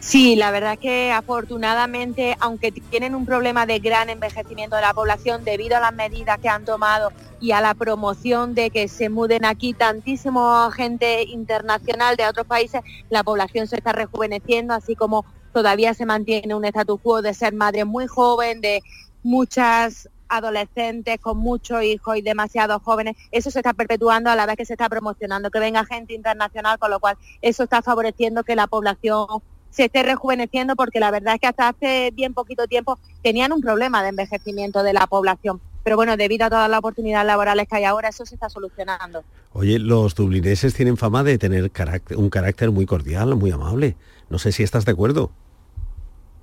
Sí, 0.00 0.34
la 0.34 0.50
verdad 0.50 0.78
que 0.78 1.12
afortunadamente, 1.12 2.34
aunque 2.40 2.72
tienen 2.72 3.14
un 3.14 3.26
problema 3.26 3.66
de 3.66 3.80
gran 3.80 4.08
envejecimiento 4.08 4.76
de 4.76 4.82
la 4.82 4.94
población 4.94 5.44
debido 5.44 5.76
a 5.76 5.80
las 5.80 5.92
medidas 5.92 6.38
que 6.38 6.48
han 6.48 6.64
tomado 6.64 7.12
y 7.38 7.52
a 7.52 7.60
la 7.60 7.74
promoción 7.74 8.54
de 8.54 8.70
que 8.70 8.88
se 8.88 9.10
muden 9.10 9.44
aquí 9.44 9.74
tantísima 9.74 10.70
gente 10.72 11.24
internacional 11.24 12.16
de 12.16 12.26
otros 12.26 12.46
países, 12.46 12.80
la 13.10 13.22
población 13.22 13.66
se 13.66 13.76
está 13.76 13.92
rejuveneciendo, 13.92 14.72
así 14.72 14.96
como 14.96 15.26
todavía 15.52 15.92
se 15.92 16.06
mantiene 16.06 16.54
un 16.54 16.64
status 16.64 16.98
quo 17.02 17.20
de 17.20 17.34
ser 17.34 17.52
madre 17.52 17.84
muy 17.84 18.06
joven, 18.06 18.62
de 18.62 18.82
muchas 19.22 20.08
adolescentes 20.30 21.20
con 21.20 21.36
muchos 21.36 21.82
hijos 21.82 22.16
y 22.16 22.22
demasiado 22.22 22.80
jóvenes, 22.80 23.16
eso 23.32 23.50
se 23.50 23.58
está 23.58 23.74
perpetuando 23.74 24.30
a 24.30 24.36
la 24.36 24.46
vez 24.46 24.56
que 24.56 24.64
se 24.64 24.74
está 24.74 24.88
promocionando 24.88 25.50
que 25.50 25.58
venga 25.58 25.84
gente 25.84 26.14
internacional, 26.14 26.78
con 26.78 26.90
lo 26.90 27.00
cual 27.00 27.18
eso 27.42 27.64
está 27.64 27.82
favoreciendo 27.82 28.44
que 28.44 28.56
la 28.56 28.66
población 28.66 29.26
se 29.70 29.84
esté 29.86 30.02
rejuveneciendo 30.02 30.76
porque 30.76 31.00
la 31.00 31.10
verdad 31.10 31.34
es 31.34 31.40
que 31.40 31.46
hasta 31.46 31.68
hace 31.68 32.10
bien 32.12 32.34
poquito 32.34 32.66
tiempo 32.66 32.98
tenían 33.22 33.52
un 33.52 33.60
problema 33.60 34.02
de 34.02 34.10
envejecimiento 34.10 34.82
de 34.82 34.92
la 34.92 35.06
población. 35.06 35.60
Pero 35.82 35.96
bueno, 35.96 36.16
debido 36.16 36.46
a 36.46 36.50
todas 36.50 36.68
las 36.68 36.78
oportunidades 36.78 37.26
laborales 37.26 37.66
que 37.68 37.76
hay 37.76 37.84
ahora, 37.84 38.08
eso 38.10 38.26
se 38.26 38.34
está 38.34 38.50
solucionando. 38.50 39.24
Oye, 39.52 39.78
los 39.78 40.14
dublineses 40.14 40.74
tienen 40.74 40.96
fama 40.96 41.22
de 41.24 41.38
tener 41.38 41.70
carácter- 41.70 42.18
un 42.18 42.28
carácter 42.28 42.70
muy 42.70 42.84
cordial, 42.84 43.34
muy 43.36 43.50
amable. 43.50 43.96
No 44.28 44.38
sé 44.38 44.52
si 44.52 44.62
estás 44.62 44.84
de 44.84 44.92
acuerdo. 44.92 45.30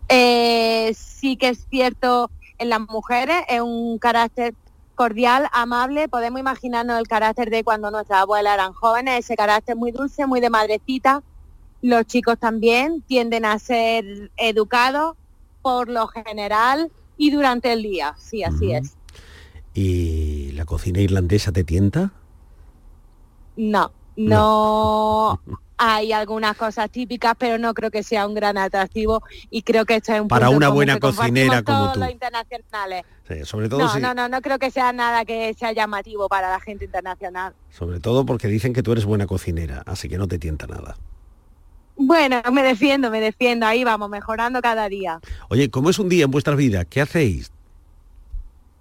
Eh, 0.10 0.94
sí 0.96 1.38
que 1.38 1.50
es 1.50 1.68
cierto 1.70 2.32
en 2.58 2.70
las 2.70 2.80
mujeres, 2.80 3.38
es 3.50 3.62
un 3.62 4.00
carácter 4.00 4.56
cordial, 4.96 5.48
amable. 5.52 6.08
Podemos 6.10 6.40
imaginarnos 6.40 6.98
el 6.98 7.08
carácter 7.08 7.50
de 7.50 7.64
cuando 7.64 7.92
nuestras 7.92 8.22
abuelas 8.22 8.56
eran 8.56 8.74
jóvenes, 8.74 9.20
ese 9.20 9.36
carácter 9.36 9.76
muy 9.76 9.92
dulce, 9.92 10.26
muy 10.26 10.40
de 10.40 10.50
madrecita. 10.50 11.22
Los 11.82 12.06
chicos 12.06 12.38
también 12.40 13.02
tienden 13.04 13.46
a 13.46 13.60
ser 13.60 14.32
educados 14.38 15.16
por 15.62 15.90
lo 15.90 16.08
general 16.08 16.92
y 17.18 17.32
durante 17.32 17.72
el 17.74 17.84
día. 17.84 18.16
Sí, 18.20 18.44
así 18.44 18.72
es. 18.74 18.96
¿Y 19.74 20.52
la 20.54 20.66
cocina 20.66 21.00
irlandesa 21.02 21.52
te 21.52 21.64
tienta? 21.64 22.12
No, 23.56 23.92
no. 24.16 25.40
Hay 25.80 26.12
algunas 26.12 26.56
cosas 26.58 26.90
típicas, 26.90 27.36
pero 27.38 27.60
no 27.60 27.76
creo 27.76 27.92
que 27.92 28.02
sea 28.02 28.26
un 28.26 28.34
gran 28.34 28.58
atractivo 28.58 29.22
y 29.52 29.62
creo 29.62 29.86
que 29.86 29.98
esto 29.98 30.12
es 30.12 30.20
un 30.22 30.28
Para 30.28 30.48
punto 30.48 30.58
una 30.58 30.70
buena 30.70 31.00
cocinera 31.00 31.62
como 31.62 31.78
todos 31.84 31.94
tú. 31.94 32.00
los 32.00 32.10
internacionales. 32.10 33.04
Sí, 33.28 33.36
sobre 33.46 33.70
todo 33.70 33.82
No, 33.82 33.90
si- 33.94 34.00
no, 34.02 34.16
no, 34.16 34.28
no 34.28 34.42
creo 34.42 34.58
que 34.58 34.72
sea 34.72 34.92
nada 34.92 35.24
que 35.24 35.54
sea 35.54 35.74
llamativo 35.74 36.28
para 36.30 36.50
la 36.50 36.60
gente 36.60 36.86
internacional. 36.86 37.54
Sobre 37.70 38.00
todo 38.00 38.26
porque 38.26 38.48
dicen 38.48 38.74
que 38.74 38.82
tú 38.82 38.94
eres 38.94 39.06
buena 39.06 39.28
cocinera, 39.28 39.84
así 39.86 40.10
que 40.10 40.18
no 40.18 40.28
te 40.28 40.40
tienta 40.40 40.66
nada. 40.66 40.96
Bueno, 41.98 42.42
me 42.54 42.62
defiendo, 42.62 43.10
me 43.10 43.20
defiendo, 43.20 43.66
ahí 43.66 43.84
vamos, 43.84 44.10
mejorando 44.10 44.62
cada 44.62 44.88
día. 44.88 45.20
Oye, 45.50 45.70
¿cómo 45.70 45.90
es 45.90 45.98
un 45.98 46.10
día 46.10 46.26
en 46.26 46.32
vuestra 46.32 46.56
vida? 46.56 46.86
¿Qué 46.86 47.02
hacéis? 47.02 47.52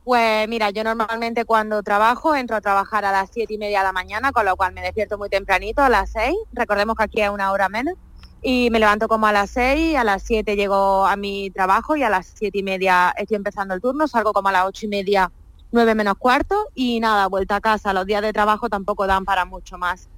Pues 0.04 0.46
mira, 0.48 0.70
yo 0.70 0.84
normalmente 0.84 1.44
cuando 1.44 1.82
trabajo 1.82 2.36
entro 2.36 2.54
a 2.56 2.60
trabajar 2.60 3.04
a 3.04 3.10
las 3.10 3.30
siete 3.32 3.54
y 3.54 3.58
media 3.58 3.78
de 3.78 3.86
la 3.86 3.92
mañana, 3.92 4.30
con 4.30 4.44
lo 4.44 4.54
cual 4.54 4.72
me 4.72 4.82
despierto 4.82 5.18
muy 5.18 5.28
tempranito, 5.28 5.82
a 5.82 5.88
las 5.88 6.12
seis, 6.12 6.36
recordemos 6.52 6.94
que 6.94 7.04
aquí 7.04 7.20
es 7.22 7.30
una 7.30 7.50
hora 7.50 7.68
menos, 7.68 7.94
y 8.42 8.70
me 8.70 8.78
levanto 8.78 9.08
como 9.08 9.26
a 9.26 9.32
las 9.32 9.50
seis, 9.50 9.96
a 9.96 10.04
las 10.04 10.22
siete 10.22 10.54
llego 10.54 11.04
a 11.06 11.16
mi 11.16 11.50
trabajo 11.50 11.96
y 11.96 12.04
a 12.04 12.10
las 12.10 12.34
siete 12.38 12.58
y 12.58 12.62
media 12.62 13.12
estoy 13.16 13.36
empezando 13.36 13.74
el 13.74 13.80
turno, 13.80 14.06
salgo 14.06 14.32
como 14.32 14.48
a 14.50 14.52
las 14.52 14.66
ocho 14.66 14.86
y 14.86 14.90
media, 14.90 15.32
nueve 15.72 15.96
menos 15.96 16.14
cuarto, 16.18 16.68
y 16.74 17.00
nada, 17.00 17.26
vuelta 17.26 17.56
a 17.56 17.60
casa, 17.60 17.92
los 17.92 18.06
días 18.06 18.22
de 18.22 18.32
trabajo 18.32 18.68
tampoco 18.68 19.06
dan 19.08 19.24
para 19.24 19.44
mucho 19.44 19.78
más. 19.78 20.08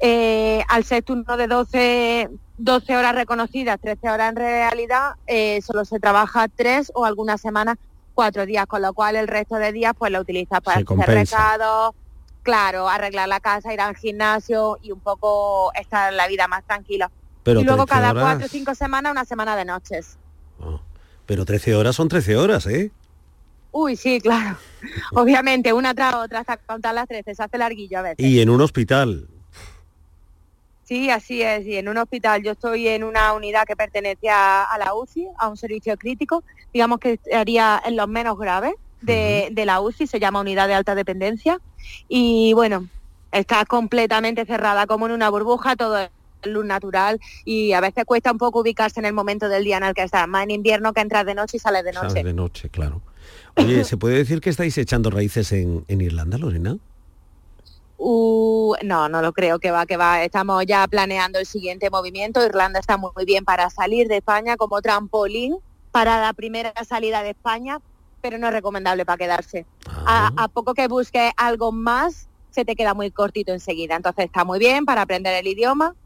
Eh, 0.00 0.62
al 0.68 0.84
ser 0.84 1.02
turno 1.02 1.36
de 1.36 1.46
12, 1.48 2.28
12 2.58 2.96
horas 2.96 3.14
reconocidas, 3.14 3.80
13 3.80 4.10
horas 4.10 4.30
en 4.30 4.36
realidad, 4.36 5.12
eh, 5.26 5.60
solo 5.62 5.84
se 5.84 5.98
trabaja 5.98 6.46
tres 6.48 6.92
o 6.94 7.04
algunas 7.04 7.40
semanas 7.40 7.76
cuatro 8.14 8.46
días, 8.46 8.66
con 8.66 8.82
lo 8.82 8.92
cual 8.94 9.16
el 9.16 9.28
resto 9.28 9.56
de 9.56 9.72
días 9.72 9.92
pues 9.96 10.10
lo 10.12 10.20
utiliza 10.20 10.60
para 10.60 10.78
hacer 10.78 11.14
recados, 11.32 11.94
claro, 12.42 12.88
arreglar 12.88 13.28
la 13.28 13.40
casa, 13.40 13.72
ir 13.72 13.80
al 13.80 13.96
gimnasio 13.96 14.78
y 14.82 14.92
un 14.92 15.00
poco 15.00 15.72
estar 15.74 16.12
la 16.12 16.26
vida 16.28 16.48
más 16.48 16.64
tranquila. 16.64 17.10
Pero 17.44 17.60
y 17.60 17.64
luego 17.64 17.84
13 17.86 18.00
cada 18.00 18.10
horas- 18.12 18.24
cuatro 18.24 18.46
o 18.46 18.48
cinco 18.48 18.74
semanas 18.74 19.12
una 19.12 19.24
semana 19.24 19.56
de 19.56 19.64
noches. 19.64 20.16
Pero 21.26 21.44
13 21.44 21.74
horas 21.74 21.94
son 21.96 22.08
13 22.08 22.36
horas, 22.36 22.66
¿eh? 22.66 22.90
Uy, 23.70 23.96
sí, 23.96 24.20
claro. 24.20 24.56
Obviamente, 25.12 25.72
una 25.72 25.94
tras 25.94 26.14
otra 26.14 26.40
hasta 26.40 26.56
contar 26.56 26.94
las 26.94 27.06
13, 27.06 27.34
se 27.34 27.42
hace 27.42 27.58
larguillo 27.58 27.98
a 27.98 28.02
veces. 28.02 28.24
Y 28.24 28.40
en 28.40 28.48
un 28.50 28.60
hospital. 28.60 29.28
Sí, 30.88 31.10
así 31.10 31.42
es. 31.42 31.66
Y 31.66 31.76
en 31.76 31.86
un 31.90 31.98
hospital, 31.98 32.42
yo 32.42 32.52
estoy 32.52 32.88
en 32.88 33.04
una 33.04 33.34
unidad 33.34 33.64
que 33.66 33.76
pertenece 33.76 34.30
a, 34.30 34.64
a 34.64 34.78
la 34.78 34.94
UCI, 34.94 35.28
a 35.36 35.48
un 35.48 35.58
servicio 35.58 35.94
crítico, 35.98 36.42
digamos 36.72 36.98
que 36.98 37.12
estaría 37.22 37.78
en 37.84 37.94
los 37.94 38.08
menos 38.08 38.38
graves 38.38 38.72
de, 39.02 39.50
de 39.52 39.66
la 39.66 39.82
UCI, 39.82 40.06
se 40.06 40.18
llama 40.18 40.40
unidad 40.40 40.66
de 40.66 40.72
alta 40.72 40.94
dependencia. 40.94 41.60
Y 42.08 42.54
bueno, 42.54 42.88
está 43.32 43.66
completamente 43.66 44.46
cerrada 44.46 44.86
como 44.86 45.04
en 45.04 45.12
una 45.12 45.28
burbuja, 45.28 45.76
todo 45.76 45.98
es 45.98 46.08
luz 46.44 46.64
natural 46.64 47.20
y 47.44 47.72
a 47.72 47.82
veces 47.82 48.06
cuesta 48.06 48.32
un 48.32 48.38
poco 48.38 48.60
ubicarse 48.60 48.98
en 48.98 49.04
el 49.04 49.12
momento 49.12 49.50
del 49.50 49.64
día 49.64 49.76
en 49.76 49.84
el 49.84 49.92
que 49.92 50.04
estás, 50.04 50.26
más 50.26 50.44
en 50.44 50.52
invierno 50.52 50.94
que 50.94 51.02
entras 51.02 51.26
de 51.26 51.34
noche 51.34 51.58
y 51.58 51.60
sales 51.60 51.84
de 51.84 51.92
noche. 51.92 52.08
Sales 52.08 52.24
de 52.24 52.32
noche, 52.32 52.70
claro. 52.70 53.02
Oye, 53.56 53.84
¿se 53.84 53.98
puede 53.98 54.16
decir 54.16 54.40
que 54.40 54.48
estáis 54.48 54.78
echando 54.78 55.10
raíces 55.10 55.52
en, 55.52 55.84
en 55.88 56.00
Irlanda, 56.00 56.38
Lorena? 56.38 56.78
Uh, 58.00 58.76
no, 58.84 59.08
no 59.08 59.20
lo 59.20 59.32
creo 59.32 59.58
que 59.58 59.72
va, 59.72 59.84
que 59.84 59.96
va. 59.96 60.22
Estamos 60.22 60.64
ya 60.64 60.86
planeando 60.86 61.40
el 61.40 61.46
siguiente 61.46 61.90
movimiento. 61.90 62.44
Irlanda 62.44 62.78
está 62.78 62.96
muy 62.96 63.24
bien 63.26 63.44
para 63.44 63.68
salir 63.70 64.06
de 64.06 64.18
España 64.18 64.56
como 64.56 64.80
trampolín 64.80 65.56
para 65.90 66.20
la 66.20 66.32
primera 66.32 66.72
salida 66.88 67.24
de 67.24 67.30
España, 67.30 67.80
pero 68.20 68.38
no 68.38 68.46
es 68.46 68.52
recomendable 68.52 69.04
para 69.04 69.18
quedarse. 69.18 69.66
A, 70.06 70.30
a 70.36 70.48
poco 70.48 70.74
que 70.74 70.86
busques 70.86 71.32
algo 71.36 71.72
más, 71.72 72.28
se 72.50 72.64
te 72.64 72.76
queda 72.76 72.94
muy 72.94 73.10
cortito 73.10 73.52
enseguida. 73.52 73.96
Entonces 73.96 74.26
está 74.26 74.44
muy 74.44 74.60
bien 74.60 74.84
para 74.84 75.02
aprender 75.02 75.34
el 75.34 75.48
idioma, 75.48 75.96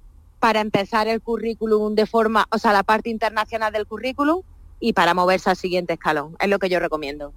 para 0.41 0.61
empezar 0.61 1.09
el 1.09 1.21
currículum 1.21 1.95
de 1.95 2.07
forma, 2.07 2.47
o 2.51 2.59
sea, 2.59 2.73
la 2.73 2.85
parte 2.85 3.11
internacional 3.11 3.71
del 3.71 3.87
currículum 3.87 4.43
y 4.81 4.95
para 4.95 5.13
moverse 5.13 5.51
al 5.51 5.57
siguiente 5.57 5.93
escalón. 5.93 6.37
Es 6.41 6.49
lo 6.49 6.59
que 6.59 6.71
yo 6.71 6.81
recomiendo. 6.81 7.35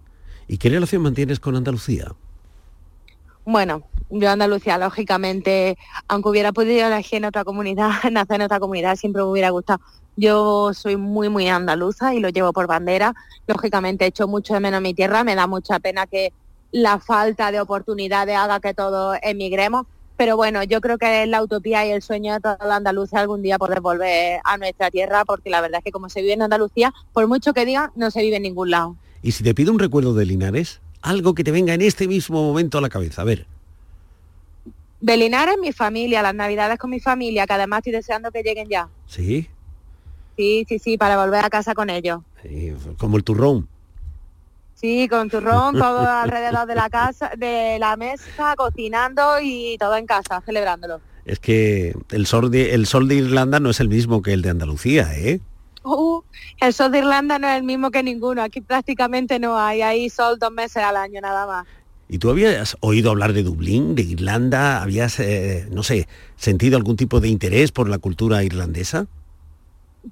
¿Y 0.47 0.57
qué 0.59 0.69
relación 0.69 1.01
mantienes 1.01 1.41
con 1.41 1.55
Andalucía? 1.55 2.15
Bueno, 3.45 3.83
yo 4.09 4.29
Andalucía, 4.29 4.77
lógicamente, 4.77 5.77
aunque 6.07 6.29
hubiera 6.29 6.51
podido 6.51 6.87
elegir 6.87 7.17
en 7.17 7.25
otra 7.25 7.43
comunidad, 7.43 7.89
nacer 8.11 8.37
en 8.37 8.41
otra 8.43 8.59
comunidad, 8.59 8.95
siempre 8.95 9.21
me 9.21 9.29
hubiera 9.29 9.51
gustado. 9.51 9.81
Yo 10.17 10.73
soy 10.73 10.95
muy, 10.95 11.29
muy 11.29 11.47
andaluza 11.47 12.13
y 12.13 12.19
lo 12.19 12.29
llevo 12.29 12.53
por 12.53 12.67
bandera. 12.67 13.13
Lógicamente, 13.47 14.05
echo 14.05 14.27
mucho 14.27 14.53
de 14.53 14.61
menos 14.61 14.81
mi 14.81 14.93
tierra, 14.93 15.23
me 15.23 15.35
da 15.35 15.45
mucha 15.45 15.79
pena 15.79 16.07
que 16.07 16.31
la 16.71 16.99
falta 16.99 17.51
de 17.51 17.59
oportunidades 17.59 18.35
haga 18.35 18.59
que 18.59 18.73
todos 18.73 19.17
emigremos. 19.21 19.85
Pero 20.17 20.37
bueno, 20.37 20.63
yo 20.63 20.79
creo 20.79 20.97
que 20.97 21.23
es 21.23 21.29
la 21.29 21.43
utopía 21.43 21.85
y 21.85 21.91
el 21.91 22.01
sueño 22.01 22.33
de 22.33 22.39
toda 22.39 22.57
la 22.65 22.77
Andalucía 22.77 23.19
algún 23.19 23.41
día 23.41 23.57
poder 23.59 23.81
volver 23.81 24.39
a 24.45 24.57
nuestra 24.57 24.89
tierra, 24.89 25.25
porque 25.25 25.49
la 25.49 25.59
verdad 25.59 25.79
es 25.79 25.83
que 25.83 25.91
como 25.91 26.09
se 26.09 26.21
vive 26.21 26.33
en 26.33 26.41
Andalucía, 26.41 26.93
por 27.11 27.27
mucho 27.27 27.53
que 27.53 27.65
digan, 27.65 27.91
no 27.95 28.09
se 28.09 28.21
vive 28.21 28.37
en 28.37 28.43
ningún 28.43 28.71
lado. 28.71 28.95
Y 29.21 29.33
si 29.33 29.43
te 29.43 29.53
pido 29.53 29.73
un 29.73 29.79
recuerdo 29.79 30.13
de 30.13 30.25
Linares, 30.25 30.79
algo 31.05 31.35
que 31.35 31.43
te 31.43 31.51
venga 31.51 31.73
en 31.73 31.81
este 31.81 32.07
mismo 32.07 32.41
momento 32.43 32.77
a 32.77 32.81
la 32.81 32.89
cabeza, 32.89 33.21
a 33.21 33.25
ver. 33.25 33.45
De 34.99 35.17
Linares, 35.17 35.55
mi 35.61 35.71
familia, 35.71 36.21
las 36.23 36.33
navidades 36.33 36.79
con 36.79 36.89
mi 36.89 36.99
familia, 36.99 37.45
que 37.45 37.53
además 37.53 37.79
estoy 37.79 37.93
deseando 37.93 38.31
que 38.31 38.41
lleguen 38.41 38.67
ya. 38.69 38.89
Sí, 39.07 39.47
Sí, 40.35 40.65
sí, 40.67 40.79
sí, 40.79 40.97
para 40.97 41.15
volver 41.23 41.45
a 41.45 41.49
casa 41.49 41.73
con 41.73 41.89
ellos. 41.89 42.19
sí, 42.43 42.73
como 42.97 43.15
el 43.17 43.23
turrón. 43.23 43.69
Sí, 44.73 45.07
con 45.07 45.29
turrón, 45.29 45.73
todo 45.79 45.99
alrededor 45.99 46.67
de 46.67 46.75
la 46.75 46.89
casa, 46.89 47.31
de 47.37 47.77
la 47.79 47.95
mesa, 47.95 48.55
cocinando 48.57 49.39
y 49.41 49.77
todo 49.79 49.95
en 49.95 50.05
casa, 50.05 50.41
celebrándolo. 50.45 50.99
Es 51.25 51.39
que 51.39 51.95
el 52.11 52.25
sol 52.25 52.51
de, 52.51 52.73
el 52.73 52.85
sol 52.85 53.07
de 53.07 53.15
Irlanda 53.15 53.59
no 53.59 53.69
es 53.69 53.79
el 53.79 53.87
mismo 53.89 54.21
que 54.21 54.33
el 54.33 54.41
de 54.41 54.49
Andalucía, 54.49 55.17
¿eh? 55.17 55.39
Uh, 55.83 56.21
el 56.59 56.73
sol 56.73 56.91
de 56.91 56.99
Irlanda 56.99 57.39
no 57.39 57.47
es 57.47 57.57
el 57.57 57.63
mismo 57.63 57.91
que 57.91 58.03
ninguno, 58.03 58.41
aquí 58.41 58.61
prácticamente 58.61 59.39
no 59.39 59.57
hay, 59.57 59.81
hay 59.81 60.09
sol 60.09 60.37
dos 60.39 60.51
meses 60.51 60.77
al 60.77 60.95
año 60.95 61.21
nada 61.21 61.45
más. 61.45 61.65
¿Y 62.07 62.19
tú 62.19 62.29
habías 62.29 62.77
oído 62.81 63.09
hablar 63.09 63.33
de 63.33 63.41
Dublín, 63.41 63.95
de 63.95 64.03
Irlanda? 64.03 64.81
¿Habías, 64.81 65.19
eh, 65.19 65.67
no 65.71 65.81
sé, 65.81 66.07
sentido 66.35 66.77
algún 66.77 66.97
tipo 66.97 67.19
de 67.19 67.29
interés 67.29 67.71
por 67.71 67.89
la 67.89 67.97
cultura 67.97 68.43
irlandesa? 68.43 69.07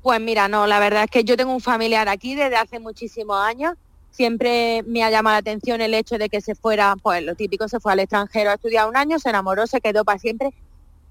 Pues 0.01 0.19
mira, 0.19 0.47
no, 0.47 0.65
la 0.65 0.79
verdad 0.79 1.03
es 1.03 1.11
que 1.11 1.23
yo 1.23 1.37
tengo 1.37 1.53
un 1.53 1.61
familiar 1.61 2.09
aquí 2.09 2.33
desde 2.33 2.55
hace 2.55 2.79
muchísimos 2.79 3.37
años. 3.37 3.75
Siempre 4.09 4.83
me 4.87 5.03
ha 5.03 5.11
llamado 5.11 5.35
la 5.35 5.39
atención 5.39 5.81
el 5.81 5.93
hecho 5.93 6.17
de 6.17 6.29
que 6.29 6.41
se 6.41 6.55
fuera, 6.55 6.95
pues 7.01 7.23
lo 7.23 7.35
típico, 7.35 7.67
se 7.67 7.79
fue 7.79 7.93
al 7.93 7.99
extranjero 7.99 8.49
a 8.49 8.55
estudiar 8.55 8.89
un 8.89 8.97
año, 8.97 9.19
se 9.19 9.29
enamoró, 9.29 9.67
se 9.67 9.79
quedó 9.79 10.03
para 10.03 10.17
siempre. 10.17 10.49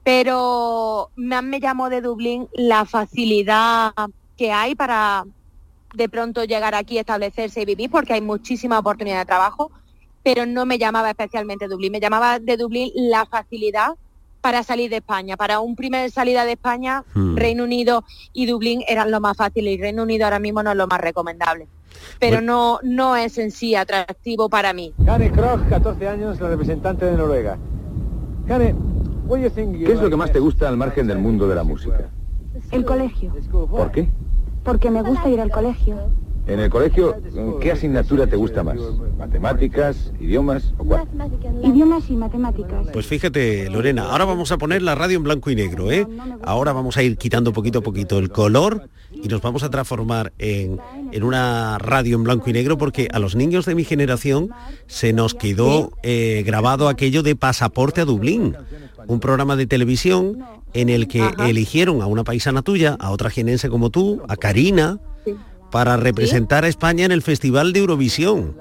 Pero 0.03 1.11
más 1.15 1.45
me 1.45 1.61
llamó 1.61 1.91
de 1.91 2.01
Dublín 2.01 2.49
la 2.55 2.85
facilidad 2.87 3.93
que 4.37 4.53
hay 4.53 4.75
para 4.75 5.25
de 5.95 6.09
pronto 6.09 6.45
llegar 6.45 6.75
aquí, 6.75 6.99
establecerse 6.99 7.63
y 7.63 7.65
vivir, 7.65 7.91
porque 7.91 8.15
hay 8.15 8.21
muchísima 8.21 8.79
oportunidad 8.79 9.19
de 9.19 9.27
trabajo, 9.27 9.71
pero 10.23 10.47
no 10.47 10.65
me 10.65 10.79
llamaba 10.79 11.11
especialmente 11.11 11.69
Dublín, 11.69 11.93
me 11.93 12.01
llamaba 12.01 12.39
de 12.39 12.57
Dublín 12.57 12.91
la 12.95 13.27
facilidad 13.27 13.95
para 14.41 14.63
salir 14.63 14.91
de 14.91 14.97
España. 14.97 15.37
Para 15.37 15.61
un 15.61 15.77
primer 15.77 16.11
salida 16.11 16.45
de 16.45 16.53
España, 16.53 17.05
Hmm. 17.15 17.37
Reino 17.37 17.65
Unido 17.65 18.05
y 18.33 18.47
Dublín 18.47 18.83
eran 18.89 19.11
lo 19.11 19.21
más 19.21 19.37
fácil 19.37 19.69
y 19.69 19.77
Reino 19.77 20.03
Unido 20.03 20.25
ahora 20.25 20.39
mismo 20.39 20.63
no 20.63 20.71
es 20.73 20.77
lo 20.77 20.87
más 20.87 21.01
recomendable. 21.01 21.69
Pero 22.19 22.41
no, 22.41 22.81
no 22.83 23.17
es 23.17 23.39
en 23.39 23.51
sí 23.51 23.75
atractivo 23.75 24.49
para 24.49 24.73
mí. 24.73 24.93
Kane 25.05 25.31
Krog, 25.31 25.69
14 25.69 26.09
años, 26.09 26.41
la 26.41 26.49
representante 26.49 27.05
de 27.05 27.13
Noruega. 27.13 27.59
Kane, 28.49 28.75
¿Qué 29.29 29.93
es 29.93 30.01
lo 30.01 30.11
que 30.11 30.17
más 30.17 30.33
te 30.33 30.41
gusta 30.41 30.69
al 30.69 30.77
margen 30.77 31.07
del 31.07 31.19
mundo 31.19 31.49
de 31.49 31.55
la 31.55 31.63
música? 31.63 32.11
El 32.73 32.85
colegio, 32.85 33.33
¿Por 33.51 33.93
qué? 33.93 34.09
porque 34.65 34.91
me 34.91 35.03
gusta 35.03 35.29
ir 35.29 35.41
al 35.41 35.51
colegio. 35.51 35.97
En 36.45 36.59
el 36.59 36.71
colegio, 36.71 37.15
¿qué 37.61 37.71
asignatura 37.71 38.27
te 38.27 38.35
gusta 38.35 38.65
más? 38.65 38.77
¿Matemáticas, 39.17 40.13
idiomas 40.19 40.75
o 40.77 40.85
cuál? 40.85 41.07
Idiomas 41.63 42.11
y 42.11 42.17
matemáticas. 42.17 42.89
Pues 42.93 43.07
fíjate, 43.07 43.71
Lorena, 43.71 44.11
ahora 44.11 44.25
vamos 44.25 44.51
a 44.51 44.59
poner 44.59 44.83
la 44.83 44.97
radio 44.97 45.19
en 45.19 45.23
blanco 45.23 45.51
y 45.53 45.55
negro, 45.55 45.93
¿eh? 45.93 46.05
Ahora 46.43 46.73
vamos 46.73 46.97
a 46.97 47.03
ir 47.05 47.17
quitando 47.17 47.53
poquito 47.53 47.79
a 47.79 47.83
poquito 47.83 48.19
el 48.19 48.31
color 48.31 48.89
y 49.13 49.29
nos 49.29 49.41
vamos 49.41 49.63
a 49.63 49.71
transformar 49.71 50.33
en, 50.39 50.81
en 51.13 51.23
una 51.23 51.79
radio 51.79 52.17
en 52.17 52.25
blanco 52.25 52.51
y 52.51 52.53
negro 52.53 52.77
porque 52.77 53.09
a 53.13 53.21
los 53.21 53.37
niños 53.37 53.65
de 53.65 53.77
mi 53.77 53.85
generación 53.85 54.51
se 54.89 55.13
nos 55.13 55.35
quedó 55.35 55.93
eh, 56.03 56.43
grabado 56.45 56.89
aquello 56.89 57.23
de 57.23 57.37
Pasaporte 57.37 58.01
a 58.01 58.05
Dublín, 58.05 58.57
un 59.07 59.21
programa 59.21 59.57
de 59.57 59.67
televisión 59.67 60.45
en 60.73 60.89
el 60.89 61.09
que 61.09 61.29
eligieron 61.39 62.03
a 62.03 62.07
una 62.07 62.25
paisana 62.25 62.63
tuya, 62.63 62.97
a 62.99 63.11
otra 63.11 63.31
jienense 63.31 63.69
como 63.69 63.91
tú, 63.91 64.23
a 64.29 64.37
Karina, 64.37 64.99
para 65.71 65.97
representar 65.97 66.65
a 66.65 66.69
España 66.69 67.05
en 67.05 67.13
el 67.13 67.23
Festival 67.23 67.73
de 67.73 67.81
Eurovisión, 67.81 68.57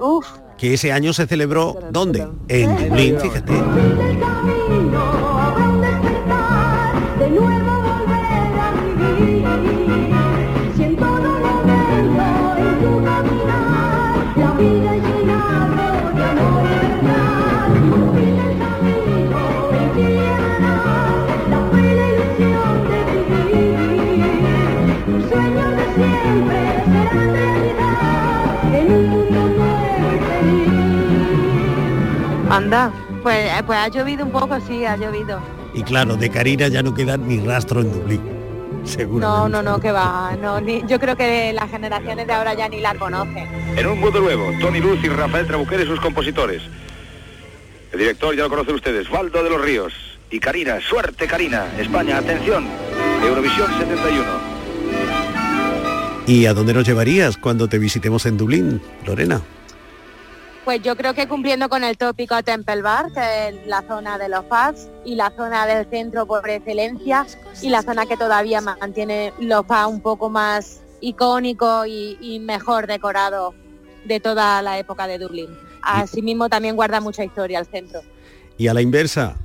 Uf, 0.00 0.26
que 0.58 0.74
ese 0.74 0.92
año 0.92 1.12
se 1.12 1.26
celebró, 1.26 1.78
¿dónde? 1.90 2.26
En 2.48 2.76
Dublín, 2.76 3.18
fíjate. 3.20 3.52
Anda, 32.74 32.92
pues, 33.22 33.36
eh, 33.50 33.62
pues 33.64 33.78
ha 33.78 33.88
llovido 33.88 34.24
un 34.24 34.32
poco, 34.32 34.58
sí, 34.66 34.84
ha 34.84 34.96
llovido. 34.96 35.40
Y 35.74 35.82
claro, 35.82 36.16
de 36.16 36.30
Karina 36.30 36.68
ya 36.68 36.82
no 36.82 36.94
queda 36.94 37.16
ni 37.16 37.38
rastro 37.40 37.80
en 37.80 37.92
Dublín, 37.92 38.20
seguro. 38.84 39.20
No, 39.26 39.48
no, 39.48 39.62
no, 39.62 39.80
que 39.80 39.92
va. 39.92 40.36
No, 40.40 40.60
ni- 40.60 40.84
yo 40.86 40.98
creo 41.00 41.16
que 41.16 41.52
las 41.52 41.70
generaciones 41.70 42.26
de 42.26 42.32
ahora 42.32 42.54
ya 42.54 42.68
ni 42.68 42.80
la 42.80 42.94
conocen. 42.94 43.48
En 43.76 43.86
un 43.86 44.00
mundo 44.00 44.20
nuevo, 44.20 44.50
Tony 44.60 44.80
Luz 44.80 44.98
y 45.02 45.08
Rafael 45.08 45.46
Trabuquer 45.46 45.80
y 45.80 45.86
sus 45.86 46.00
compositores. 46.00 46.62
El 47.92 47.98
director 47.98 48.34
ya 48.36 48.42
lo 48.44 48.50
conocen 48.50 48.74
ustedes, 48.74 49.08
Waldo 49.10 49.42
de 49.42 49.50
los 49.50 49.60
Ríos. 49.60 49.92
Y 50.30 50.40
Karina, 50.40 50.78
suerte 50.80 51.26
Karina. 51.26 51.66
España, 51.78 52.18
atención. 52.18 52.66
Eurovisión 53.24 53.68
71. 53.78 54.24
¿Y 56.26 56.46
a 56.46 56.54
dónde 56.54 56.72
nos 56.74 56.86
llevarías 56.86 57.36
cuando 57.36 57.68
te 57.68 57.78
visitemos 57.78 58.26
en 58.26 58.36
Dublín, 58.36 58.80
Lorena? 59.06 59.42
Pues 60.64 60.80
yo 60.82 60.96
creo 60.96 61.12
que 61.12 61.28
cumpliendo 61.28 61.68
con 61.68 61.84
el 61.84 61.98
tópico 61.98 62.42
Temple 62.42 62.80
Bar, 62.80 63.12
que 63.12 63.48
es 63.48 63.66
la 63.66 63.82
zona 63.82 64.16
de 64.16 64.30
los 64.30 64.44
pubs 64.44 64.88
y 65.04 65.14
la 65.14 65.30
zona 65.36 65.66
del 65.66 65.86
centro 65.90 66.26
por 66.26 66.48
excelencia 66.48 67.26
y 67.60 67.68
la 67.68 67.82
zona 67.82 68.06
que 68.06 68.16
todavía 68.16 68.62
mantiene 68.62 69.34
los 69.38 69.66
pubs 69.66 69.86
un 69.88 70.00
poco 70.00 70.30
más 70.30 70.80
icónicos 71.02 71.86
y, 71.86 72.16
y 72.18 72.40
mejor 72.40 72.86
decorados 72.86 73.54
de 74.06 74.20
toda 74.20 74.62
la 74.62 74.78
época 74.78 75.06
de 75.06 75.18
Dublín. 75.18 75.50
Asimismo 75.82 76.48
también 76.48 76.76
guarda 76.76 76.98
mucha 77.00 77.24
historia 77.24 77.58
el 77.58 77.66
centro. 77.66 78.00
Y 78.56 78.68
a 78.68 78.74
la 78.74 78.80
inversa, 78.80 79.36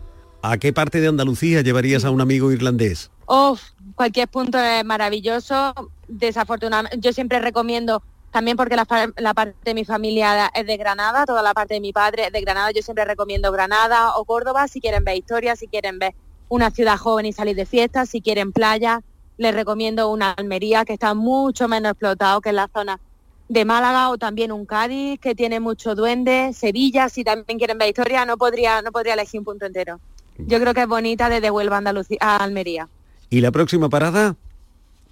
¿a 0.41 0.57
qué 0.57 0.71
parte 0.71 1.01
de 1.01 1.07
Andalucía 1.07 1.61
llevarías 1.61 2.05
a 2.05 2.11
un 2.11 2.21
amigo 2.21 2.51
irlandés? 2.53 3.11
Uf, 3.27 3.61
cualquier 3.95 4.27
punto 4.27 4.57
es 4.57 4.85
maravilloso. 4.85 5.73
desafortunadamente, 6.07 6.97
yo 6.99 7.11
siempre 7.13 7.39
recomiendo, 7.39 8.01
también 8.31 8.57
porque 8.57 8.75
la, 8.75 8.85
parte 9.33 9.55
de 9.63 9.73
mi 9.73 9.85
familia 9.85 10.51
es 10.53 10.65
de 10.65 10.77
Granada, 10.77 11.25
toda 11.25 11.41
la 11.41 11.53
parte 11.53 11.75
de 11.75 11.79
mi 11.79 11.91
padre 11.93 12.27
es 12.27 12.31
de 12.31 12.41
Granada, 12.41 12.71
yo 12.71 12.81
siempre 12.81 13.05
recomiendo 13.05 13.51
Granada 13.51 14.15
o 14.15 14.25
Córdoba 14.25 14.67
si 14.67 14.81
quieren 14.81 15.03
ver 15.03 15.17
historia, 15.17 15.55
si 15.55 15.67
quieren 15.67 15.99
ver 15.99 16.13
una 16.47 16.71
ciudad 16.71 16.97
joven 16.97 17.25
y 17.25 17.33
salir 17.33 17.55
de 17.55 17.65
fiesta, 17.65 18.05
si 18.05 18.21
quieren 18.21 18.51
playa, 18.51 19.01
les 19.37 19.53
recomiendo 19.53 20.09
una 20.11 20.31
Almería 20.31 20.85
que 20.85 20.93
está 20.93 21.13
mucho 21.13 21.67
menos 21.67 21.91
explotado 21.91 22.41
que 22.41 22.49
en 22.49 22.57
la 22.57 22.69
zona 22.73 22.99
de 23.47 23.65
Málaga 23.65 24.09
o 24.09 24.17
también 24.17 24.51
un 24.51 24.65
Cádiz 24.65 25.19
que 25.19 25.33
tiene 25.33 25.59
mucho 25.59 25.95
duende, 25.95 26.51
Sevilla, 26.53 27.09
si 27.09 27.23
también 27.23 27.57
quieren 27.57 27.77
ver 27.77 27.89
historia, 27.89 28.25
no 28.25 28.37
podría, 28.37 28.81
no 28.81 28.91
podría 28.91 29.13
elegir 29.13 29.39
un 29.39 29.45
punto 29.45 29.65
entero. 29.65 29.99
Yo 30.37 30.59
creo 30.59 30.73
que 30.73 30.81
es 30.81 30.87
bonita 30.87 31.29
desde 31.29 31.51
Huelva 31.51 31.77
Andalucía, 31.77 32.17
a 32.21 32.37
Almería. 32.37 32.87
¿Y 33.29 33.41
la 33.41 33.51
próxima 33.51 33.89
parada? 33.89 34.35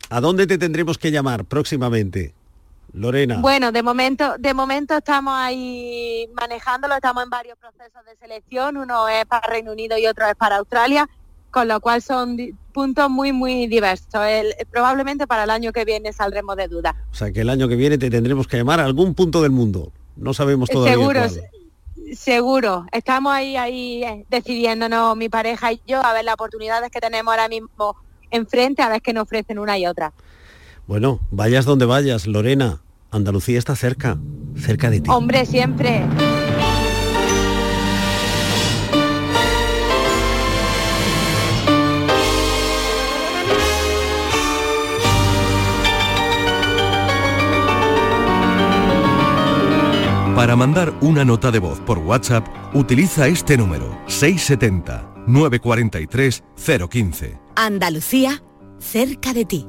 ¿A 0.09 0.21
dónde 0.21 0.47
te 0.47 0.57
tendremos 0.57 0.97
que 0.97 1.11
llamar 1.11 1.43
próximamente? 1.45 2.33
Lorena. 2.93 3.37
Bueno, 3.41 3.71
de 3.71 3.83
momento, 3.83 4.35
de 4.39 4.53
momento 4.53 4.97
estamos 4.97 5.33
ahí 5.35 6.27
manejándolo, 6.33 6.95
estamos 6.95 7.23
en 7.23 7.29
varios 7.29 7.57
procesos 7.57 8.03
de 8.05 8.15
selección, 8.17 8.77
uno 8.77 9.07
es 9.07 9.25
para 9.25 9.47
Reino 9.47 9.71
Unido 9.71 9.97
y 9.97 10.07
otro 10.07 10.25
es 10.27 10.35
para 10.35 10.57
Australia, 10.57 11.07
con 11.51 11.67
lo 11.67 11.79
cual 11.79 12.01
son 12.01 12.37
puntos 12.73 13.09
muy, 13.09 13.33
muy 13.33 13.67
diversos. 13.67 14.21
El- 14.27 14.53
probablemente 14.71 15.27
para 15.27 15.43
el 15.43 15.49
año 15.49 15.71
que 15.71 15.85
viene 15.85 16.11
saldremos 16.13 16.55
de 16.55 16.67
duda. 16.67 16.95
O 17.11 17.15
sea 17.15 17.31
que 17.31 17.41
el 17.41 17.49
año 17.49 17.67
que 17.67 17.75
viene 17.75 17.97
te 17.97 18.09
tendremos 18.09 18.47
que 18.47 18.57
llamar 18.57 18.79
a 18.79 18.85
algún 18.85 19.13
punto 19.15 19.41
del 19.41 19.51
mundo. 19.51 19.91
No 20.15 20.33
sabemos 20.33 20.69
todavía. 20.69 20.93
Seguro, 20.95 21.19
cuál. 21.19 21.29
se- 21.31 22.15
seguro. 22.15 22.85
Estamos 22.91 23.33
ahí, 23.33 23.57
ahí 23.57 24.03
eh, 24.03 24.25
decidiéndonos 24.29 25.15
mi 25.17 25.29
pareja 25.29 25.71
y 25.73 25.81
yo 25.85 26.03
a 26.03 26.13
ver 26.13 26.25
las 26.25 26.33
oportunidades 26.35 26.89
que 26.89 26.99
tenemos 27.01 27.31
ahora 27.31 27.47
mismo 27.49 27.95
enfrente, 28.31 28.81
a 28.81 28.89
ver 28.89 29.01
qué 29.01 29.13
nos 29.13 29.23
ofrecen 29.23 29.59
una 29.59 29.77
y 29.77 29.85
otra. 29.87 30.13
Bueno, 30.87 31.19
vayas 31.31 31.65
donde 31.65 31.85
vayas, 31.85 32.27
Lorena. 32.27 32.81
Andalucía 33.11 33.59
está 33.59 33.75
cerca, 33.75 34.17
cerca 34.55 34.89
de 34.89 35.01
ti. 35.01 35.09
Hombre, 35.09 35.45
siempre. 35.45 36.05
Para 50.35 50.55
mandar 50.55 50.93
una 51.01 51.25
nota 51.25 51.51
de 51.51 51.59
voz 51.59 51.79
por 51.79 51.97
WhatsApp, 51.97 52.47
utiliza 52.73 53.27
este 53.27 53.57
número 53.57 53.99
670 54.07 55.25
943 55.27 56.43
015. 56.89 57.39
Andalucía, 57.55 58.43
cerca 58.79 59.33
de 59.33 59.45
ti. 59.45 59.67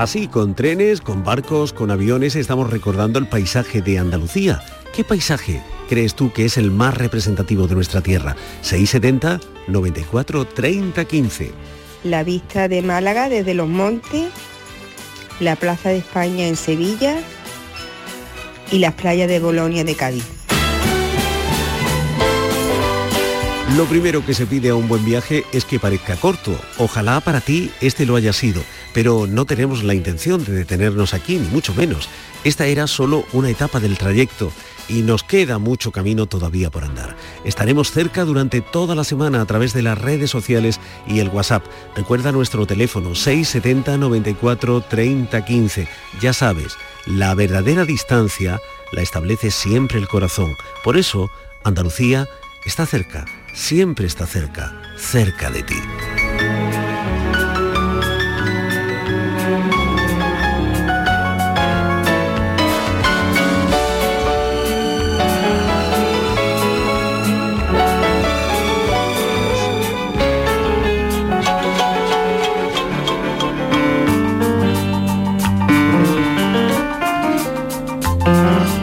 Así, 0.00 0.28
con 0.28 0.54
trenes, 0.54 1.02
con 1.02 1.24
barcos, 1.24 1.74
con 1.74 1.90
aviones, 1.90 2.34
estamos 2.34 2.70
recordando 2.70 3.18
el 3.18 3.28
paisaje 3.28 3.82
de 3.82 3.98
Andalucía. 3.98 4.62
¿Qué 4.94 5.04
paisaje 5.04 5.60
crees 5.90 6.14
tú 6.14 6.32
que 6.32 6.46
es 6.46 6.56
el 6.56 6.70
más 6.70 6.96
representativo 6.96 7.66
de 7.66 7.74
nuestra 7.74 8.00
tierra? 8.00 8.34
670 8.62 9.40
94 9.66 10.46
30 10.46 11.04
15. 11.04 11.52
la 12.04 12.24
vista 12.24 12.66
de 12.66 12.80
Málaga 12.80 13.28
desde 13.28 13.52
los 13.52 13.68
montes, 13.68 14.30
la 15.38 15.54
Plaza 15.56 15.90
de 15.90 15.98
España 15.98 16.46
en 16.46 16.56
Sevilla 16.56 17.18
y 18.72 18.78
las 18.78 18.94
playas 18.94 19.28
de 19.28 19.38
Bolonia 19.38 19.84
de 19.84 19.96
Cádiz. 19.96 20.40
Lo 23.76 23.84
primero 23.84 24.24
que 24.26 24.34
se 24.34 24.46
pide 24.46 24.70
a 24.70 24.74
un 24.74 24.88
buen 24.88 25.04
viaje 25.04 25.44
es 25.52 25.64
que 25.64 25.78
parezca 25.78 26.16
corto. 26.16 26.58
Ojalá 26.78 27.20
para 27.20 27.40
ti 27.40 27.70
este 27.80 28.04
lo 28.04 28.16
haya 28.16 28.32
sido, 28.32 28.62
pero 28.92 29.26
no 29.26 29.44
tenemos 29.44 29.82
la 29.82 29.94
intención 29.94 30.44
de 30.44 30.52
detenernos 30.52 31.14
aquí, 31.14 31.36
ni 31.38 31.48
mucho 31.48 31.74
menos. 31.74 32.08
Esta 32.44 32.66
era 32.66 32.86
solo 32.86 33.24
una 33.32 33.50
etapa 33.50 33.80
del 33.80 33.98
trayecto 33.98 34.50
y 34.88 35.02
nos 35.02 35.22
queda 35.22 35.58
mucho 35.58 35.92
camino 35.92 36.26
todavía 36.26 36.70
por 36.70 36.84
andar. 36.84 37.16
Estaremos 37.44 37.92
cerca 37.92 38.24
durante 38.24 38.60
toda 38.60 38.94
la 38.94 39.04
semana 39.04 39.40
a 39.40 39.46
través 39.46 39.72
de 39.72 39.82
las 39.82 39.98
redes 39.98 40.30
sociales 40.30 40.80
y 41.06 41.20
el 41.20 41.28
WhatsApp. 41.28 41.64
Recuerda 41.94 42.32
nuestro 42.32 42.66
teléfono 42.66 43.14
670 43.14 43.96
94 43.96 44.80
30 44.82 45.44
15. 45.44 45.88
Ya 46.20 46.32
sabes, 46.32 46.76
la 47.06 47.34
verdadera 47.34 47.84
distancia 47.84 48.60
la 48.92 49.02
establece 49.02 49.50
siempre 49.50 49.98
el 49.98 50.08
corazón. 50.08 50.56
Por 50.82 50.96
eso, 50.96 51.30
Andalucía 51.62 52.28
está 52.64 52.84
cerca, 52.86 53.24
siempre 53.54 54.06
está 54.06 54.26
cerca, 54.26 54.72
cerca 54.96 55.50
de 55.50 55.62
ti. 55.62 55.76
Mm-hmm. 78.30 78.79